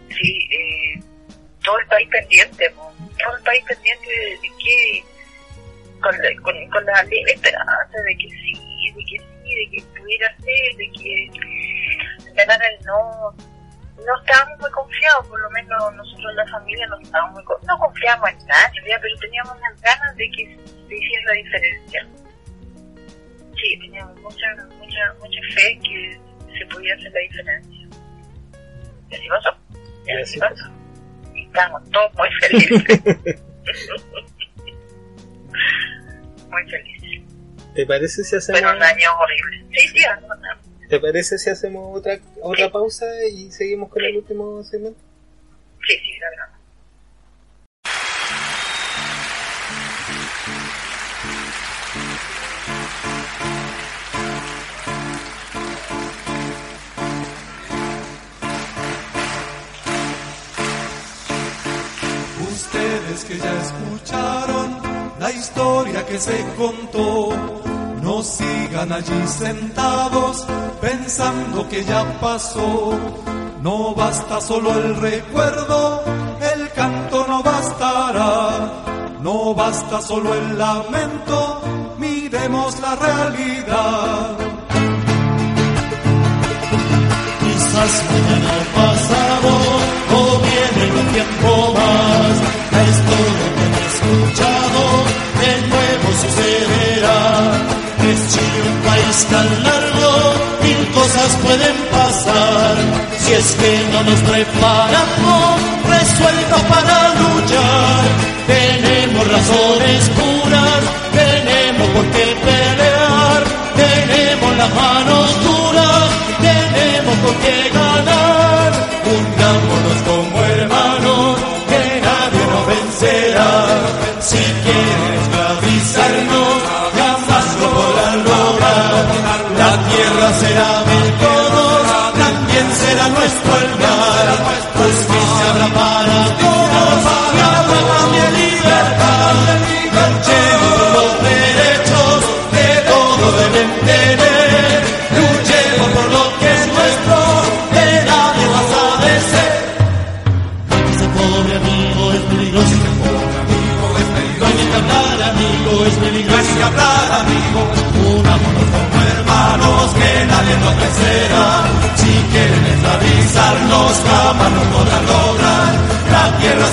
sí, 0.09 0.49
eh, 0.51 0.99
todo 1.63 1.77
el 1.79 1.87
país 1.87 2.09
pendiente, 2.09 2.69
todo 3.23 3.37
el 3.37 3.43
país 3.43 3.63
pendiente 3.65 4.09
de, 4.09 4.49
que, 4.63 5.03
con, 6.01 6.15
con, 6.43 6.69
con 6.69 6.85
la 6.85 7.03
leve 7.03 7.31
esperanza 7.33 8.01
de 8.05 8.17
que 8.17 8.29
sí, 8.29 8.53
de 8.95 9.03
que 9.05 9.17
sí, 9.19 9.55
de 9.55 9.69
que 9.71 9.99
pudiera 9.99 10.35
ser, 10.37 10.75
de 10.77 10.91
que 10.91 11.29
ganara 12.33 12.65
el 12.67 12.85
no. 12.85 13.50
No 14.05 14.19
estábamos 14.21 14.59
muy 14.59 14.71
confiados, 14.71 15.27
por 15.27 15.39
lo 15.41 15.49
menos 15.51 15.93
nosotros 15.95 16.33
la 16.35 16.47
familia 16.47 16.87
no 16.87 16.99
estábamos 16.99 17.33
muy 17.35 17.43
con- 17.43 17.61
no 17.67 17.77
confiábamos 17.77 18.29
en 18.31 18.37
nadie, 18.47 18.81
¿ya? 18.87 18.99
pero 18.99 19.15
teníamos 19.19 19.55
unas 19.57 19.81
ganas 19.81 20.15
de 20.15 20.29
que 20.31 20.57
se 20.87 20.95
hiciera 20.97 21.23
la 21.27 21.33
diferencia. 21.33 22.07
Sí, 23.61 23.77
teníamos 23.79 24.19
mucha, 24.21 24.47
mucha, 24.79 25.13
mucha 25.19 25.39
fe 25.53 25.79
que 25.83 26.19
se 26.57 26.65
podía 26.65 26.95
hacer 26.95 27.11
la 27.11 27.19
diferencia. 27.19 27.87
Y 29.09 29.15
así 29.15 29.27
pasó. 29.29 29.57
Y 30.07 30.11
así 30.21 30.39
pasó. 30.39 30.65
Y 31.35 31.43
estamos 31.45 31.89
todos 31.91 32.13
muy 32.15 32.29
felices. 32.39 33.01
muy 36.49 36.69
felices. 36.69 37.21
¿Te 37.75 37.85
parece 37.85 38.23
si 38.23 38.35
hacemos 38.35 38.61
Fueron 38.61 38.81
años 38.83 39.13
horribles. 39.19 39.65
Sí, 39.71 39.87
sí, 39.89 40.03
Arnaldo. 40.05 40.70
¿Te 40.91 40.99
parece 40.99 41.37
si 41.37 41.49
hacemos 41.49 41.97
otra 41.97 42.19
otra 42.41 42.65
Sí. 42.65 42.71
pausa 42.73 43.05
y 43.25 43.49
seguimos 43.49 43.89
con 43.89 44.03
el 44.03 44.17
último 44.17 44.61
segmento? 44.61 44.99
sí, 45.87 45.93
sí, 45.97 46.19
la 46.19 46.29
verdad. 46.31 46.49
Ustedes 62.51 63.23
que 63.25 63.37
ya 63.37 63.61
escucharon 63.61 64.77
la 65.19 65.31
historia 65.31 66.05
que 66.05 66.17
se 66.19 66.43
contó, 66.57 67.29
no 68.01 68.23
sigan 68.23 68.91
allí 68.91 69.27
sentados 69.27 70.45
pensando 70.81 71.69
que 71.69 71.83
ya 71.85 72.03
pasó. 72.19 72.93
No 73.61 73.93
basta 73.93 74.41
solo 74.41 74.73
el 74.73 74.95
recuerdo, 74.95 76.03
el 76.53 76.69
canto 76.71 77.25
no 77.27 77.43
bastará. 77.43 78.83
No 79.21 79.53
basta 79.53 80.01
solo 80.01 80.33
el 80.33 80.57
lamento, 80.57 81.61
miremos 81.99 82.79
la 82.79 82.95
realidad. 82.95 84.35
Quizás 87.41 87.91
mañana 88.09 88.51
o 88.57 88.65
pasado 88.81 89.51
o 90.17 90.39
viene 90.47 90.83
un 91.01 91.07
tiempo 91.13 91.73
más. 91.77 92.33
La 92.75 92.83
historia 92.91 93.47
que 93.55 93.63
han 93.67 93.75
escuchado 93.91 94.81
de 95.41 95.51
nuevo 95.71 96.07
sucederá. 96.23 97.19
Es 98.09 98.33
Chile 98.33 98.70
país 99.11 99.25
tan 99.25 99.63
largo, 99.63 100.33
mil 100.63 100.87
cosas 100.93 101.37
pueden 101.43 101.75
pasar. 101.91 102.75
Si 103.19 103.33
es 103.33 103.51
que 103.59 103.87
no 103.91 104.03
nos 104.03 104.19
preparamos, 104.21 105.61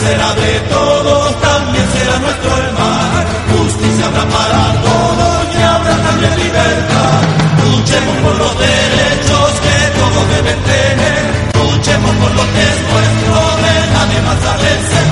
será 0.00 0.34
de 0.34 0.52
todos, 0.74 1.40
también 1.40 1.86
será 1.92 2.18
nuestro 2.18 2.50
el 2.62 2.72
mar. 2.72 3.24
Justicia 3.52 4.06
habrá 4.06 4.24
para 4.36 4.62
todos 4.88 5.42
y 5.58 5.62
habrá 5.62 5.96
también 6.06 6.34
libertad. 6.44 7.20
Luchemos 7.64 8.16
por 8.24 8.36
los 8.42 8.54
derechos 8.58 9.48
que 9.64 9.76
todos 9.98 10.24
deben 10.34 10.60
tener. 10.72 11.22
Luchemos 11.58 12.14
por 12.22 12.32
lo 12.38 12.44
que 12.54 12.62
es 12.72 12.78
nuestro, 12.90 13.38
de 13.64 13.74
nadie 13.94 14.20
más 14.28 14.42
a 14.50 14.54
vencer. 14.64 15.06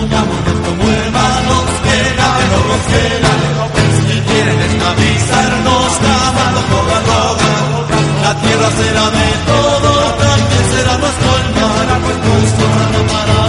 Unámonos 0.00 0.58
como 0.64 0.82
hermanos, 1.00 1.64
que 1.84 1.96
nadie 2.20 2.44
nos 2.52 2.64
vencerá. 2.72 3.34
Si 4.06 4.16
quieren 4.28 4.58
esclavizarnos, 4.68 5.88
jamás 6.04 6.50
nos 6.56 6.66
podrán 6.72 7.04
lograr. 7.10 7.64
La 8.24 8.32
tierra 8.42 8.68
será 8.80 9.04
de 9.18 9.28
todos, 9.50 10.04
también 10.24 10.64
será 10.72 10.94
nuestro 11.02 11.30
el 11.42 11.48
mar. 11.60 11.76
Todo, 12.56 13.02
para 13.12 13.45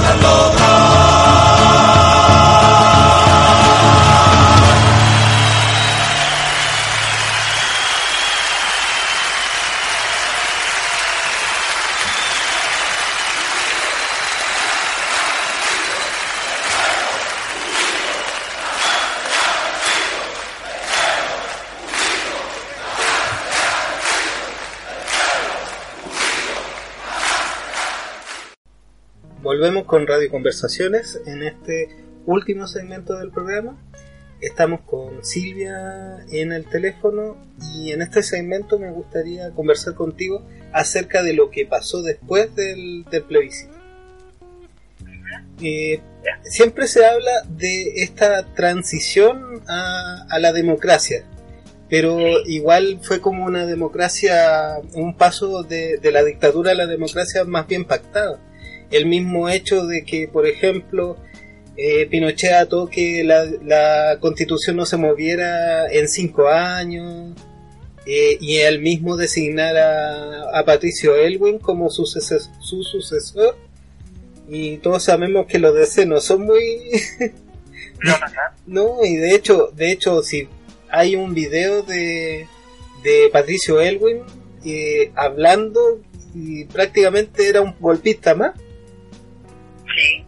la, 0.00 0.14
la. 0.16 0.47
Volvemos 29.58 29.86
con 29.86 30.06
Radio 30.06 30.30
Conversaciones 30.30 31.20
en 31.26 31.42
este 31.42 31.88
último 32.26 32.68
segmento 32.68 33.18
del 33.18 33.32
programa. 33.32 33.76
Estamos 34.40 34.82
con 34.82 35.24
Silvia 35.24 36.24
en 36.30 36.52
el 36.52 36.64
teléfono 36.66 37.36
y 37.74 37.90
en 37.90 38.00
este 38.00 38.22
segmento 38.22 38.78
me 38.78 38.92
gustaría 38.92 39.50
conversar 39.50 39.94
contigo 39.94 40.46
acerca 40.72 41.24
de 41.24 41.32
lo 41.32 41.50
que 41.50 41.66
pasó 41.66 42.02
después 42.02 42.54
del, 42.54 43.04
plebiscito. 43.26 43.74
Eh, 45.60 46.02
siempre 46.44 46.86
se 46.86 47.04
habla 47.04 47.42
de 47.48 48.04
esta 48.04 48.54
transición 48.54 49.64
a, 49.66 50.24
a 50.30 50.38
la 50.38 50.52
democracia, 50.52 51.24
pero 51.90 52.46
igual 52.46 53.00
fue 53.02 53.20
como 53.20 53.44
una 53.44 53.66
democracia, 53.66 54.76
un 54.94 55.16
paso 55.16 55.64
de, 55.64 55.98
de, 55.98 56.12
la 56.12 56.22
dictadura 56.22 56.70
a 56.70 56.76
la 56.76 56.86
democracia 56.86 57.42
más 57.42 57.66
bien 57.66 57.84
pactada. 57.84 58.38
El 58.90 59.06
mismo 59.06 59.48
hecho 59.48 59.86
de 59.86 60.04
que, 60.04 60.28
por 60.28 60.46
ejemplo, 60.46 61.16
eh, 61.76 62.06
Pinochet 62.06 62.52
ató 62.52 62.88
que 62.88 63.22
la, 63.24 63.44
la, 63.64 64.18
constitución 64.20 64.76
no 64.76 64.86
se 64.86 64.96
moviera 64.96 65.86
en 65.92 66.08
cinco 66.08 66.48
años 66.48 67.34
eh, 68.06 68.38
y 68.40 68.56
él 68.56 68.80
mismo 68.80 69.16
designar 69.16 69.76
a, 69.76 70.64
Patricio 70.64 71.14
Elwin 71.14 71.58
como 71.58 71.90
su, 71.90 72.04
su 72.06 72.82
sucesor. 72.82 73.56
Y 74.48 74.78
todos 74.78 75.04
sabemos 75.04 75.46
que 75.46 75.58
los 75.58 75.74
DC 75.74 76.06
no 76.06 76.20
son 76.20 76.46
muy... 76.46 76.62
no, 78.66 79.04
y 79.04 79.16
de 79.16 79.34
hecho, 79.34 79.70
de 79.74 79.92
hecho, 79.92 80.22
si 80.22 80.48
hay 80.90 81.16
un 81.16 81.34
video 81.34 81.82
de, 81.82 82.46
de 83.02 83.28
Patricio 83.32 83.80
Elwin 83.80 84.22
eh, 84.64 85.12
hablando 85.14 86.00
y 86.34 86.64
prácticamente 86.64 87.48
era 87.48 87.60
un 87.60 87.74
golpista 87.78 88.34
más. 88.34 88.54
Sí. 89.98 90.24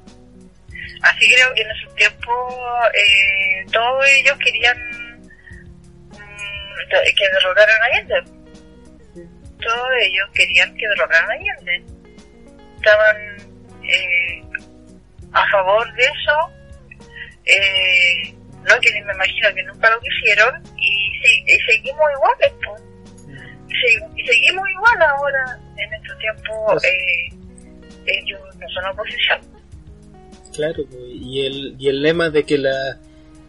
Así 1.03 1.35
creo 1.35 1.55
que 1.55 1.63
en 1.63 1.71
ese 1.71 1.95
tiempo 1.95 2.33
eh, 2.95 3.65
todos 3.73 4.07
ellos 4.07 4.37
querían 4.39 4.77
mm, 6.11 6.89
que 6.91 7.29
derrocaran 7.33 7.83
a 7.83 7.85
Allende. 7.87 8.23
Todos 9.61 9.89
ellos 10.01 10.29
querían 10.35 10.75
que 10.77 10.89
derrocaran 10.89 11.31
a 11.31 11.35
Allende. 11.35 11.85
Estaban 12.77 13.17
eh, 13.85 14.43
a 15.33 15.51
favor 15.51 15.95
de 15.95 16.03
eso. 16.03 16.51
Eh, 17.47 18.35
no 18.69 18.81
que 18.81 18.93
me 18.93 19.13
imagino 19.13 19.55
que 19.55 19.63
nunca 19.63 19.91
lo 19.91 20.01
quisieron 20.01 20.63
y, 20.77 21.59
seguimos 21.67 22.05
iguales 22.13 22.53
pues. 22.65 22.83
y, 24.17 24.27
seguimos 24.27 24.69
igual 24.71 25.03
ahora 25.03 25.59
en 25.77 25.95
estos 25.95 26.19
tiempos 26.19 26.57
pues 26.67 26.85
eh, 26.85 27.29
ellos 28.07 28.41
no 28.57 28.69
son 28.69 28.85
oposición 28.87 29.60
claro 30.55 30.85
y 31.09 31.47
el 31.47 31.77
y 31.79 31.89
el 31.89 32.03
lema 32.03 32.31
de 32.31 32.45
que 32.45 32.59
la 32.59 32.99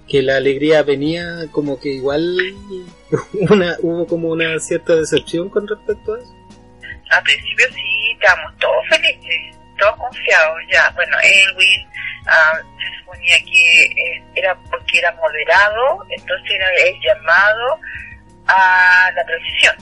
que 0.08 0.22
la 0.22 0.38
alegría 0.38 0.84
venía 0.84 1.48
como 1.52 1.80
que 1.80 1.90
igual 1.90 2.38
una 3.50 3.78
hubo 3.82 4.08
como 4.08 4.30
una 4.30 4.60
cierta 4.60 4.96
decepción 4.96 5.50
con 5.50 5.68
respecto 5.68 6.14
a 6.14 6.20
eso 6.20 6.36
al 7.10 7.24
principio 7.24 7.66
sí 7.74 8.12
estábamos 8.14 8.58
todos 8.60 8.88
felices 8.90 9.58
todos 9.80 9.96
confiados 9.98 10.58
ya 10.72 10.92
bueno 10.96 11.18
Elwin 11.24 11.92
Ah, 12.28 12.62
se 12.78 13.00
suponía 13.00 13.36
que 13.44 13.84
eh, 13.86 14.24
era 14.36 14.56
porque 14.70 15.00
era 15.00 15.12
moderado, 15.14 16.06
entonces 16.10 16.52
era 16.52 16.70
el 16.86 16.96
llamado 17.02 17.80
a 18.48 19.12
la 19.16 19.26
transición. 19.26 19.76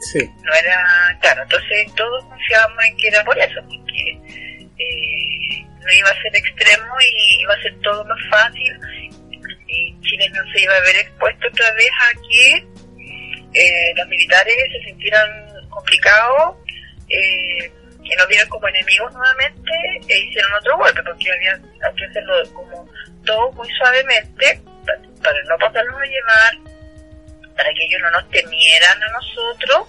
Sí. 0.00 0.30
No 0.42 0.52
era, 0.54 1.18
claro, 1.20 1.42
entonces 1.42 1.94
todos 1.94 2.24
confiábamos 2.26 2.84
en 2.84 2.96
que 2.96 3.08
era 3.08 3.24
por 3.24 3.38
eso, 3.38 3.60
porque 3.66 4.66
eh, 4.78 5.66
no 5.80 5.92
iba 5.92 6.10
a 6.10 6.22
ser 6.22 6.36
extremo 6.36 6.94
y 7.00 7.42
iba 7.42 7.54
a 7.54 7.62
ser 7.62 7.78
todo 7.80 8.04
más 8.04 8.18
fácil 8.30 8.78
y 9.68 10.00
Chile 10.00 10.30
no 10.30 10.52
se 10.52 10.62
iba 10.62 10.74
a 10.74 10.80
ver 10.80 10.96
expuesto 10.96 11.48
otra 11.48 11.72
vez 11.72 11.90
a 12.00 12.20
que 12.28 13.60
eh, 13.60 13.92
los 13.96 14.08
militares 14.08 14.54
se 14.72 14.88
sintieran 14.88 15.28
complicados. 15.70 16.56
Eh, 17.08 17.72
que 18.08 18.16
no 18.16 18.26
vieron 18.26 18.48
como 18.48 18.66
enemigos 18.68 19.12
nuevamente 19.12 19.72
e 20.08 20.18
hicieron 20.18 20.52
otro 20.54 20.78
golpe, 20.78 21.02
porque 21.02 21.30
había 21.30 21.60
que 21.94 22.04
hacerlo 22.06 22.42
como 22.54 22.88
todo 23.24 23.52
muy 23.52 23.68
suavemente, 23.76 24.62
para, 25.22 25.42
no 25.44 25.58
pasarlos 25.58 26.00
a 26.00 26.06
llevar, 26.06 26.54
para 27.54 27.70
que 27.74 27.84
ellos 27.84 28.00
no 28.02 28.10
nos 28.12 28.30
temieran 28.30 29.02
a 29.02 29.12
nosotros 29.12 29.88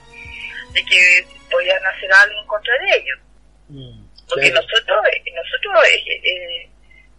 de 0.74 0.84
que 0.84 1.26
podían 1.50 1.86
hacer 1.86 2.12
algo 2.12 2.42
en 2.42 2.48
contra 2.48 2.74
de 2.80 2.98
ellos. 2.98 3.20
Mm, 3.70 4.09
porque 4.30 4.52
nosotros, 4.52 5.00
eh, 5.12 5.32
nosotros 5.34 5.88
eh, 5.88 6.22
eh, 6.24 6.70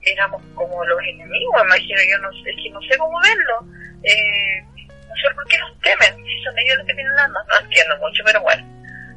éramos 0.02 0.42
como 0.54 0.84
los 0.84 1.02
enemigos, 1.02 1.62
imagino, 1.64 2.00
yo 2.10 2.18
no 2.18 2.32
sé, 2.42 2.54
que 2.62 2.70
no 2.70 2.80
sé 2.82 2.96
cómo 2.98 3.18
verlo. 3.20 3.66
Eh, 4.02 4.62
no 5.08 5.14
sé 5.16 5.34
por 5.34 5.46
qué 5.48 5.58
nos 5.58 5.80
temen, 5.80 6.24
si 6.24 6.42
son 6.44 6.58
ellos 6.58 6.78
los 6.78 6.86
que 6.86 6.94
tienen 6.94 7.18
armas, 7.18 7.44
no 7.48 7.60
entiendo 7.60 7.96
mucho, 7.98 8.22
pero 8.24 8.40
bueno, 8.42 8.64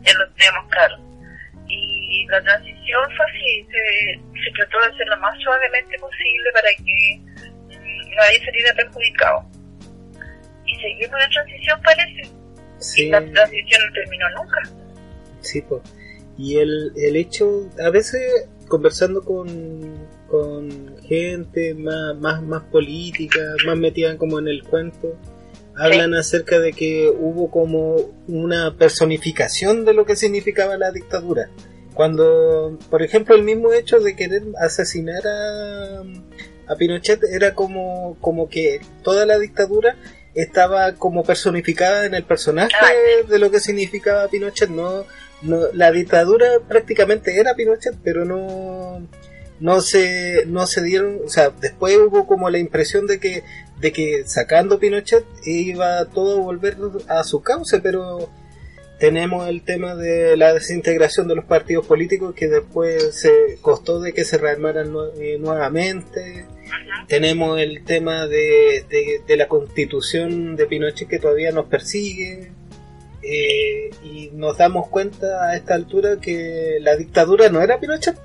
ya 0.01 0.13
lo 0.13 0.29
tenemos 0.33 0.69
claro 0.69 1.13
y 1.67 2.25
la 2.27 2.41
transición 2.41 3.01
fue 3.15 3.25
así, 3.25 3.67
se, 3.71 4.51
trató 4.51 4.79
de 4.79 4.93
hacer 4.93 5.07
lo 5.07 5.17
más 5.17 5.39
suavemente 5.41 5.97
posible 5.99 6.51
para 6.53 6.69
que 6.69 7.19
mm, 7.19 8.15
nadie 8.15 8.45
saliera 8.45 8.73
perjudicado. 8.75 9.45
Y 10.65 10.75
seguimos 10.79 11.19
la 11.19 11.29
transición 11.29 11.81
parece. 11.81 12.29
Sí. 12.79 13.07
Y 13.07 13.09
la 13.09 13.21
transición 13.21 13.81
no 13.85 13.93
terminó 13.93 14.29
nunca. 14.31 14.61
Sí, 15.41 15.61
pues. 15.61 15.81
Y 16.37 16.57
el, 16.57 16.91
el 16.95 17.15
hecho, 17.15 17.69
a 17.83 17.89
veces 17.89 18.47
conversando 18.67 19.21
con, 19.21 20.07
con 20.27 20.97
gente 21.03 21.75
más, 21.75 22.15
más, 22.17 22.41
más 22.41 22.63
política, 22.63 23.39
más 23.65 23.77
metida 23.77 24.17
como 24.17 24.39
en 24.39 24.47
el 24.47 24.63
cuento, 24.63 25.15
hablan 25.75 26.13
acerca 26.13 26.59
de 26.59 26.73
que 26.73 27.09
hubo 27.09 27.49
como 27.51 27.97
una 28.27 28.75
personificación 28.75 29.85
de 29.85 29.93
lo 29.93 30.05
que 30.05 30.15
significaba 30.15 30.77
la 30.77 30.91
dictadura. 30.91 31.49
Cuando, 31.93 32.79
por 32.89 33.03
ejemplo, 33.03 33.35
el 33.35 33.43
mismo 33.43 33.73
hecho 33.73 33.99
de 33.99 34.15
querer 34.15 34.43
asesinar 34.59 35.21
a, 35.27 36.03
a 36.67 36.75
Pinochet 36.75 37.23
era 37.23 37.53
como, 37.53 38.17
como 38.19 38.49
que 38.49 38.81
toda 39.03 39.25
la 39.25 39.37
dictadura 39.37 39.95
estaba 40.33 40.93
como 40.93 41.23
personificada 41.23 42.05
en 42.05 42.15
el 42.15 42.23
personaje 42.23 42.73
de 43.27 43.39
lo 43.39 43.51
que 43.51 43.59
significaba 43.59 44.27
Pinochet. 44.27 44.69
No, 44.69 45.05
no, 45.43 45.71
la 45.73 45.91
dictadura 45.91 46.47
prácticamente 46.67 47.39
era 47.39 47.55
Pinochet, 47.55 47.95
pero 48.03 48.25
no, 48.25 49.07
no 49.59 49.81
se, 49.81 50.45
no 50.47 50.67
se 50.67 50.81
dieron, 50.81 51.19
o 51.25 51.29
sea, 51.29 51.49
después 51.49 51.97
hubo 51.97 52.25
como 52.27 52.49
la 52.49 52.57
impresión 52.57 53.07
de 53.07 53.19
que 53.19 53.43
de 53.83 53.91
que 53.91 54.23
sacando 54.25 54.79
Pinochet 54.79 55.25
iba 55.43 56.05
todo 56.05 56.39
a 56.39 56.41
volver 56.41 56.77
a 57.09 57.23
su 57.25 57.41
cauce, 57.41 57.81
pero 57.81 58.29
tenemos 58.97 59.49
el 59.49 59.63
tema 59.63 59.95
de 59.95 60.37
la 60.37 60.53
desintegración 60.53 61.27
de 61.27 61.35
los 61.35 61.43
partidos 61.43 61.85
políticos 61.85 62.33
que 62.33 62.47
después 62.47 63.13
se 63.19 63.57
costó 63.61 63.99
de 63.99 64.13
que 64.13 64.23
se 64.23 64.37
rearmaran 64.37 64.93
eh, 65.19 65.37
nuevamente. 65.37 66.45
Tenemos 67.09 67.59
el 67.59 67.83
tema 67.83 68.25
de, 68.27 69.21
de, 69.27 69.35
la 69.37 69.49
constitución 69.49 70.55
de 70.55 70.65
Pinochet 70.65 71.09
que 71.09 71.19
todavía 71.19 71.51
nos 71.51 71.65
persigue. 71.65 72.53
Eh, 73.23 73.89
y 74.03 74.29
nos 74.33 74.57
damos 74.57 74.89
cuenta 74.89 75.49
a 75.49 75.55
esta 75.55 75.75
altura 75.75 76.17
que 76.21 76.77
la 76.81 76.95
dictadura 76.97 77.47
no 77.49 77.61
era 77.61 77.79
Pinochet, 77.79 78.17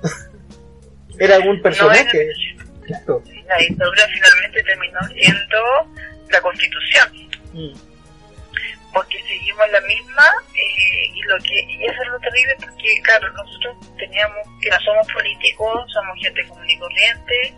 era 1.19 1.35
algún 1.35 1.61
personaje. 1.61 2.29
La 2.87 3.57
dictadura 3.57 4.03
finalmente 4.11 4.63
terminó 4.63 4.99
siendo 5.13 5.57
la 6.29 6.41
constitución. 6.41 7.07
Mm. 7.53 7.73
Porque 8.93 9.21
seguimos 9.23 9.65
la 9.71 9.81
misma 9.81 10.23
eh, 10.53 11.11
y 11.13 11.21
lo 11.21 11.37
que 11.37 11.61
y 11.69 11.85
eso 11.85 12.01
es 12.03 12.09
lo 12.09 12.19
terrible 12.19 12.55
porque 12.59 13.01
claro 13.03 13.31
nosotros 13.33 13.77
teníamos 13.97 14.39
que 14.61 14.69
no 14.69 14.79
somos 14.79 15.07
políticos 15.13 15.91
somos 15.93 16.17
gente 16.19 16.47
común 16.47 16.67
y 16.67 16.79
corriente 16.79 17.53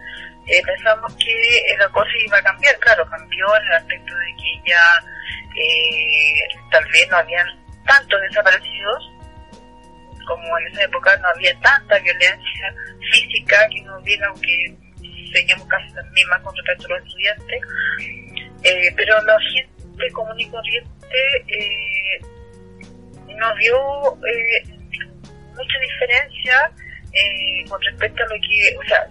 eh, 0.47 0.61
pensamos 0.65 1.15
que 1.15 1.75
la 1.77 1.89
cosa 1.89 2.09
iba 2.25 2.37
a 2.37 2.43
cambiar 2.43 2.77
claro 2.79 3.07
cambió 3.09 3.55
en 3.57 3.63
el 3.63 3.73
aspecto 3.73 4.15
de 4.15 4.35
que 4.37 4.69
ya 4.69 5.03
eh, 5.55 6.59
tal 6.71 6.85
vez 6.85 7.07
no 7.09 7.17
habían 7.17 7.47
tantos 7.85 8.21
desaparecidos 8.21 9.11
como 10.27 10.57
en 10.59 10.67
esa 10.67 10.83
época 10.83 11.17
no 11.17 11.27
había 11.29 11.59
tanta 11.59 11.99
violencia 11.99 12.75
física 13.11 13.67
que 13.69 13.81
no 13.81 13.99
hubiera 13.99 14.27
aunque 14.27 14.75
seguimos 15.33 15.67
casi 15.67 15.93
las 15.93 16.05
mismas 16.11 16.41
con 16.41 16.55
respecto 16.55 16.85
a 16.85 16.97
los 16.97 17.07
estudiantes, 17.07 17.61
eh, 18.63 18.93
pero 18.95 19.21
la 19.23 19.37
gente 19.53 20.11
común 20.13 20.39
y 20.39 20.49
corriente 20.49 21.17
eh, 21.47 22.19
nos 23.37 23.57
dio 23.57 23.77
eh, 24.27 24.63
mucha 25.55 25.79
diferencia 25.79 26.71
eh, 27.13 27.63
con 27.69 27.81
respecto 27.81 28.23
a 28.23 28.27
lo 28.27 28.35
que, 28.41 28.77
o 28.77 28.83
sea, 28.87 29.05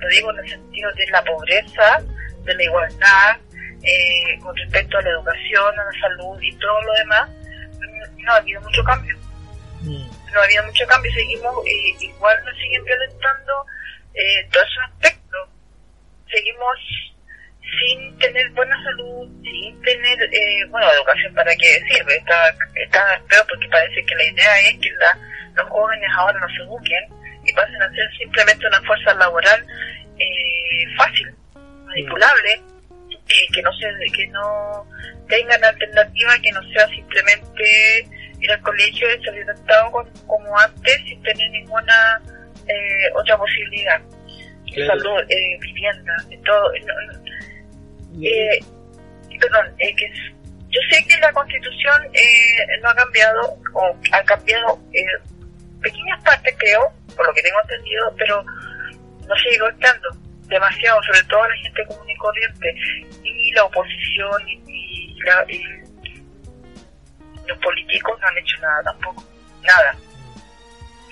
lo 0.00 0.08
digo 0.08 0.30
en 0.32 0.38
el 0.38 0.50
sentido 0.50 0.90
de 0.92 1.06
la 1.10 1.22
pobreza, 1.24 2.02
de 2.44 2.54
la 2.54 2.62
igualdad, 2.62 3.36
eh, 3.82 4.38
con 4.42 4.56
respecto 4.56 4.98
a 4.98 5.02
la 5.02 5.10
educación, 5.10 5.78
a 5.78 5.84
la 5.84 6.00
salud 6.00 6.40
y 6.40 6.54
todo 6.56 6.82
lo 6.82 6.92
demás, 6.94 7.30
no 8.18 8.32
ha 8.32 8.36
habido 8.36 8.60
mucho 8.60 8.82
cambio. 8.84 9.16
Mm. 9.82 10.10
No 10.32 10.40
había 10.42 10.62
mucho 10.62 10.86
cambio, 10.86 11.12
seguimos, 11.12 11.54
eh, 11.66 11.96
igual 12.00 12.38
nos 12.44 12.56
siguen 12.56 12.84
violentando 12.84 13.66
eh, 14.14 14.48
todos 14.52 14.66
esos 14.66 14.84
aspectos. 14.92 15.48
Seguimos 16.30 16.76
sin 17.80 18.18
tener 18.18 18.48
buena 18.50 18.76
salud, 18.84 19.28
sin 19.42 19.82
tener, 19.82 20.22
eh, 20.32 20.64
bueno, 20.68 20.92
educación 20.92 21.34
para 21.34 21.54
qué 21.56 21.80
sirve, 21.88 22.16
está, 22.16 22.54
está 22.74 23.20
peor 23.28 23.46
porque 23.48 23.68
parece 23.68 24.04
que 24.04 24.14
la 24.14 24.24
idea 24.24 24.60
es 24.60 24.78
que 24.78 24.90
los 25.54 25.68
jóvenes 25.68 26.10
ahora 26.16 26.38
no 26.38 26.48
se 26.48 26.62
eduquen 26.62 27.19
y 27.44 27.52
pasen 27.52 27.82
a 27.82 27.90
ser 27.90 28.10
simplemente 28.18 28.66
una 28.66 28.80
fuerza 28.82 29.14
laboral 29.14 29.66
eh, 30.18 30.84
fácil, 30.96 31.34
manipulable, 31.86 32.60
que 33.52 33.62
no 33.62 33.70
se, 33.72 34.12
que 34.12 34.26
no 34.28 34.86
tengan 35.28 35.62
alternativa 35.64 36.32
que 36.42 36.50
no 36.52 36.62
sea 36.72 36.86
simplemente 36.88 38.06
ir 38.40 38.50
al 38.50 38.60
colegio 38.62 39.14
y 39.14 39.24
salir 39.24 39.42
adaptado 39.44 39.90
como 40.26 40.58
antes 40.58 40.96
sin 41.04 41.22
tener 41.22 41.50
ninguna 41.50 42.20
eh, 42.66 43.10
otra 43.14 43.36
posibilidad. 43.36 44.00
Salud, 44.86 45.20
eh, 45.28 45.58
vivienda, 45.60 46.14
todo. 46.44 46.72
Eh, 48.22 48.60
perdón, 49.40 49.66
eh, 49.78 49.94
que 49.96 50.12
yo 50.68 50.80
sé 50.90 51.04
que 51.06 51.18
la 51.18 51.32
constitución 51.32 52.02
eh, 52.12 52.78
no 52.82 52.90
ha 52.90 52.94
cambiado, 52.94 53.58
o 53.74 53.96
ha 54.12 54.22
cambiado 54.22 54.78
pequeñas 55.82 56.22
partes, 56.22 56.54
creo, 56.58 56.92
por 57.16 57.26
lo 57.26 57.32
que 57.34 57.42
tengo 57.42 57.60
entendido, 57.62 58.14
pero 58.16 58.44
no 59.26 59.36
sigue 59.36 59.68
estando 59.68 60.08
demasiado, 60.50 61.02
sobre 61.04 61.22
todo 61.24 61.48
la 61.48 61.56
gente 61.56 61.86
común 61.86 62.10
y 62.10 62.16
corriente, 62.16 62.74
y 63.22 63.52
la 63.52 63.64
oposición 63.64 64.48
y, 64.48 65.16
los 67.46 67.58
políticos 67.58 68.18
no 68.20 68.26
han 68.26 68.38
hecho 68.38 68.56
nada 68.60 68.82
tampoco, 68.84 69.24
nada. 69.62 69.94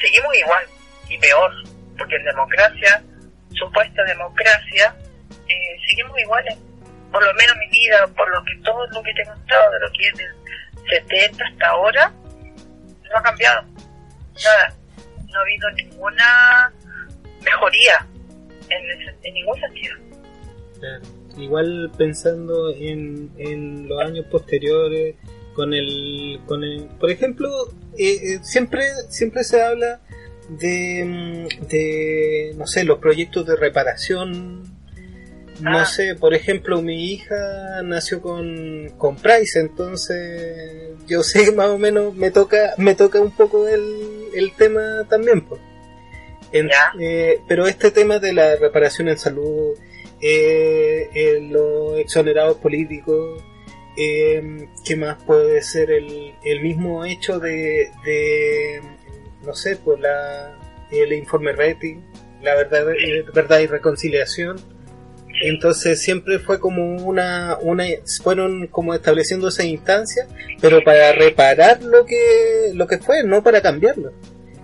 Seguimos 0.01 0.35
igual, 0.37 0.65
y 1.09 1.19
peor, 1.19 1.53
porque 1.99 2.17
en 2.17 2.25
democracia, 2.25 3.03
supuesta 3.51 4.05
democracia, 4.05 4.95
eh, 5.49 5.77
seguimos 5.89 6.19
iguales. 6.19 6.57
Por 7.13 7.25
lo 7.25 7.35
menos 7.35 7.57
mi 7.57 7.69
vida, 7.69 8.07
por 8.17 8.29
lo 8.31 8.43
que 8.45 8.57
todo 8.65 8.87
lo 8.89 9.03
que 9.03 9.13
te 9.15 9.23
he 9.23 9.27
contado, 9.27 9.71
de 9.73 9.81
lo 9.81 9.91
que 9.93 10.09
es 10.09 10.15
del 10.15 10.35
70 10.91 11.45
hasta 11.45 11.67
ahora, 11.69 12.13
no 13.11 13.17
ha 13.17 13.23
cambiado. 13.23 13.63
Nada. 14.45 14.78
No 15.29 15.39
ha 15.39 15.43
habido 15.43 15.71
ninguna 15.73 16.73
mejoría 17.45 18.07
en, 18.71 19.35
ningún 19.35 19.61
sentido. 19.61 19.95
Igual 21.37 21.91
pensando 21.97 22.75
en, 22.75 23.31
en 23.39 23.89
los 23.89 24.01
años 24.01 24.27
posteriores, 24.31 25.17
con 25.59 25.75
el, 25.75 26.39
con 26.47 26.63
el 26.63 26.85
por 27.01 27.11
ejemplo, 27.11 27.51
eh, 27.99 28.13
eh, 28.23 28.39
siempre, 28.43 28.85
siempre 29.09 29.43
se 29.43 29.61
habla 29.61 30.01
de, 30.49 31.05
mm, 31.05 31.67
de, 31.67 32.55
no 32.57 32.65
sé, 32.65 32.85
los 32.85 33.01
proyectos 33.01 33.45
de 33.45 33.57
reparación. 33.57 34.63
No 35.61 35.81
ah. 35.81 35.85
sé, 35.85 36.15
por 36.15 36.33
ejemplo, 36.35 36.81
mi 36.81 37.13
hija 37.13 37.83
nació 37.83 38.23
con, 38.23 38.91
con 38.99 39.17
Price, 39.17 39.59
entonces 39.59 40.91
yo 41.09 41.25
sé 41.25 41.51
más 41.57 41.71
o 41.71 41.79
menos 41.79 42.15
me 42.15 42.31
toca, 42.31 42.75
me 42.77 42.95
toca 42.95 43.21
un 43.21 43.33
poco 43.33 43.67
el, 43.67 44.28
el 44.35 44.53
tema 44.53 45.07
también. 45.09 45.43
Pues. 45.43 45.61
Eh, 46.99 47.41
pero 47.47 47.67
este 47.67 47.91
tema 47.91 48.19
de 48.19 48.33
la 48.33 48.57
reparación 48.57 49.09
en 49.09 49.19
salud, 49.19 49.77
eh, 50.21 51.39
los 51.51 51.99
exonerados 51.99 52.57
políticos, 52.59 53.43
eh, 53.97 54.69
¿qué 54.85 54.97
más 54.97 55.23
puede 55.25 55.63
ser 55.63 55.91
el, 55.91 56.35
el 56.45 56.61
mismo 56.63 57.05
hecho 57.05 57.39
de, 57.39 57.91
de 58.05 58.81
no 59.45 59.55
sé, 59.55 59.77
pues 59.77 60.01
la, 60.01 60.59
el 60.91 61.13
informe 61.13 61.53
rating, 61.53 62.01
la 62.41 62.55
verdad, 62.55 62.87
verdad 63.35 63.59
y 63.59 63.67
reconciliación? 63.67 64.78
Entonces 65.43 66.01
siempre 66.01 66.39
fue 66.39 66.59
como 66.59 66.97
una, 66.97 67.59
una, 67.61 67.85
fueron 68.23 68.67
como 68.67 68.95
estableciendo 68.95 69.49
esa 69.49 69.65
instancia, 69.65 70.27
pero 70.61 70.83
para 70.83 71.13
reparar 71.13 71.83
lo 71.83 72.05
que, 72.05 72.73
lo 72.75 72.87
que 72.87 72.99
fue, 72.99 73.23
no 73.25 73.43
para 73.43 73.61
cambiarlo. 73.61 74.13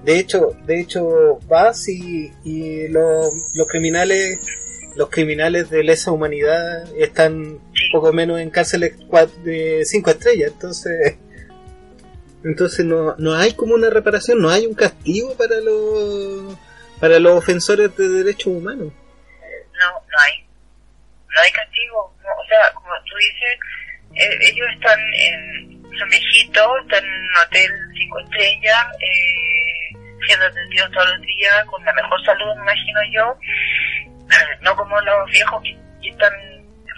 De 0.04 0.18
hecho, 0.18 0.56
de 0.66 0.80
hecho 0.80 1.38
vas 1.48 1.88
y, 1.88 2.32
y 2.44 2.88
los, 2.88 3.32
los 3.54 3.66
criminales 3.68 4.38
los 4.96 5.10
criminales 5.10 5.70
de 5.70 5.82
lesa 5.82 6.12
humanidad 6.12 6.84
están 6.96 7.58
poco 7.92 8.12
menos 8.12 8.38
en 8.38 8.50
cárceles 8.50 8.94
de 9.42 9.82
cinco 9.84 10.10
estrellas, 10.10 10.52
entonces 10.52 11.16
entonces 12.44 12.84
no, 12.84 13.16
no 13.16 13.34
hay 13.34 13.54
como 13.54 13.74
una 13.74 13.90
reparación, 13.90 14.40
no 14.40 14.50
hay 14.50 14.66
un 14.66 14.74
castigo 14.74 15.34
para 15.34 15.60
los 15.60 16.56
para 17.00 17.18
los 17.18 17.36
ofensores 17.36 17.96
de 17.96 18.08
derechos 18.08 18.48
humanos. 18.48 18.92
No, 19.72 19.90
no 19.90 20.18
hay. 20.20 20.43
No 21.34 21.40
hay 21.42 21.50
castigo. 21.52 22.14
o 22.14 22.44
sea, 22.48 22.72
como 22.74 22.88
tú 23.04 23.16
dices, 23.16 23.58
eh, 24.14 24.38
ellos 24.42 24.66
están 24.74 24.98
en, 25.14 25.82
son 25.98 26.08
viejitos, 26.08 26.80
están 26.82 27.04
en 27.04 27.12
un 27.12 27.36
hotel 27.44 27.70
cinco 27.96 28.18
estrellas, 28.20 28.86
eh, 29.00 29.96
siendo 30.26 30.46
atendidos 30.46 30.90
todos 30.92 31.08
los 31.10 31.20
días, 31.22 31.64
con 31.66 31.84
la 31.84 31.92
mejor 31.92 32.24
salud, 32.24 32.54
imagino 32.56 33.00
yo, 33.12 33.38
no 34.60 34.76
como 34.76 35.00
los 35.00 35.30
viejos 35.30 35.62
que, 35.62 36.08
están 36.08 36.32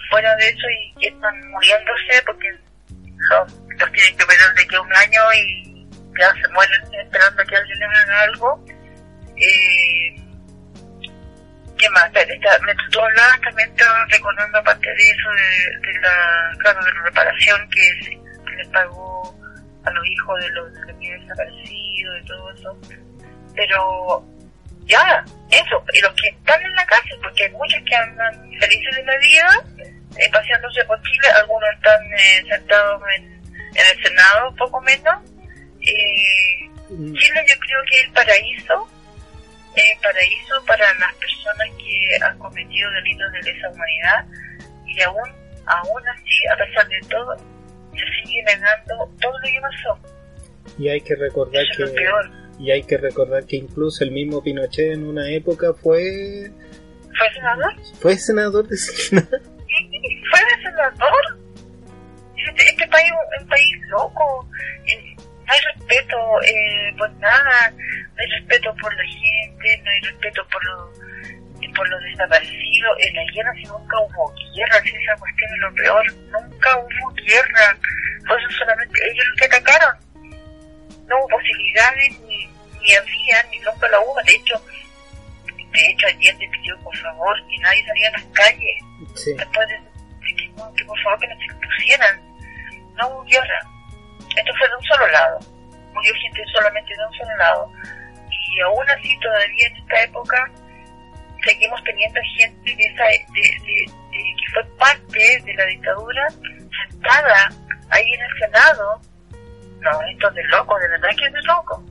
fuera 0.09 0.35
de 0.35 0.49
eso 0.49 0.67
y 0.69 0.99
que 0.99 1.07
están 1.07 1.49
muriéndose 1.49 2.21
porque 2.25 2.49
los, 3.29 3.53
los 3.79 3.91
tienen 3.91 4.17
que 4.17 4.23
operar 4.23 4.53
de 4.53 4.67
que 4.67 4.79
un 4.79 4.95
año 4.95 5.21
y 5.33 5.87
ya 6.19 6.33
se 6.33 6.47
mueren 6.49 6.81
esperando 6.93 7.43
que 7.45 7.55
alguien 7.55 7.79
les 7.79 7.89
haga 7.89 8.21
algo. 8.23 8.65
Eh, 9.37 10.26
¿Qué 11.77 11.89
más? 11.89 12.11
tú 12.91 12.99
hablabas 12.99 13.41
también 13.41 13.69
estaba 13.69 14.05
recordando 14.09 14.57
aparte 14.57 14.87
de 14.89 15.03
eso, 15.03 15.29
de, 15.31 15.87
de 15.87 15.99
la, 15.99 16.53
claro, 16.59 16.83
de 16.83 16.91
la 16.91 17.01
reparación 17.03 17.69
que, 17.69 18.03
se, 18.03 18.55
les 18.57 18.67
pagó 18.69 19.35
a 19.83 19.91
los 19.91 20.07
hijos 20.07 20.41
de 20.41 20.49
los, 20.49 20.73
de 20.73 20.99
que 20.99 21.19
desaparecidos 21.19 22.21
y 22.21 22.25
todo 22.25 22.51
eso 22.53 22.77
pero 23.57 24.23
ya, 24.85 25.25
eso, 25.49 25.83
y 25.91 25.99
los 25.99 26.13
que 26.13 26.29
están 26.29 26.61
en 26.61 26.73
la 26.75 26.85
cárcel, 26.85 27.17
porque 27.21 27.43
hay 27.43 27.51
muchos 27.51 27.81
que 27.85 27.95
andan 27.95 28.33
felices 28.59 28.95
de 28.95 29.03
la 29.03 29.17
vida, 29.17 29.49
eh, 30.17 30.29
paseándose 30.31 30.85
por 30.85 31.01
Chile, 31.01 31.27
algunos 31.41 31.69
están 31.73 31.99
eh, 32.13 32.43
sentados 32.47 33.01
en, 33.17 33.23
en, 33.25 33.97
el 33.97 34.03
Senado, 34.03 34.55
poco 34.55 34.79
menos. 34.81 35.15
Eh, 35.81 36.69
mm. 36.89 37.13
Chile 37.13 37.45
yo 37.49 37.55
creo 37.59 37.79
que 37.89 37.99
es 37.99 38.05
el 38.05 38.11
paraíso, 38.13 38.89
eh, 39.77 39.97
paraíso 40.01 40.65
para 40.65 40.93
las 40.95 41.13
personas 41.15 41.67
que 41.77 42.25
han 42.25 42.37
cometido 42.39 42.91
delitos 42.91 43.31
de 43.31 43.41
lesa 43.43 43.69
humanidad, 43.69 44.25
y 44.85 45.01
aún, 45.01 45.29
aún 45.65 46.07
así, 46.09 46.47
a 46.51 46.57
pesar 46.57 46.87
de 46.87 46.99
todo, 47.09 47.37
se 47.93 48.27
sigue 48.27 48.43
negando 48.43 49.09
todo 49.21 49.31
lo 49.31 49.47
que 49.47 49.61
pasó. 49.61 49.99
Y 50.77 50.89
hay 50.89 51.01
que 51.01 51.15
recordar 51.15 51.63
que... 51.75 51.83
Es 51.83 51.89
lo 51.89 51.93
peor 51.93 52.47
y 52.59 52.71
hay 52.71 52.83
que 52.83 52.97
recordar 52.97 53.45
que 53.45 53.57
incluso 53.57 54.03
el 54.03 54.11
mismo 54.11 54.41
Pinochet 54.41 54.93
en 54.93 55.05
una 55.05 55.29
época 55.29 55.73
fue... 55.73 56.51
¿Fue 57.17 57.33
senador? 57.33 57.73
Fue 57.99 58.15
senador 58.15 58.67
de 58.67 58.77
¿Fue 59.09 59.19
de 59.19 60.63
senador? 60.63 61.37
Este, 62.35 62.69
este 62.69 62.87
país 62.87 63.11
es 63.35 63.43
un 63.43 63.49
país 63.49 63.77
loco. 63.89 64.49
No 65.47 65.53
hay 65.53 65.59
respeto 65.73 66.41
eh, 66.43 66.93
por 66.97 67.11
nada. 67.15 67.71
No 67.71 68.17
hay 68.17 68.27
respeto 68.39 68.75
por 68.81 68.93
la 68.95 69.03
gente, 69.03 69.81
no 69.83 69.91
hay 69.91 70.01
respeto 70.01 70.47
por 70.51 70.65
los 70.65 70.97
por 71.75 71.89
los 71.89 72.01
desaparecidos. 72.03 72.97
En 72.99 73.15
la 73.15 73.23
guerra 73.33 73.53
si 73.53 73.63
nunca 73.65 73.99
hubo 73.99 74.33
guerra, 74.55 74.81
si 74.81 74.89
esa 74.89 75.15
cuestión 75.17 75.49
es 75.53 75.59
lo 75.59 75.73
peor. 75.75 76.13
Nunca 76.31 76.77
hubo 76.77 77.13
guerra. 77.13 77.77
Por 78.27 78.39
eso 78.39 78.49
solamente 78.57 78.99
ellos 79.09 79.25
los 79.27 79.37
que 79.37 79.45
atacaron 79.45 80.07
no 81.07 81.17
hubo 81.19 81.27
posibilidades 81.29 82.19
ni, 82.21 82.45
ni 82.81 82.95
había 82.95 83.43
ni 83.51 83.59
nunca 83.59 83.87
la 83.89 83.99
hubo. 83.99 84.21
De 84.25 84.33
hecho, 84.33 84.61
de 85.71 85.89
hecho 85.89 86.07
ayer 86.07 86.35
le 86.35 86.49
pidió 86.49 86.77
por 86.79 86.95
favor 86.97 87.35
que 87.47 87.57
nadie 87.59 87.85
saliera 87.85 88.09
a 88.09 88.19
las 88.19 88.25
calles 88.33 88.83
después 89.37 89.67
de, 89.69 90.35
que, 90.35 90.85
por 90.85 90.99
favor 91.01 91.19
que 91.19 91.27
nos 91.27 91.43
expusieran. 91.43 92.21
No 92.95 93.07
hubo 93.09 93.23
guerra. 93.23 93.76
Esto 94.35 94.51
fue 94.57 94.67
de 94.67 94.75
un 94.75 94.83
solo 94.83 95.07
lado. 95.07 95.39
Murió 95.93 96.13
gente 96.21 96.43
solamente 96.53 96.93
de 96.93 97.05
un 97.05 97.13
solo 97.13 97.37
lado. 97.37 97.71
Y 98.29 98.59
aún 98.61 98.89
así 98.89 99.17
todavía 99.19 99.67
en 99.67 99.75
esta 99.77 100.03
época 100.03 100.51
seguimos 101.43 101.83
teniendo 101.83 102.19
gente 102.37 102.75
de 102.75 102.85
esa, 102.85 103.03
de, 103.05 103.85
que 104.11 104.51
fue 104.53 104.63
parte 104.77 105.41
de 105.45 105.53
la 105.53 105.65
dictadura 105.65 106.27
sentada 106.89 107.49
ahí 107.89 108.05
en 108.13 108.21
el 108.21 108.39
Senado 108.39 109.01
no, 109.81 110.01
esto 110.11 110.29
es 110.29 110.35
de 110.35 110.43
loco, 110.45 110.77
de 110.79 110.87
verdad 110.89 111.09
que 111.17 111.25
es 111.25 111.33
de 111.33 111.41
loco. 111.43 111.83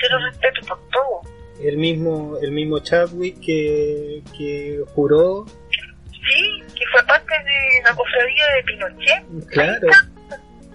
Cero 0.00 0.18
respeto 0.30 0.66
por 0.68 0.78
todo. 0.90 1.20
El 1.60 1.78
mismo, 1.78 2.36
el 2.40 2.52
mismo 2.52 2.78
Chadwick 2.80 3.40
que, 3.40 4.22
que 4.36 4.82
juró. 4.94 5.46
Sí, 5.46 6.62
que 6.74 6.84
fue 6.92 7.04
parte 7.06 7.34
de 7.34 7.82
la 7.84 7.94
cofradía 7.94 8.46
de 8.54 8.62
Pinochet. 8.64 9.48
Claro. 9.48 9.88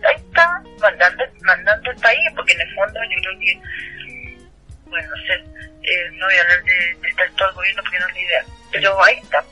Ahí 0.08 0.16
está, 0.16 0.64
mandando, 0.80 1.24
mandando 1.42 1.92
el 1.92 1.98
país, 1.98 2.32
porque 2.36 2.54
en 2.54 2.62
el 2.62 2.76
fondo 2.76 3.00
yo 3.04 3.22
creo 3.22 3.40
que, 3.40 3.62
bueno, 4.86 5.10
no 5.10 5.24
sé, 5.24 5.34
eh, 5.84 6.12
no 6.14 6.26
voy 6.26 6.36
a 6.36 6.42
hablar 6.42 6.64
de, 6.64 7.10
estar 7.10 7.30
todo 7.32 7.50
el 7.50 7.56
gobierno 7.56 7.84
porque 7.84 8.00
no 8.00 8.08
es 8.08 8.14
la 8.14 8.22
idea, 8.22 8.46
pero 8.72 9.04
ahí 9.04 9.18
está, 9.22 9.44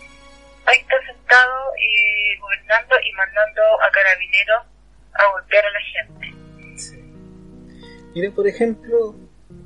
ahí 0.65 0.77
está 0.79 0.95
sentado 1.05 1.71
y 1.79 2.37
gobernando 2.39 2.95
y 3.03 3.11
mandando 3.13 3.61
a 3.81 3.91
carabineros 3.91 4.63
a 5.13 5.25
golpear 5.31 5.65
a 5.65 5.71
la 5.71 5.79
gente. 5.79 6.39
Mira, 8.15 8.31
por 8.31 8.47
ejemplo, 8.47 9.15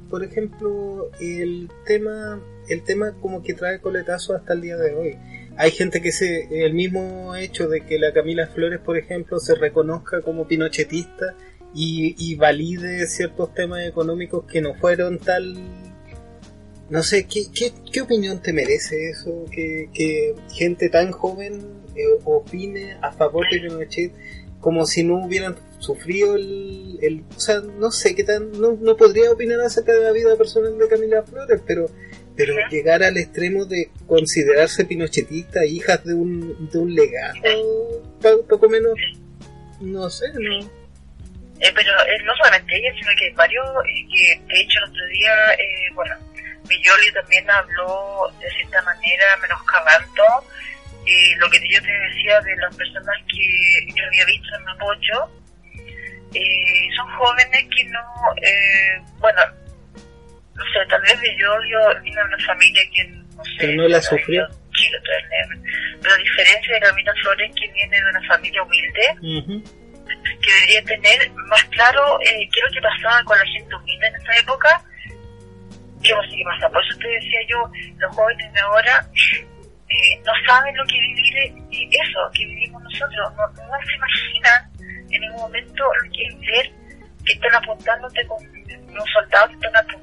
por 0.10 0.24
ejemplo, 0.24 1.10
el 1.20 1.72
tema, 1.86 2.40
el 2.70 2.84
tema 2.84 3.14
como 3.22 3.42
que 3.44 3.54
trae 3.54 3.82
coletazo 3.82 4.36
hasta 4.36 4.54
el 4.54 4.62
día 4.62 4.78
de 4.78 4.96
hoy. 4.96 5.18
Hay 5.58 5.72
gente 5.72 6.01
que 6.01 6.12
se, 6.12 6.66
el 6.66 6.74
mismo 6.74 7.36
hecho 7.36 7.68
de 7.68 7.82
que 7.82 7.99
la 7.99 8.12
Camila 8.12 8.47
Flores, 8.47 8.80
por 8.80 8.97
ejemplo, 8.97 9.39
se 9.39 9.56
reconozca 9.56 10.22
como 10.22 10.47
pinochetista 10.47 11.36
y, 11.76 12.16
y 12.18 12.36
valide 12.36 13.06
ciertos 13.08 13.54
temas 13.54 13.88
económicos 13.88 14.45
que 14.45 14.62
no 14.62 14.74
fueron 14.76 15.20
tal 15.20 15.56
no 16.89 17.01
sé, 17.01 17.26
¿qué, 17.26 17.45
qué, 17.54 17.74
qué 17.91 18.01
opinión 18.01 18.39
te 18.39 18.54
merece 18.54 19.10
eso? 19.10 19.45
Que, 19.49 19.89
que 19.93 20.36
gente 20.54 20.89
tan 20.89 21.12
joven 21.12 21.60
eh, 21.95 22.04
opine 22.24 22.97
a 23.01 23.12
favor 23.12 23.47
de 23.49 23.62
Pinochet 23.62 24.14
como 24.60 24.86
si 24.86 25.04
no 25.04 25.26
hubieran 25.26 25.56
sufrido 25.80 26.36
el, 26.36 26.99
el 27.01 27.24
o 27.36 27.39
sea, 27.39 27.62
no 27.62 27.91
sé 27.91 28.16
qué 28.16 28.24
tan, 28.24 28.51
no, 28.51 28.78
no 28.80 28.95
podría 28.95 29.32
opinar 29.32 29.60
acerca 29.62 29.93
de 29.93 30.01
la 30.01 30.12
vida 30.12 30.36
personal 30.38 30.78
de 30.78 30.88
Camila 30.88 31.24
Flores, 31.24 31.62
pero 31.66 31.88
pero 32.36 32.56
llegar 32.70 33.04
al 33.04 33.18
extremo 33.18 33.66
de 33.66 33.90
considerarse 34.08 34.86
pinochetista, 34.86 35.66
hijas 35.66 36.04
de 36.04 36.14
un, 36.14 36.70
de 36.70 36.78
un 36.78 36.94
legado, 36.94 37.36
po- 38.22 38.46
poco 38.48 38.70
menos, 38.70 38.94
no 39.82 40.10
sé, 40.10 40.26
no. 40.34 40.60
Eh, 41.60 41.72
pero 41.76 41.92
eh, 41.92 42.24
no 42.26 42.34
solamente 42.36 42.76
ella, 42.76 42.94
sino 43.00 43.12
que 43.18 43.26
hay 43.28 43.34
varios, 43.34 43.66
eh, 43.88 44.06
que 44.12 44.42
de 44.54 44.62
hecho 44.62 44.80
el 44.80 44.90
otro 44.90 45.06
día, 45.14 45.54
eh, 45.54 45.94
bueno, 45.94 46.16
Villoli 46.68 47.12
también 47.14 47.50
habló 47.50 48.32
de 48.42 48.50
cierta 48.52 48.82
manera 48.82 49.26
menoscabando 49.42 50.24
eh, 51.06 51.36
lo 51.38 51.50
que 51.50 51.60
yo 51.70 51.82
te 51.82 51.92
decía 51.92 52.40
de 52.42 52.56
las 52.58 52.76
personas 52.76 53.16
que 53.28 53.94
yo 53.96 54.06
había 54.08 54.26
visto 54.26 54.48
en 54.58 54.64
Mapocho. 54.66 55.30
Eh, 56.34 56.90
son 56.98 57.08
jóvenes 57.18 57.66
que 57.76 57.84
no, 57.86 58.00
eh, 58.42 59.02
bueno, 59.20 59.42
no 60.56 60.64
sé, 60.66 60.86
tal 60.89 61.01
vez 61.01 61.20
Villoli 61.20 61.70
viene 62.04 62.22
de 62.22 62.28
una 62.28 62.45
familia 62.45 62.82
que, 62.93 63.08
no 63.08 63.43
sé, 63.43 63.51
Pero 63.60 63.84
no 63.84 63.88
la 63.88 64.01
sufrió. 64.01 64.47
Chile. 64.74 64.97
Pero 66.01 66.14
a 66.14 66.18
diferencia 66.18 66.74
de 66.74 66.82
Camila 66.82 67.14
Flores, 67.22 67.51
que 67.56 67.72
viene 67.72 67.95
de 67.95 68.10
una 68.10 68.28
familia 68.28 68.64
humilde, 68.64 69.06
que 70.41 70.54
debería 70.54 70.84
tener 70.84 71.32
más 71.47 71.64
claro 71.66 72.20
eh, 72.22 72.47
qué 72.51 72.60
es 72.60 72.66
lo 72.66 72.72
que 72.74 72.82
pasaba 72.82 73.24
con 73.24 73.38
la 73.38 73.45
gente 73.45 73.76
humilde 73.76 74.08
en 74.08 74.16
esa 74.16 74.38
época, 74.38 74.82
qué 76.04 76.14
va 76.14 76.20
a 76.20 76.30
seguir 76.30 76.45
pasando. 76.45 76.74
Por 76.74 76.84
eso 76.86 76.97
te 76.99 77.08
decía 77.08 77.39
yo, 77.49 77.72
los 77.97 78.16
jóvenes 78.16 78.54
de 78.54 78.60
ahora 78.60 79.08
eh, 79.16 80.22
no 80.26 80.32
saben 80.45 80.76
lo 80.76 80.86
que 80.86 80.99
vivir 80.99 81.38
eh, 81.38 81.54
eso, 81.72 82.20
que 82.34 82.45
vivimos 82.45 82.82
nosotros, 82.84 83.34
no, 83.36 83.47
no 83.47 83.78
se 83.86 83.95
imaginan 83.95 84.74
en 85.12 85.22
ningún 85.22 85.41
momento 85.41 85.84
lo 85.84 86.12
que 86.12 86.24
es 86.26 86.39
ver 86.39 86.72
que 87.26 87.34
están 87.34 87.56
apuntándote 87.56 88.28
con 88.28 88.38
los 88.93 89.06
soldados 89.14 89.49
que 89.49 89.56
están 89.56 89.76
apuntando 89.78 90.03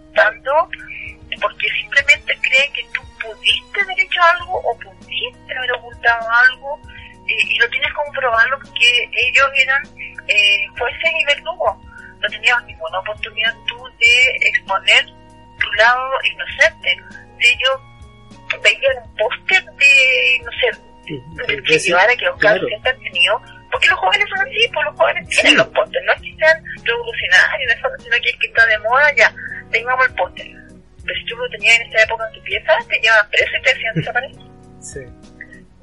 porque 1.41 1.69
simplemente 1.81 2.39
creen 2.43 2.73
que 2.73 2.85
tú 2.93 3.01
pudiste 3.21 3.81
haber 3.81 4.01
hecho 4.01 4.21
algo 4.23 4.59
o 4.59 4.79
pudiste 4.79 5.57
haber 5.57 5.73
ocultado 5.73 6.29
algo 6.31 6.81
eh, 7.29 7.35
y 7.49 7.59
lo 7.59 7.69
tienes 7.71 7.93
como 7.95 8.13
probarlo 8.13 8.59
porque 8.59 9.09
ellos 9.13 9.49
eran 9.57 9.83
eh, 10.29 10.67
jueces 10.79 11.11
y 11.21 11.25
verdugos. 11.27 11.77
No 12.21 12.29
tenías 12.29 12.65
ninguna 12.65 12.99
oportunidad 12.99 13.55
tú 13.67 13.77
de 13.99 14.49
exponer 14.49 15.07
tu 15.59 15.73
lado 15.73 16.11
inocente. 16.25 16.97
Si 17.39 17.47
ellos 17.49 17.81
veían 18.63 18.97
un 19.05 19.17
póster 19.17 19.65
de, 19.65 20.43
no 20.45 20.51
sé, 20.53 21.47
de 21.47 21.63
que 21.63 21.79
llevara 21.79 22.15
que 22.17 22.25
los 22.27 22.39
claro. 22.39 22.67
siempre 22.67 22.91
han 22.91 23.01
tenido, 23.01 23.41
porque 23.71 23.89
los 23.89 23.99
jóvenes 24.01 24.29
son 24.29 24.41
así, 24.41 24.69
pues 24.73 24.87
los 24.87 24.97
jóvenes 24.97 25.29
tienen 25.29 25.53
Sí. 25.53 25.57
los 25.57 25.69
pósters, 25.69 26.05
no 26.05 26.13
es 26.13 26.21
que 26.21 26.37
sean 26.37 26.65
revolucionarios, 26.85 27.73
sino 28.03 28.17
que 28.23 28.29
es 28.31 28.37
que 28.37 28.47
está 28.49 28.67
de 28.67 28.79
moda, 28.81 29.15
ya, 29.17 29.35
tengamos 29.71 30.07
el 30.07 30.15
póster. 30.15 30.47
Pero 31.05 31.19
si 31.19 31.25
tú 31.27 31.37
lo 31.37 31.49
tenías 31.51 31.81
en 31.81 31.87
esa 31.89 32.03
época 32.05 32.29
en 32.29 32.35
tu 32.35 32.43
pieza, 32.43 32.73
te 32.89 33.01
llevaban 33.01 33.31
preso 33.31 33.51
y 33.59 33.63
te 33.63 33.71
hacían 33.71 33.95
desaparecer. 33.95 34.43
Sí. 34.81 35.01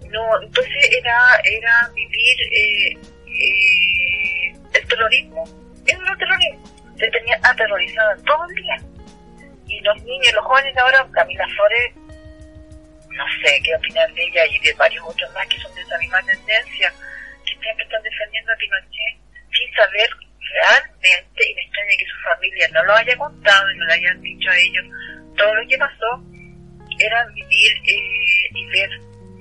No, 0.09 0.41
entonces 0.41 0.89
era, 0.99 1.17
era 1.43 1.91
vivir 1.93 2.38
eh, 2.53 2.93
eh, 2.93 4.55
el 4.73 4.88
terrorismo. 4.88 5.43
Eso 5.85 6.01
era 6.01 6.11
el 6.11 6.17
terrorismo. 6.17 6.63
Te 6.97 7.09
tenía 7.11 7.39
aterrorizada 7.43 8.15
todo 8.25 8.45
el 8.49 8.55
día. 8.55 8.77
Y 9.67 9.79
los 9.81 10.03
niños, 10.03 10.33
los 10.33 10.45
jóvenes 10.45 10.77
ahora, 10.77 11.07
Camila 11.11 11.45
Flores, 11.55 11.93
no 13.17 13.25
sé 13.43 13.59
qué 13.63 13.75
opinar 13.75 14.13
de 14.13 14.23
ella 14.23 14.45
y 14.45 14.59
de 14.59 14.73
varios 14.73 15.03
otros 15.05 15.33
más 15.33 15.47
que 15.47 15.59
son 15.59 15.73
de 15.75 15.81
esa 15.81 15.97
misma 15.97 16.21
tendencia, 16.21 16.93
que 17.45 17.59
siempre 17.59 17.83
están 17.83 18.03
defendiendo 18.03 18.51
a 18.51 18.55
Pinochet 18.55 19.17
sin 19.51 19.73
saber 19.73 20.09
realmente, 20.54 21.50
y 21.50 21.56
me 21.56 21.62
extraña 21.62 21.91
que 21.98 22.06
su 22.06 22.18
familia 22.24 22.68
no 22.74 22.84
lo 22.84 22.95
haya 22.95 23.18
contado 23.18 23.72
y 23.72 23.78
no 23.78 23.86
le 23.86 23.93
hayan 23.93 24.22
dicho 24.22 24.50
a 24.50 24.58
ellos 24.58 24.86
todo 25.36 25.54
lo 25.56 25.68
que 25.68 25.78
pasó, 25.78 26.24
era 27.00 27.26
vivir 27.28 27.72
eh, 27.86 28.50
y 28.54 28.66
ver 28.68 28.89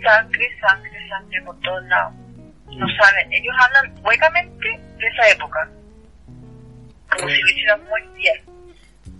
sangre, 0.02 0.48
sangre, 0.60 1.08
sangre 1.08 1.42
por 1.42 1.58
todos 1.60 1.84
lados. 1.86 2.14
No 2.66 2.86
saben, 3.00 3.32
ellos 3.32 3.54
hablan 3.58 3.94
huecamente 4.04 4.68
de 4.98 5.06
esa 5.06 5.30
época, 5.30 5.70
como 7.10 7.28
si 7.28 7.40
lo 7.40 7.48
hicieran 7.48 7.84
muy 7.84 8.02
bien. 8.16 8.36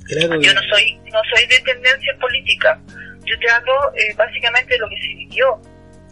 Claro, 0.07 0.41
Yo 0.41 0.55
no 0.55 0.61
soy, 0.69 0.95
no 1.13 1.21
soy 1.35 1.47
de 1.47 1.59
tendencia 1.61 2.17
política, 2.21 2.79
yo 3.25 3.39
te 3.39 3.51
hablo 3.51 3.93
eh, 3.97 4.15
básicamente 4.17 4.75
de 4.75 4.79
lo 4.79 4.89
que 4.89 4.97
se 4.97 5.09
vivió. 5.09 5.61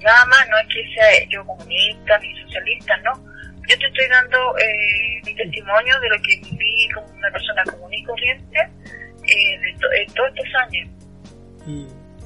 Nada 0.01 0.27
más, 0.27 0.49
no 0.49 0.59
es 0.59 0.66
que 0.68 0.95
sea 0.95 1.29
yo 1.29 1.45
comunista 1.47 2.18
ni 2.18 2.43
socialista, 2.43 2.97
no. 2.99 3.12
Yo 3.68 3.78
te 3.78 3.86
estoy 3.86 4.08
dando 4.10 4.38
eh, 4.58 5.20
mi 5.24 5.34
testimonio 5.34 6.00
de 6.00 6.08
lo 6.08 6.16
que 6.22 6.36
viví 6.50 6.88
como 6.94 7.06
una 7.16 7.30
persona 7.30 7.62
común 7.64 7.92
y 7.94 8.04
corriente 8.04 8.58
eh, 8.58 9.58
de 9.60 9.78
to- 9.80 9.92
eh, 9.92 10.06
todos 10.14 10.28
estos 10.34 10.54
años. 10.66 10.88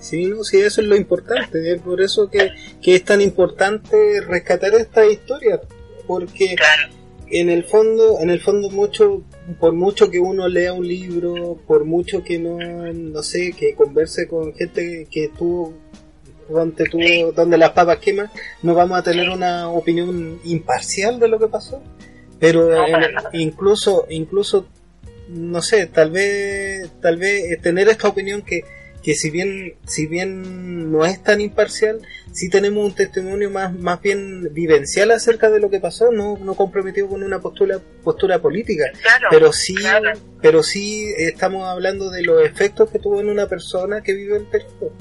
Sí, 0.01 0.27
no, 0.27 0.45
sí, 0.45 0.61
eso 0.61 0.81
es 0.81 0.87
lo 0.87 0.97
importante. 0.97 1.73
Es 1.73 1.81
por 1.81 2.01
eso 2.01 2.31
que, 2.31 2.51
que 2.83 2.95
es 2.97 3.05
tan 3.05 3.21
importante 3.21 4.21
rescatar 4.21 4.75
esta 4.75 5.07
historia. 5.07 5.61
Porque 6.07 6.55
Claro, 6.57 6.89
en 7.31 7.51
el 7.51 7.65
fondo, 7.65 8.19
en 8.21 8.31
el 8.31 8.41
fondo 8.41 8.71
mucho, 8.71 9.23
por 9.61 9.73
mucho 9.75 10.11
que 10.11 10.19
uno 10.21 10.49
lea 10.49 10.73
un 10.73 10.87
libro, 10.87 11.59
por 11.67 11.85
mucho 11.85 12.23
que 12.25 12.39
no, 12.39 12.59
no 12.93 13.23
sé, 13.23 13.53
que 13.53 13.75
converse 13.75 14.27
con 14.29 14.55
gente 14.55 15.07
que 15.11 15.25
estuvo 15.25 15.75
donde, 16.49 16.85
Sí. 16.91 17.25
donde 17.35 17.59
las 17.59 17.71
papas 17.71 17.99
queman, 17.99 18.31
no 18.63 18.75
vamos 18.75 18.99
a 18.99 19.03
tener 19.03 19.29
una 19.31 19.69
opinión 19.69 20.41
imparcial 20.45 21.19
de 21.21 21.29
lo 21.29 21.39
que 21.39 21.49
pasó. 21.49 21.83
Pero 22.41 22.69
No, 22.71 22.87
nada. 22.89 23.31
incluso, 23.33 24.07
incluso, 24.11 24.67
no 25.29 25.61
sé, 25.61 25.87
tal 25.87 26.11
vez, 26.11 26.91
tal 27.03 27.17
vez 27.17 27.51
eh, 27.53 27.57
tener 27.61 27.89
esta 27.89 28.09
opinión 28.09 28.43
que, 28.43 28.63
que 29.03 29.15
si 29.15 29.31
bien, 29.31 29.75
si 29.87 30.07
bien 30.07 30.91
no 30.93 31.05
es 31.05 31.23
tan 31.23 31.41
imparcial, 31.41 32.01
sí 32.33 32.49
tenemos 32.49 32.85
un 32.85 32.95
testimonio 32.95 33.51
más, 33.51 33.73
más 33.77 34.01
bien 34.01 34.53
vivencial 34.53 35.11
acerca 35.11 35.51
de 35.51 35.61
lo 35.61 35.71
que 35.71 35.81
pasó, 35.81 36.11
no, 36.13 36.37
no 36.39 36.55
comprometido 36.55 37.09
con 37.09 37.23
una 37.23 37.41
postura, 37.41 37.81
postura 38.05 38.39
política. 38.41 38.85
claro. 39.03 39.27
Pero 39.31 39.53
sí, 39.53 39.75
claro. 39.75 40.13
pero 40.41 40.63
sí 40.63 41.13
estamos 41.17 41.65
hablando 41.69 42.11
de 42.11 42.23
los 42.23 42.45
efectos 42.45 42.91
que 42.91 42.99
tuvo 42.99 43.21
en 43.21 43.29
una 43.29 43.47
persona 43.47 44.01
que 44.03 44.15
vive 44.15 44.37
el 44.37 44.45
periodo. 44.45 44.93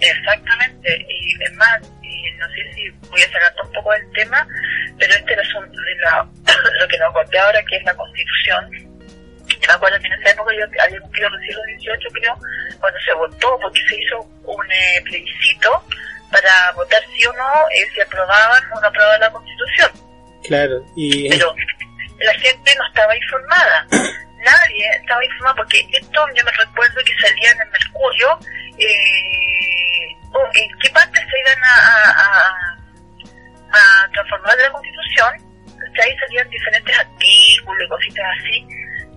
Exactamente, 0.00 1.06
y 1.08 1.42
es 1.42 1.52
más, 1.54 1.80
y 2.02 2.32
no 2.38 2.48
sé 2.48 2.74
si 2.74 2.88
voy 3.08 3.22
a 3.22 3.32
sacar 3.32 3.52
un 3.64 3.72
poco 3.72 3.92
del 3.92 4.12
tema, 4.12 4.46
pero 4.98 5.14
este 5.14 5.32
era 5.32 5.42
asunto 5.42 5.78
de 5.80 5.94
la, 6.02 6.26
lo 6.80 6.88
que 6.88 6.98
nos 6.98 7.12
golpea 7.12 7.44
ahora, 7.44 7.62
que 7.68 7.76
es 7.76 7.84
la 7.84 7.94
constitución. 7.94 8.70
Yo 9.46 9.68
me 9.68 9.74
acuerdo 9.74 9.98
que 10.00 10.06
en 10.06 10.12
esa 10.14 10.30
época 10.30 10.52
yo 10.54 10.64
había 10.82 11.00
cumplido 11.00 11.28
recién 11.30 11.56
los 11.56 11.66
18, 11.66 12.08
creo, 12.12 12.38
cuando 12.78 13.00
se 13.00 13.12
votó, 13.14 13.58
porque 13.60 13.80
se 13.88 14.00
hizo 14.00 14.20
un 14.44 14.72
eh, 14.72 15.02
plebiscito 15.04 15.84
para 16.30 16.72
votar 16.74 17.02
sí 17.12 17.26
o 17.26 17.32
no 17.32 17.68
eh, 17.74 17.86
si 17.92 18.00
aprobaban 18.00 18.62
o 18.72 18.80
no 18.80 18.86
aprobaban 18.86 19.20
la 19.20 19.30
constitución. 19.30 19.90
Claro, 20.44 20.84
y 20.96 21.28
Pero 21.28 21.54
la 22.20 22.34
gente 22.34 22.74
no 22.76 22.86
estaba 22.86 23.16
informada. 23.16 23.86
Nadie 23.90 24.88
estaba 25.00 25.24
informado 25.24 25.56
porque 25.56 25.86
esto 25.92 26.26
yo 26.34 26.44
me 26.44 26.52
recuerdo 26.52 27.00
que 27.04 27.14
salía 27.20 27.50
en 27.50 27.60
el 27.60 27.68
Mercurio 27.70 28.38
eh, 28.78 29.79
en 30.54 30.78
qué 30.78 30.90
parte 30.90 31.18
se 31.18 31.38
iban 31.40 31.64
a, 31.64 32.10
a, 32.10 32.22
a- 32.22 32.76
a 33.72 34.10
transformar 34.12 34.56
de 34.56 34.62
la 34.64 34.72
constitución. 34.72 35.32
que 35.94 36.02
Ahí 36.02 36.16
salían 36.18 36.48
diferentes 36.50 36.98
artículos 36.98 37.82
y 37.84 37.88
cositas 37.88 38.24
así 38.38 38.66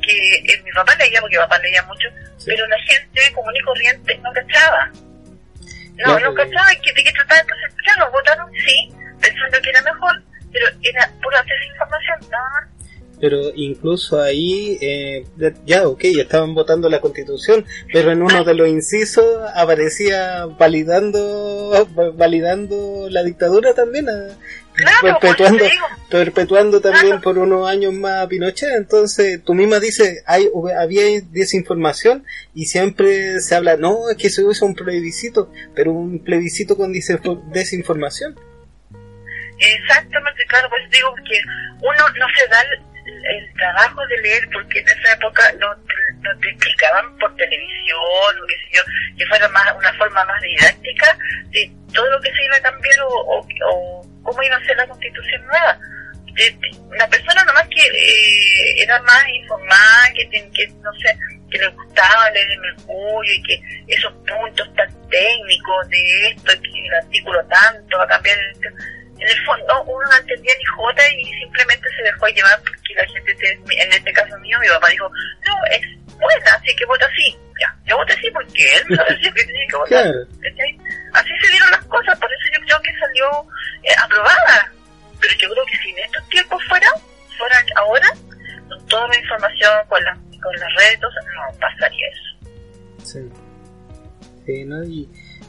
que 0.01 0.35
eh, 0.53 0.61
mi 0.65 0.71
papá 0.71 0.93
leía, 0.95 1.21
porque 1.21 1.37
mi 1.37 1.43
papá 1.43 1.57
leía 1.59 1.81
mucho, 1.83 2.07
Sí. 2.37 2.45
pero 2.51 2.67
la 2.67 2.77
gente 2.79 3.33
común 3.33 3.55
y 3.55 3.61
corriente 3.61 4.17
no 4.21 4.31
cachaba. 4.33 4.89
No, 4.93 6.17
Claro, 6.17 6.19
no 6.31 6.33
cachaba 6.35 6.67
que, 6.81 6.91
de 6.93 7.03
qué 7.03 7.11
trataba. 7.13 7.39
Entonces, 7.39 7.73
claro, 7.85 8.11
votaron 8.11 8.51
sí, 8.65 8.91
pensando 9.21 9.61
que 9.61 9.69
era 9.69 9.81
mejor, 9.83 10.21
pero 10.51 10.67
era 10.81 11.09
pura 11.21 11.41
desinformación, 11.43 12.19
nada 12.31 12.49
más. 12.49 12.69
Pero 13.23 13.53
incluso 13.55 14.21
ahí, 14.21 14.77
eh, 14.81 15.25
ya, 15.65 15.87
ok, 15.87 16.03
estaban 16.03 16.53
votando 16.53 16.89
la 16.89 16.99
constitución, 16.99 17.65
pero 17.93 18.11
en 18.11 18.21
uno 18.21 18.43
de 18.43 18.53
los 18.53 18.67
incisos 18.67 19.25
aparecía 19.55 20.45
validando, 20.59 21.87
validando 22.15 23.07
la 23.09 23.23
dictadura 23.23 23.73
también, 23.73 24.09
eh, 24.09 24.35
perpetuando, 25.01 25.63
perpetuando 26.09 26.81
también 26.81 27.21
por 27.21 27.37
unos 27.37 27.65
años 27.65 27.93
más 27.93 28.25
a 28.25 28.27
Pinochet. 28.27 28.75
Entonces, 28.75 29.41
tú 29.41 29.53
misma 29.53 29.79
dices, 29.79 30.21
hay, 30.25 30.49
había 30.77 31.03
desinformación 31.31 32.25
y 32.53 32.65
siempre 32.65 33.39
se 33.39 33.55
habla, 33.55 33.77
no, 33.77 34.09
es 34.09 34.17
que 34.17 34.29
se 34.29 34.43
usa 34.43 34.67
un 34.67 34.75
plebiscito, 34.75 35.49
pero 35.73 35.93
un 35.93 36.21
plebiscito 36.21 36.75
con 36.75 36.91
desinformación. 36.91 38.35
Exactamente, 39.59 40.43
claro, 40.49 40.67
pues 40.69 40.81
digo 40.91 41.15
que 41.25 41.39
uno 41.79 42.09
no 42.19 42.25
se 42.35 42.47
da 42.49 42.57
el 43.29 43.53
trabajo 43.53 44.05
de 44.07 44.17
leer, 44.17 44.49
porque 44.51 44.79
en 44.79 44.87
esa 44.87 45.13
época 45.13 45.51
no, 45.59 45.67
no 45.69 46.39
te 46.39 46.49
explicaban 46.49 47.17
por 47.17 47.35
televisión 47.35 47.99
o 47.99 48.47
qué 48.47 48.55
sé 48.55 48.77
yo, 48.77 48.83
que 49.17 49.25
fuera 49.27 49.47
más 49.49 49.75
una 49.75 49.93
forma 49.93 50.23
más 50.25 50.41
didáctica 50.41 51.17
de 51.49 51.71
todo 51.93 52.09
lo 52.09 52.21
que 52.21 52.33
se 52.33 52.45
iba 52.45 52.55
a 52.57 52.61
cambiar 52.61 53.01
o, 53.01 53.45
o, 53.69 54.07
cómo 54.23 54.43
iba 54.43 54.55
a 54.55 54.65
ser 54.65 54.77
la 54.77 54.87
constitución 54.87 55.41
nueva. 55.45 55.79
una 56.89 57.07
persona 57.07 57.43
nomás 57.43 57.67
que 57.67 57.81
eh, 57.81 58.83
era 58.83 58.99
más 59.01 59.23
informada, 59.29 60.11
que, 60.15 60.27
que 60.29 60.67
no 60.81 60.91
sé, 60.93 61.17
que 61.51 61.59
le 61.59 61.67
gustaba 61.67 62.31
leer 62.31 62.49
el 62.51 62.59
Mercurio 62.59 63.33
y 63.33 63.43
que 63.43 63.61
esos 63.87 64.11
puntos 64.27 64.73
tan 64.75 65.09
técnicos 65.09 65.89
de 65.89 66.27
esto, 66.29 66.51
que 66.61 66.87
el 66.87 66.93
artículo 66.95 67.45
tanto 67.45 67.97
va 67.97 68.05
a 68.05 68.07
cambiar 68.07 68.37
en 69.23 69.29
el 69.29 69.45
fondo 69.45 69.83
uno 69.83 70.05
no 70.09 70.17
entendía 70.17 70.53
ni 70.57 70.65
jota 70.65 71.01
y 71.15 71.23
simplemente 71.39 71.87
se 71.95 72.03
dejó 72.03 72.27
llevar 72.27 72.59
porque 72.59 72.93
la 72.95 73.05
gente, 73.07 73.31
en 73.31 73.93
este 73.93 74.11
caso 74.11 74.37
mío, 74.39 74.57
mi 74.59 74.67
papá 74.67 74.89
dijo, 74.89 75.09
no, 75.47 75.55
es 75.71 75.81
buena, 76.19 76.51
así 76.55 76.75
que 76.75 76.85
vota 76.85 77.07
sí. 77.15 77.37
Ya, 77.61 77.75
yo 77.85 77.95
voté 77.97 78.15
sí 78.19 78.29
porque 78.31 78.63
él 78.75 78.83
me 78.89 78.97
decía 78.97 79.31
que 79.31 79.45
tenía 79.45 79.67
que 79.69 79.75
votar. 79.77 80.05
Así 81.13 81.29
se 81.39 81.51
dieron 81.51 81.71
las 81.71 81.85
cosas, 81.85 82.19
por 82.19 82.29
eso 82.33 82.43
yo 82.51 82.65
creo 82.65 82.81
que 82.81 82.99
salió 82.99 83.25
eh, 83.83 83.95
aprobada. 84.03 84.71
Pero 85.21 85.33
yo 85.35 85.49
creo 85.51 85.65
que 85.65 85.77
si 85.77 85.89
en 85.91 85.99
estos 85.99 86.29
tiempos 86.29 86.61
fuera, 86.67 86.87
fuera 87.37 87.63
ahora, 87.75 88.07
con 88.67 88.87
toda 88.87 89.07
la 89.07 89.17
información, 89.17 89.71
con, 89.87 90.03
la, 90.03 90.17
con 90.41 90.55
las 90.57 90.73
redes, 90.75 90.99
no 91.01 91.59
pasaría 91.59 92.07
eso. 92.07 93.05
Sí. 93.05 93.29
Sí, 94.45 94.63
¿no? 94.65 94.83
Y 94.83 95.07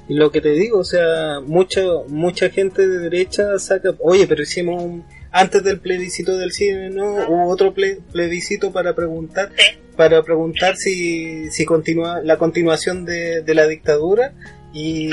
lo 0.09 0.31
que 0.31 0.41
te 0.41 0.51
digo, 0.51 0.79
o 0.79 0.85
sea, 0.85 1.41
mucha, 1.41 1.83
mucha 2.09 2.51
gente 2.51 2.87
de 2.87 2.99
derecha 2.99 3.59
saca, 3.59 3.95
oye, 4.01 4.27
pero 4.27 4.43
hicimos 4.43 5.03
antes 5.31 5.65
del 5.65 5.81
plebiscito 5.81 6.37
del 6.37 6.53
cine, 6.53 6.91
¿no? 6.91 7.27
Hubo 7.27 7.49
otro 7.49 7.75
plebiscito 7.75 8.73
para 8.73 8.95
preguntar, 8.95 9.51
para 9.97 10.23
preguntar 10.23 10.77
si, 10.77 11.51
si 11.51 11.65
continúa 11.65 12.21
la 12.23 12.37
continuación 12.37 13.05
de, 13.05 13.43
de 13.43 13.55
la 13.55 13.67
dictadura. 13.67 14.35
Y 14.77 15.09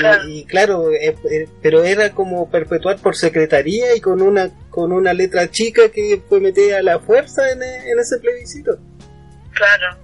claro, 0.46 0.90
eh, 0.90 1.14
eh, 1.30 1.48
pero 1.62 1.84
era 1.84 2.10
como 2.10 2.50
perpetuar 2.50 2.98
por 2.98 3.14
secretaría 3.14 3.94
y 3.94 4.00
con 4.00 4.20
una 4.20 4.50
con 4.70 4.90
una 4.90 5.14
letra 5.14 5.48
chica 5.52 5.88
que 5.88 6.20
fue 6.28 6.40
metida 6.40 6.78
a 6.78 6.82
la 6.82 6.98
fuerza 6.98 7.48
en, 7.52 7.62
en 7.62 7.98
ese 8.00 8.18
plebiscito. 8.18 8.76
Claro, 9.52 9.98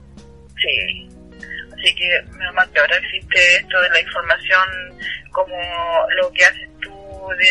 sí. 0.56 1.07
Así 1.78 1.94
que 1.94 2.22
menos 2.32 2.54
mal 2.54 2.68
que 2.70 2.80
ahora 2.80 2.96
existe 2.96 3.56
esto 3.56 3.80
de 3.80 3.90
la 3.90 4.00
información 4.00 4.98
como 5.30 5.56
lo 6.16 6.32
que 6.32 6.44
haces 6.44 6.68
tú 6.80 7.28
de, 7.38 7.48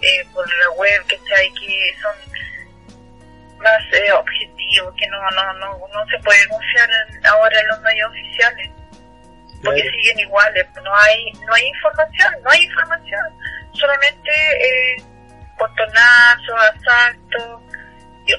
eh, 0.00 0.24
por 0.32 0.48
la 0.48 0.70
web, 0.70 1.06
que 1.06 1.16
está 1.16 1.36
ahí, 1.36 1.52
que 1.52 1.94
son 2.00 2.14
más 3.58 3.82
eh, 3.92 4.12
objetivos, 4.12 4.94
que 4.96 5.06
no, 5.08 5.18
no, 5.32 5.52
no, 5.54 5.78
no 5.92 6.06
se 6.08 6.18
puede 6.24 6.48
confiar 6.48 6.88
ahora 7.28 7.60
en 7.60 7.68
los 7.68 7.80
medios 7.82 8.10
oficiales, 8.10 8.70
porque 9.62 9.82
siguen 9.82 10.20
iguales, 10.20 10.66
no 10.82 10.96
hay, 10.96 11.32
no 11.46 11.52
hay 11.52 11.66
información, 11.66 12.34
no 12.42 12.50
hay 12.50 12.62
información, 12.62 13.20
solamente 13.74 14.30
eh, 14.58 14.96
portonazos, 15.58 16.54
asaltos, 16.54 17.60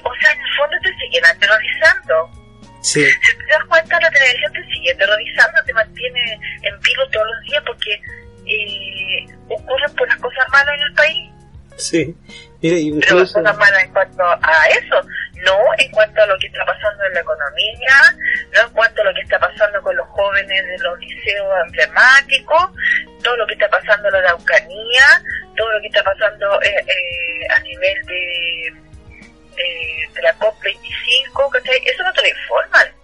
o 0.02 0.14
sea, 0.20 0.32
en 0.32 0.40
el 0.40 0.56
fondo 0.56 0.76
te 0.82 0.96
siguen 0.98 1.24
aterrorizando 1.26 2.41
si 2.82 3.02
te 3.02 3.52
das 3.52 3.64
cuenta, 3.68 3.98
la 4.00 4.10
televisión 4.10 4.52
te 4.52 4.64
sigue 4.72 4.94
terrorizando, 4.94 5.58
te 5.64 5.72
mantiene 5.72 6.40
en 6.62 6.80
vivo 6.80 7.08
todos 7.10 7.26
los 7.26 7.44
días 7.44 7.62
porque 7.66 8.00
eh, 8.46 9.26
ocurren 9.48 9.94
por 9.94 10.08
las 10.08 10.18
cosas 10.18 10.46
malas 10.50 10.74
en 10.74 10.82
el 10.82 10.94
país. 10.94 11.30
Sí, 11.76 12.16
Mira, 12.62 12.76
Pero 13.00 13.18
las 13.18 13.32
cosas 13.32 13.58
malas 13.58 13.82
en 13.82 13.92
cuanto 13.92 14.22
a 14.22 14.66
eso, 14.68 15.02
no 15.44 15.58
en 15.78 15.90
cuanto 15.90 16.22
a 16.22 16.26
lo 16.26 16.38
que 16.38 16.46
está 16.46 16.64
pasando 16.64 17.04
en 17.04 17.14
la 17.14 17.20
economía, 17.20 17.96
no 18.54 18.60
en 18.68 18.72
cuanto 18.72 19.02
a 19.02 19.04
lo 19.04 19.14
que 19.14 19.22
está 19.22 19.38
pasando 19.40 19.82
con 19.82 19.96
los 19.96 20.06
jóvenes 20.08 20.64
de 20.64 20.78
los 20.78 20.98
liceos 21.00 21.48
emblemáticos, 21.66 22.70
todo 23.24 23.36
lo 23.36 23.46
que 23.48 23.54
está 23.54 23.68
pasando 23.68 24.06
en 24.08 24.14
la 24.14 24.18
Araucanía, 24.20 25.04
todo 25.56 25.72
lo 25.72 25.80
que 25.80 25.88
está 25.88 26.04
pasando 26.04 26.62
eh, 26.62 26.84
eh, 26.86 27.46
a 27.50 27.60
nivel 27.60 28.06
de 28.06 28.74
de 29.56 30.22
la 30.22 30.36
COP25, 30.38 31.60
Eso 31.84 32.02
no 32.02 32.12
te 32.12 32.22
lo 32.22 32.28
informan. 32.28 33.02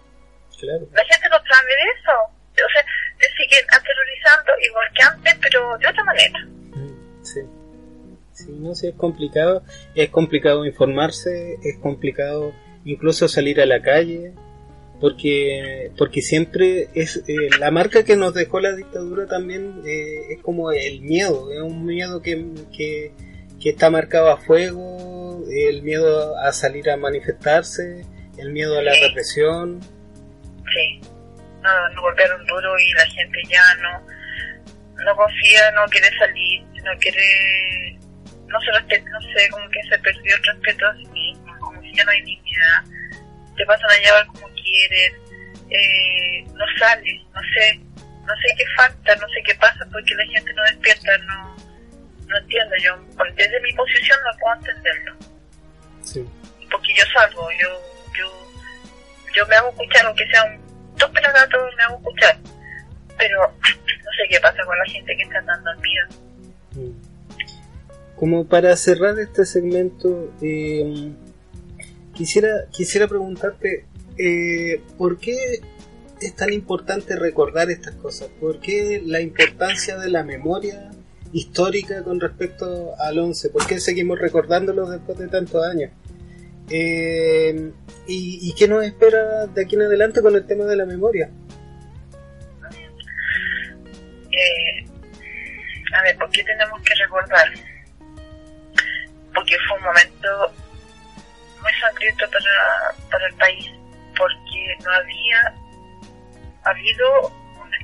La 0.66 1.04
gente 1.04 1.28
no 1.30 1.36
sabe 1.48 1.70
de 1.70 1.84
eso. 1.94 2.12
O 2.52 2.70
sea, 2.72 2.84
te 3.18 3.26
siguen 3.36 3.64
aterrorizando 3.70 4.52
igual 4.60 4.88
que 4.94 5.02
antes, 5.02 5.34
pero 5.40 5.78
de 5.78 5.86
otra 5.86 6.04
manera. 6.04 6.38
Mm, 6.74 7.24
sí. 7.24 7.40
Sí, 8.32 8.46
no 8.58 8.74
sé, 8.74 8.88
es 8.88 8.94
complicado. 8.96 9.62
Es 9.94 10.10
complicado 10.10 10.66
informarse, 10.66 11.58
es 11.62 11.78
complicado 11.78 12.52
incluso 12.84 13.28
salir 13.28 13.60
a 13.60 13.66
la 13.66 13.82
calle, 13.82 14.32
porque 15.00 15.92
porque 15.96 16.22
siempre 16.22 16.88
es 16.94 17.22
eh, 17.28 17.50
la 17.60 17.70
marca 17.70 18.04
que 18.04 18.16
nos 18.16 18.34
dejó 18.34 18.60
la 18.60 18.74
dictadura 18.74 19.26
también 19.26 19.82
eh, 19.86 20.32
es 20.32 20.42
como 20.42 20.72
el 20.72 21.00
miedo, 21.02 21.52
es 21.52 21.60
un 21.60 21.84
miedo 21.84 22.20
que, 22.22 22.44
que, 22.76 23.12
que 23.60 23.70
está 23.70 23.90
marcado 23.90 24.30
a 24.30 24.38
fuego 24.38 25.17
el 25.50 25.82
miedo 25.82 26.36
a 26.38 26.52
salir 26.52 26.90
a 26.90 26.96
manifestarse, 26.96 28.04
el 28.38 28.52
miedo 28.52 28.78
a 28.78 28.82
la 28.82 28.92
represión. 28.92 29.80
Sí, 30.72 31.00
no, 31.62 31.88
no 31.90 32.02
golpearon 32.02 32.44
duro 32.46 32.78
y 32.78 32.92
la 32.92 33.06
gente 33.06 33.38
ya 33.48 33.74
no, 33.76 34.06
no 35.04 35.16
confía, 35.16 35.70
no 35.72 35.84
quiere 35.86 36.08
salir, 36.18 36.62
no 36.84 36.98
quiere, 37.00 37.98
no 38.46 38.60
se 38.60 38.72
respeta, 38.72 39.10
no 39.10 39.20
sé, 39.20 39.48
como 39.50 39.68
que 39.70 39.82
se 39.88 39.98
perdió 39.98 40.36
el 40.36 40.44
respeto 40.44 40.86
a 40.86 40.96
sí 40.96 41.06
mismo, 41.06 41.58
como 41.60 41.80
si 41.82 41.94
ya 41.94 42.04
no 42.04 42.10
hay 42.10 42.22
dignidad, 42.22 42.84
te 43.56 43.66
pasan 43.66 43.90
a 43.90 43.98
llevar 43.98 44.26
como 44.26 44.48
quieren, 44.54 45.12
eh, 45.70 46.44
no 46.54 46.64
sale, 46.78 47.24
no 47.34 47.40
sé, 47.54 47.80
no 48.26 48.34
sé 48.36 48.54
qué 48.56 48.64
falta, 48.76 49.16
no 49.16 49.28
sé 49.28 49.42
qué 49.44 49.54
pasa 49.56 49.86
porque 49.92 50.14
la 50.14 50.26
gente 50.26 50.52
no 50.54 50.62
despierta, 50.64 51.18
no, 51.18 51.56
no 52.28 52.38
entiendo, 52.38 52.74
yo 52.82 53.24
desde 53.34 53.60
mi 53.60 53.72
posición 53.72 54.18
no 54.24 54.38
puedo 54.38 54.54
entenderlo. 54.56 55.16
Porque 56.70 56.94
yo 56.94 57.04
salgo, 57.14 57.48
yo, 57.52 57.68
yo, 58.16 59.34
yo 59.34 59.46
me 59.46 59.56
hago 59.56 59.70
escuchar, 59.70 60.06
aunque 60.06 60.26
sea 60.28 60.44
un 60.44 60.68
dos 60.96 61.10
pelagatos, 61.10 61.74
me 61.76 61.82
hago 61.84 61.96
escuchar. 61.96 62.38
Pero 63.16 63.40
no 63.40 64.10
sé 64.12 64.28
qué 64.30 64.40
pasa 64.40 64.64
con 64.64 64.78
la 64.78 64.84
gente 64.84 65.16
que 65.16 65.22
está 65.22 65.42
dando 65.42 65.70
miedo. 65.80 66.08
Mm. 66.74 68.16
Como 68.16 68.46
para 68.46 68.76
cerrar 68.76 69.18
este 69.18 69.46
segmento, 69.46 70.34
eh, 70.42 71.12
quisiera, 72.14 72.66
quisiera 72.70 73.06
preguntarte, 73.06 73.86
eh, 74.18 74.82
¿por 74.98 75.18
qué 75.18 75.60
es 76.20 76.34
tan 76.34 76.52
importante 76.52 77.16
recordar 77.16 77.70
estas 77.70 77.94
cosas? 77.94 78.28
¿Por 78.40 78.60
qué 78.60 79.00
la 79.04 79.20
importancia 79.20 79.96
de 79.96 80.10
la 80.10 80.24
memoria 80.24 80.90
histórica 81.32 82.02
con 82.02 82.20
respecto 82.20 82.94
al 82.98 83.18
11? 83.18 83.50
¿Por 83.50 83.66
qué 83.66 83.80
seguimos 83.80 84.18
recordándolo 84.18 84.88
después 84.88 85.18
de 85.18 85.28
tantos 85.28 85.64
años? 85.64 85.90
Eh, 86.70 87.72
y, 88.06 88.54
qué 88.54 88.68
nos 88.68 88.84
espera 88.84 89.46
de 89.46 89.62
aquí 89.62 89.76
en 89.76 89.82
adelante 89.82 90.22
con 90.22 90.34
el 90.34 90.46
tema 90.46 90.64
de 90.64 90.76
la 90.76 90.86
memoria? 90.86 91.30
Eh, 94.30 94.86
a 95.94 96.02
ver, 96.02 96.16
¿por 96.16 96.30
qué 96.30 96.44
tenemos 96.44 96.80
que 96.82 96.94
recordar? 96.94 97.48
Porque 99.34 99.56
fue 99.66 99.78
un 99.78 99.84
momento 99.84 100.52
muy 101.62 101.72
sangriento 101.80 102.24
para, 102.30 103.10
para 103.10 103.26
el 103.26 103.34
país, 103.34 103.70
porque 104.16 104.76
no 104.84 104.90
había 104.92 105.54
habido 106.64 107.32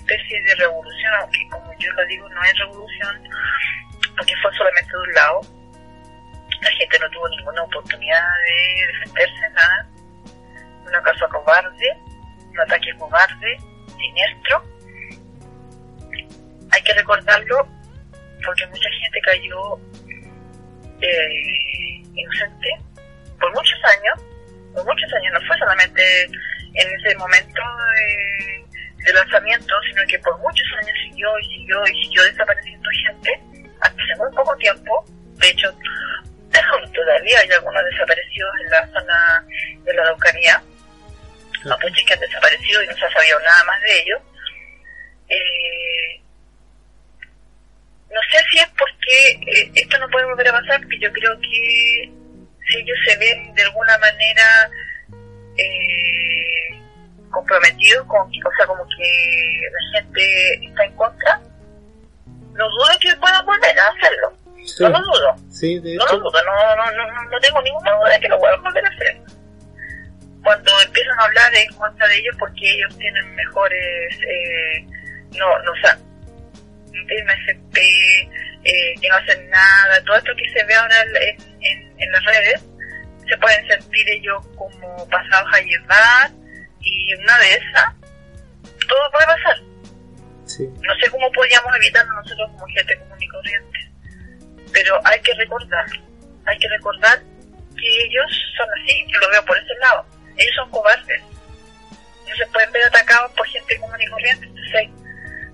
especie 0.04 0.42
de 0.42 0.54
revolución, 0.56 1.12
aunque 1.20 1.48
como 1.50 1.72
yo 1.78 1.92
lo 1.92 2.06
digo, 2.06 2.28
no 2.28 2.42
es 2.44 2.58
revolución, 2.58 3.22
porque 4.16 4.34
fue 4.42 4.52
solamente 4.54 4.90
de 4.90 4.98
un 4.98 5.14
lado, 5.14 5.40
la 6.60 6.70
gente 6.70 6.98
no 7.00 7.10
tuvo 7.10 7.28
ninguna 7.28 7.62
oportunidad 7.62 8.26
de 8.46 8.86
defenderse, 8.86 9.50
nada. 9.54 9.88
Un 10.86 10.94
acaso 10.94 11.28
cobarde, 11.28 11.98
un 12.50 12.60
ataque 12.60 12.94
cobarde, 12.98 13.56
siniestro. 13.96 14.64
Hay 16.70 16.82
que 16.82 16.92
recordarlo 16.94 17.68
porque 18.44 18.66
mucha 18.66 18.88
gente 19.00 19.20
cayó 19.22 19.78
eh, 21.00 22.02
inocente 22.14 22.68
por 23.38 23.52
muchos 23.54 23.80
años 23.84 24.34
por 24.74 24.84
muchos 24.84 25.12
años, 25.14 25.32
no 25.32 25.46
fue 25.46 25.56
solamente 25.58 26.24
en 26.24 26.88
ese 26.98 27.16
momento 27.16 27.62
de, 27.96 28.53
de 29.04 29.12
lanzamiento, 29.12 29.74
sino 29.88 30.02
que 30.08 30.18
por 30.20 30.38
muchos 30.38 30.66
años 30.80 30.96
siguió 31.04 31.38
y 31.38 31.44
siguió 31.44 31.86
y 31.86 32.04
siguió 32.04 32.24
desapareciendo 32.24 32.88
gente, 33.06 33.40
hasta 33.80 34.02
hace 34.02 34.16
muy 34.16 34.34
poco 34.34 34.56
tiempo, 34.56 35.04
de 35.36 35.48
hecho, 35.48 35.70
todavía 36.94 37.40
hay 37.40 37.50
algunos 37.50 37.84
desaparecidos 37.90 38.54
en 38.64 38.70
la 38.70 38.86
zona 38.88 39.44
de 39.84 39.94
la 39.94 40.02
Araucanía, 40.02 40.62
mapuches 41.64 42.04
que 42.06 42.14
han 42.14 42.20
desaparecido 42.20 42.82
y 42.82 42.86
no 42.86 42.94
se 42.94 43.04
ha 43.04 43.12
sabido 43.12 43.40
nada 43.40 43.64
más 43.64 43.80
de 43.82 44.00
ellos. 44.00 44.20
Eh, 45.28 46.20
no 48.10 48.20
sé 48.30 48.44
si 48.50 48.58
es 48.58 48.68
porque 48.78 49.60
eh, 49.60 49.70
esto 49.74 49.98
no 49.98 50.08
puede 50.08 50.26
volver 50.26 50.48
a 50.48 50.52
pasar, 50.52 50.80
porque 50.80 50.98
yo 51.00 51.12
creo 51.12 51.38
que 51.40 52.10
si 52.68 52.78
ellos 52.78 52.98
se 53.06 53.16
ven 53.16 53.54
de 53.54 53.62
alguna 53.62 53.98
manera 53.98 54.70
eh, 55.56 56.83
comprometidos 57.34 58.06
con, 58.06 58.22
o 58.22 58.56
sea, 58.56 58.66
como 58.66 58.84
que 58.96 59.60
la 59.70 60.00
gente 60.00 60.66
está 60.66 60.84
en 60.84 60.94
contra, 60.94 61.40
no 62.52 62.68
dudo 62.70 62.98
que 63.00 63.16
puedan 63.16 63.44
volver 63.44 63.78
a 63.78 63.88
hacerlo. 63.88 64.32
No 64.80 64.88
lo 64.88 64.98
dudo. 65.00 65.36
Sí, 65.50 65.78
de 65.80 65.96
no 65.96 66.06
lo 66.06 66.18
dudo, 66.18 66.42
no, 66.44 66.76
no, 66.76 66.92
no, 66.92 67.24
no 67.30 67.40
tengo 67.40 67.60
ninguna 67.60 67.92
duda 67.92 68.10
de 68.10 68.20
que 68.20 68.28
lo 68.28 68.38
puedan 68.38 68.62
volver 68.62 68.84
a 68.86 68.88
hacer. 68.88 69.20
Cuando 70.42 70.70
empiezan 70.80 71.18
a 71.18 71.24
hablar 71.24 71.54
en 71.54 71.74
contra 71.74 72.06
de 72.06 72.16
ellos 72.16 72.36
porque 72.38 72.70
ellos 72.70 72.96
tienen 72.98 73.34
mejores, 73.34 74.18
eh, 74.28 74.86
no, 75.38 75.58
no, 75.62 75.72
o 75.72 75.76
sea, 75.82 75.98
MSP, 76.92 77.78
eh, 78.64 78.94
que 79.00 79.08
no 79.08 79.16
hacen 79.16 79.50
nada, 79.50 80.02
todo 80.04 80.16
esto 80.16 80.32
que 80.36 80.58
se 80.58 80.64
ve 80.64 80.74
ahora 80.74 81.02
en, 81.02 81.36
en, 81.60 82.00
en 82.00 82.12
las 82.12 82.24
redes, 82.24 82.64
se 83.28 83.36
pueden 83.38 83.66
sentir 83.66 84.08
ellos 84.08 84.46
como 84.56 85.08
pasados 85.08 85.48
a 85.52 85.60
llevar 85.60 86.30
y 86.84 87.14
una 87.14 87.38
de 87.38 87.54
esas, 87.54 87.94
todo 88.86 89.10
puede 89.12 89.26
pasar. 89.26 89.56
Sí. 90.46 90.68
No 90.82 90.94
sé 91.00 91.10
cómo 91.10 91.30
podríamos 91.32 91.74
evitarlo 91.76 92.12
nosotros 92.14 92.50
como 92.52 92.66
gente 92.66 92.98
común 92.98 93.22
y 93.22 93.28
corriente, 93.28 93.78
pero 94.72 95.00
hay 95.04 95.20
que 95.20 95.34
recordar, 95.34 95.86
hay 96.46 96.58
que 96.58 96.68
recordar 96.68 97.22
que 97.76 98.04
ellos 98.04 98.30
son 98.56 98.68
así, 98.78 99.04
yo 99.12 99.18
lo 99.20 99.30
veo 99.30 99.44
por 99.44 99.56
ese 99.56 99.74
lado, 99.80 100.06
ellos 100.36 100.54
son 100.56 100.70
cobardes, 100.70 101.22
no 102.28 102.34
se 102.36 102.46
pueden 102.52 102.72
ver 102.72 102.84
atacados 102.84 103.32
por 103.32 103.46
gente 103.46 103.78
común 103.80 104.00
y 104.00 104.06
corriente, 104.06 104.46
entonces, 104.46 104.90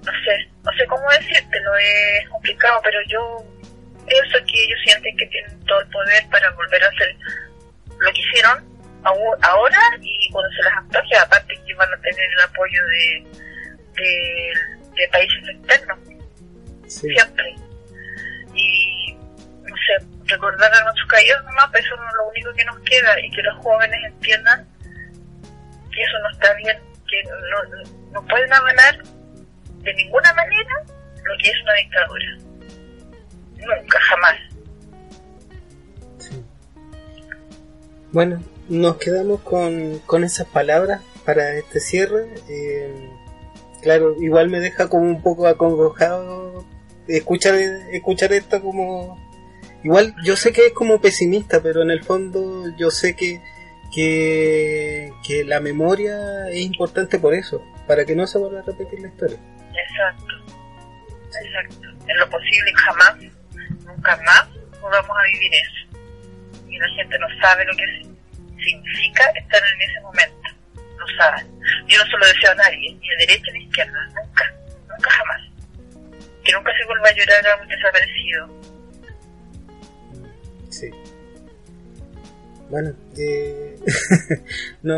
no 0.04 0.12
sé, 0.24 0.50
no 0.64 0.72
sé 0.72 0.86
cómo 0.86 1.08
decírtelo, 1.10 1.76
es 1.76 2.28
complicado, 2.28 2.80
pero 2.82 2.98
yo 3.08 3.44
pienso 4.06 4.38
que 4.46 4.64
ellos 4.64 4.78
sienten 4.84 5.16
que 5.16 5.26
tienen 5.26 5.64
todo 5.66 5.80
el 5.80 5.88
poder 5.88 6.28
para 6.30 6.50
volver 6.50 6.82
a 6.84 6.88
hacer 6.88 7.16
lo 7.98 8.12
que 8.12 8.20
hicieron 8.20 8.69
ahora 9.04 9.78
y 10.00 10.30
cuando 10.30 10.50
se 10.52 10.62
les 10.62 10.72
antoje, 10.72 11.16
aparte 11.16 11.54
que 11.66 11.74
van 11.74 11.92
a 11.92 11.96
tener 12.00 12.30
el 12.36 12.40
apoyo 12.42 12.86
de, 12.86 13.26
de, 13.96 14.52
de 14.96 15.08
países 15.08 15.48
externos, 15.54 15.98
Sí. 16.86 17.08
siempre. 17.08 17.54
Y, 18.52 19.14
no 19.62 19.76
sé, 19.76 20.04
recordar 20.24 20.72
a 20.74 20.82
nuestros 20.84 21.06
caídos 21.08 21.44
nomás, 21.44 21.68
pues 21.70 21.84
eso 21.84 21.94
es 21.94 22.00
lo 22.16 22.28
único 22.28 22.52
que 22.54 22.64
nos 22.64 22.78
queda 22.80 23.20
y 23.20 23.30
que 23.30 23.42
los 23.42 23.56
jóvenes 23.58 23.98
entiendan 24.06 24.66
que 25.92 26.02
eso 26.02 26.18
no 26.22 26.30
está 26.30 26.52
bien, 26.54 26.78
que 27.08 27.22
no, 27.24 28.20
no 28.20 28.26
pueden 28.26 28.52
avalar 28.52 28.98
de 29.82 29.94
ninguna 29.94 30.32
manera 30.34 30.74
lo 31.24 31.38
que 31.38 31.48
es 31.50 31.62
una 31.62 31.74
dictadura. 31.74 32.38
Nunca, 33.56 34.00
jamás. 34.00 34.36
Sí. 36.18 36.44
Bueno, 38.12 38.42
nos 38.70 38.96
quedamos 38.96 39.40
con, 39.40 39.98
con 40.06 40.24
esas 40.24 40.46
palabras 40.46 41.02
para 41.24 41.56
este 41.56 41.80
cierre. 41.80 42.28
Eh, 42.48 43.10
claro, 43.82 44.14
igual 44.22 44.48
me 44.48 44.60
deja 44.60 44.88
como 44.88 45.04
un 45.04 45.22
poco 45.22 45.46
acongojado 45.46 46.64
escuchar, 47.06 47.56
escuchar 47.56 48.32
esto 48.32 48.62
como... 48.62 49.18
Igual 49.82 50.14
yo 50.22 50.36
sé 50.36 50.52
que 50.52 50.66
es 50.66 50.72
como 50.72 51.00
pesimista, 51.00 51.60
pero 51.62 51.82
en 51.82 51.90
el 51.90 52.04
fondo 52.04 52.66
yo 52.76 52.90
sé 52.90 53.16
que, 53.16 53.40
que, 53.92 55.10
que 55.26 55.42
la 55.44 55.58
memoria 55.58 56.48
es 56.50 56.60
importante 56.60 57.18
por 57.18 57.34
eso, 57.34 57.64
para 57.86 58.04
que 58.04 58.14
no 58.14 58.26
se 58.26 58.38
vuelva 58.38 58.60
a 58.60 58.62
repetir 58.62 59.00
la 59.00 59.08
historia. 59.08 59.38
Exacto. 59.72 60.34
Exacto. 61.26 61.88
En 62.06 62.18
lo 62.18 62.28
posible 62.28 62.72
jamás, 62.76 63.16
nunca 63.86 64.16
más 64.24 64.48
volvamos 64.80 65.16
a 65.16 65.22
vivir 65.32 65.50
eso. 65.54 65.98
Y 66.68 66.78
la 66.78 66.88
gente 66.96 67.18
no 67.18 67.26
sabe 67.40 67.64
lo 67.64 67.72
que 67.74 68.09
significa 68.64 69.24
estar 69.30 69.62
en 69.74 69.90
ese 69.90 70.00
momento. 70.00 70.48
No 70.98 71.06
saben. 71.18 71.46
Yo 71.88 71.98
no 71.98 72.04
se 72.04 72.18
lo 72.18 72.26
deseo 72.26 72.50
a 72.52 72.54
nadie, 72.54 72.94
ni 72.94 73.10
a 73.10 73.16
derecha 73.18 73.52
ni 73.52 73.60
a 73.60 73.66
izquierda. 73.66 74.06
Nunca. 74.14 74.54
Nunca 74.88 75.10
jamás. 75.10 75.42
Que 76.44 76.52
nunca 76.52 76.72
se 76.78 76.86
vuelva 76.86 77.08
a 77.08 77.14
llorar 77.14 77.46
a 77.46 77.62
un 77.62 77.68
desaparecido. 77.68 78.60
Sí. 80.70 80.90
Bueno, 82.70 82.94
eh, 83.18 83.76
no, 84.82 84.96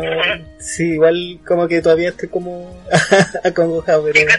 sí, 0.59 0.93
igual 0.93 1.39
como 1.45 1.67
que 1.67 1.81
todavía 1.81 2.09
estoy 2.09 2.29
como 2.29 2.79
acongojado, 3.43 4.03
pero 4.03 4.31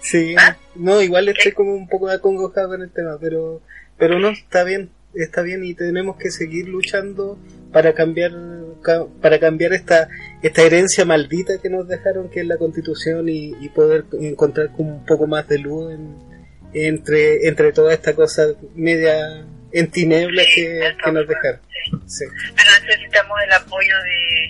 sí, 0.00 0.34
¿Ah? 0.38 0.58
no, 0.74 1.00
igual 1.00 1.28
estoy 1.28 1.52
como 1.52 1.74
un 1.74 1.88
poco 1.88 2.10
acongojado 2.10 2.68
con 2.68 2.82
el 2.82 2.90
tema, 2.90 3.16
pero, 3.18 3.62
pero 3.96 4.18
no, 4.18 4.28
está 4.28 4.62
bien, 4.64 4.90
está 5.14 5.42
bien 5.42 5.64
y 5.64 5.74
tenemos 5.74 6.16
que 6.16 6.30
seguir 6.30 6.68
luchando 6.68 7.38
para 7.72 7.94
cambiar, 7.94 8.32
ca- 8.82 9.06
para 9.20 9.38
cambiar 9.38 9.72
esta, 9.72 10.08
esta 10.42 10.62
herencia 10.62 11.04
maldita 11.04 11.54
que 11.62 11.70
nos 11.70 11.88
dejaron, 11.88 12.28
que 12.30 12.40
es 12.40 12.46
la 12.46 12.56
Constitución 12.58 13.28
y, 13.28 13.54
y 13.60 13.68
poder 13.70 14.04
encontrar 14.20 14.70
como 14.72 14.96
un 14.96 15.06
poco 15.06 15.26
más 15.26 15.46
de 15.48 15.58
luz 15.58 15.92
en, 15.94 16.16
entre, 16.74 17.46
entre 17.48 17.72
toda 17.72 17.92
esta 17.94 18.14
cosa 18.14 18.44
media 18.74 19.44
en 19.72 19.90
tinieblas 19.90 20.46
Sí, 20.54 20.62
que, 20.62 20.80
nos 21.12 21.26
dejaron. 21.28 21.60
sí. 21.70 21.96
Sí. 22.06 22.24
pero 22.56 22.70
necesitamos 22.86 23.38
el 23.44 23.52
apoyo 23.52 23.94
de 24.04 24.48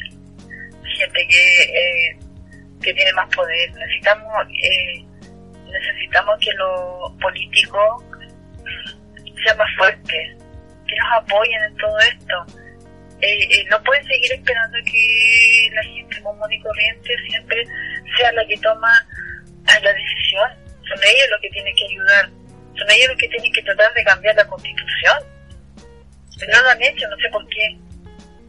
gente 0.97 1.27
que, 1.29 1.63
eh, 1.63 2.17
que 2.83 2.93
tiene 2.95 3.13
más 3.13 3.29
poder. 3.35 3.73
Necesitamos 3.75 4.33
eh, 4.63 5.05
necesitamos 5.71 6.39
que 6.41 6.51
los 6.59 7.13
políticos 7.21 8.05
sean 9.45 9.57
más 9.59 9.69
fuertes, 9.79 10.37
que 10.93 11.01
nos 11.01 11.23
apoyen 11.23 11.63
en 11.65 11.77
todo 11.77 11.99
esto. 12.01 12.59
Eh, 13.21 13.47
eh, 13.51 13.65
no 13.71 13.83
pueden 13.85 14.05
seguir 14.05 14.33
esperando 14.33 14.79
que 14.85 15.71
la 15.73 15.83
gente 15.85 16.23
común 16.23 16.53
y 16.53 16.61
corriente 16.61 17.11
siempre 17.29 17.65
sea 18.19 18.33
la 18.33 18.45
que 18.47 18.57
toma 18.59 18.93
ah, 19.67 19.79
la 19.83 19.93
decisión. 19.93 20.51
Son 20.89 20.99
ellos 21.05 21.29
los 21.31 21.41
que 21.41 21.51
tienen 21.51 21.75
que 21.77 21.85
ayudar, 21.87 22.31
son 22.77 22.91
ellos 22.91 23.09
los 23.09 23.19
que 23.19 23.29
tienen 23.29 23.53
que 23.53 23.63
tratar 23.63 23.95
de 23.95 24.05
cambiar 24.05 24.35
la 24.35 24.45
constitución. 24.47 25.19
Pero 26.39 26.53
no 26.53 26.63
lo 26.63 26.71
han 26.71 26.83
hecho, 26.83 27.09
no 27.09 27.17
sé 27.17 27.29
por 27.31 27.49
qué 27.49 27.79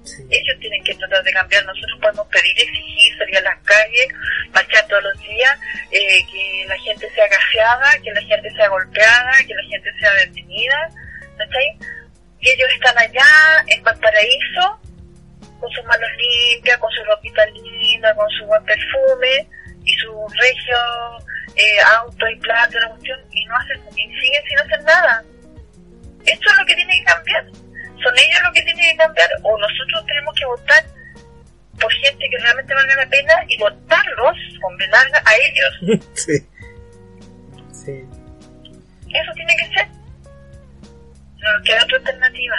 Sí. 0.03 0.21
ellos 0.29 0.59
tienen 0.59 0.83
que 0.83 0.93
tratar 0.95 1.23
de 1.23 1.31
cambiar. 1.31 1.65
Nosotros 1.65 1.97
podemos 2.01 2.27
pedir, 2.27 2.51
exigir, 2.57 3.17
salir 3.17 3.37
a 3.37 3.41
las 3.41 3.59
calles, 3.63 4.07
marchar 4.53 4.85
todos 4.87 5.03
los 5.03 5.19
días, 5.21 5.57
eh, 5.91 6.19
que 6.29 6.65
la 6.67 6.77
gente 6.79 7.09
sea 7.11 7.25
gaseada, 7.27 7.89
que 8.03 8.11
la 8.11 8.21
gente 8.21 8.51
sea 8.51 8.67
golpeada, 8.67 9.31
que 9.47 9.53
la 9.53 9.63
gente 9.63 9.89
sea 9.99 10.13
detenida, 10.15 10.89
¿cachai? 11.37 11.77
Y 12.43 12.49
ellos 12.49 12.67
están 12.75 12.97
allá 12.97 13.23
en 13.67 13.81
Valparaíso, 13.83 14.77
con 15.61 15.71
sus 15.71 15.85
manos 15.85 16.09
limpias, 16.17 16.77
con 16.77 16.91
su 16.91 17.01
ropita 17.05 17.45
linda, 17.45 18.13
con 18.15 18.29
su 18.31 18.45
buen 18.45 18.61
perfume 18.65 19.47
y 19.85 19.93
su 19.93 20.11
regio 20.41 20.77
eh, 21.55 21.79
auto 21.99 22.27
y 22.27 22.35
plata, 22.39 22.79
la 22.81 22.89
cuestión, 22.89 23.17
y 23.31 23.45
no 23.45 23.55
hacen, 23.55 23.79
y 23.91 24.03
siguen 24.19 24.43
sin 24.49 24.59
hacer 24.59 24.83
nada. 24.83 25.23
Esto 26.25 26.49
es 26.51 26.57
lo 26.59 26.65
que 26.65 26.75
tiene 26.75 26.93
que 26.99 27.03
cambiar. 27.05 27.45
Son 28.03 28.13
ellos 28.19 28.41
los 28.43 28.53
que 28.53 28.61
tienen 28.63 28.91
que 28.91 28.97
cambiar, 28.97 29.29
o 29.43 29.57
nosotros 29.57 30.05
tenemos 30.05 30.35
que 30.37 30.45
votar 30.45 30.83
por 31.79 31.93
gente 31.93 32.25
que 32.29 32.37
realmente 32.39 32.73
valga 32.73 32.95
la 32.95 33.07
pena 33.07 33.33
y 33.47 33.57
votarlos 33.57 34.37
con 34.61 34.75
B 34.75 34.87
larga 34.87 35.23
a 35.25 35.33
ellos. 35.35 36.03
sí. 36.13 36.45
Sí. 37.71 38.05
Eso 39.13 39.31
tiene 39.33 39.55
que 39.55 39.65
ser. 39.75 40.02
No 41.43 41.49
queda 41.65 41.83
otra 41.83 41.97
alternativa. 41.97 42.55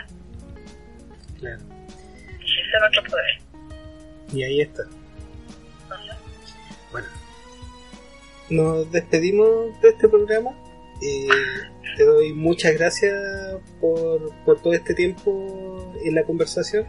Claro. 1.39 1.63
Ese 2.39 2.61
es 2.61 2.67
nuestro 2.81 3.03
poder. 3.05 3.41
Y 4.33 4.43
ahí 4.43 4.61
está. 4.61 4.83
Ajá. 5.91 6.19
Bueno. 6.93 7.09
Nos 8.51 8.93
despedimos 8.93 9.81
de 9.81 9.89
este 9.89 10.07
programa. 10.09 10.51
Eh, 11.01 11.27
te 11.97 12.05
doy 12.05 12.35
muchas 12.35 12.75
gracias 12.75 13.15
por, 13.81 14.35
por 14.45 14.61
todo 14.61 14.75
este 14.75 14.93
tiempo 14.95 15.95
en 16.05 16.15
la 16.15 16.25
conversación. 16.25 16.87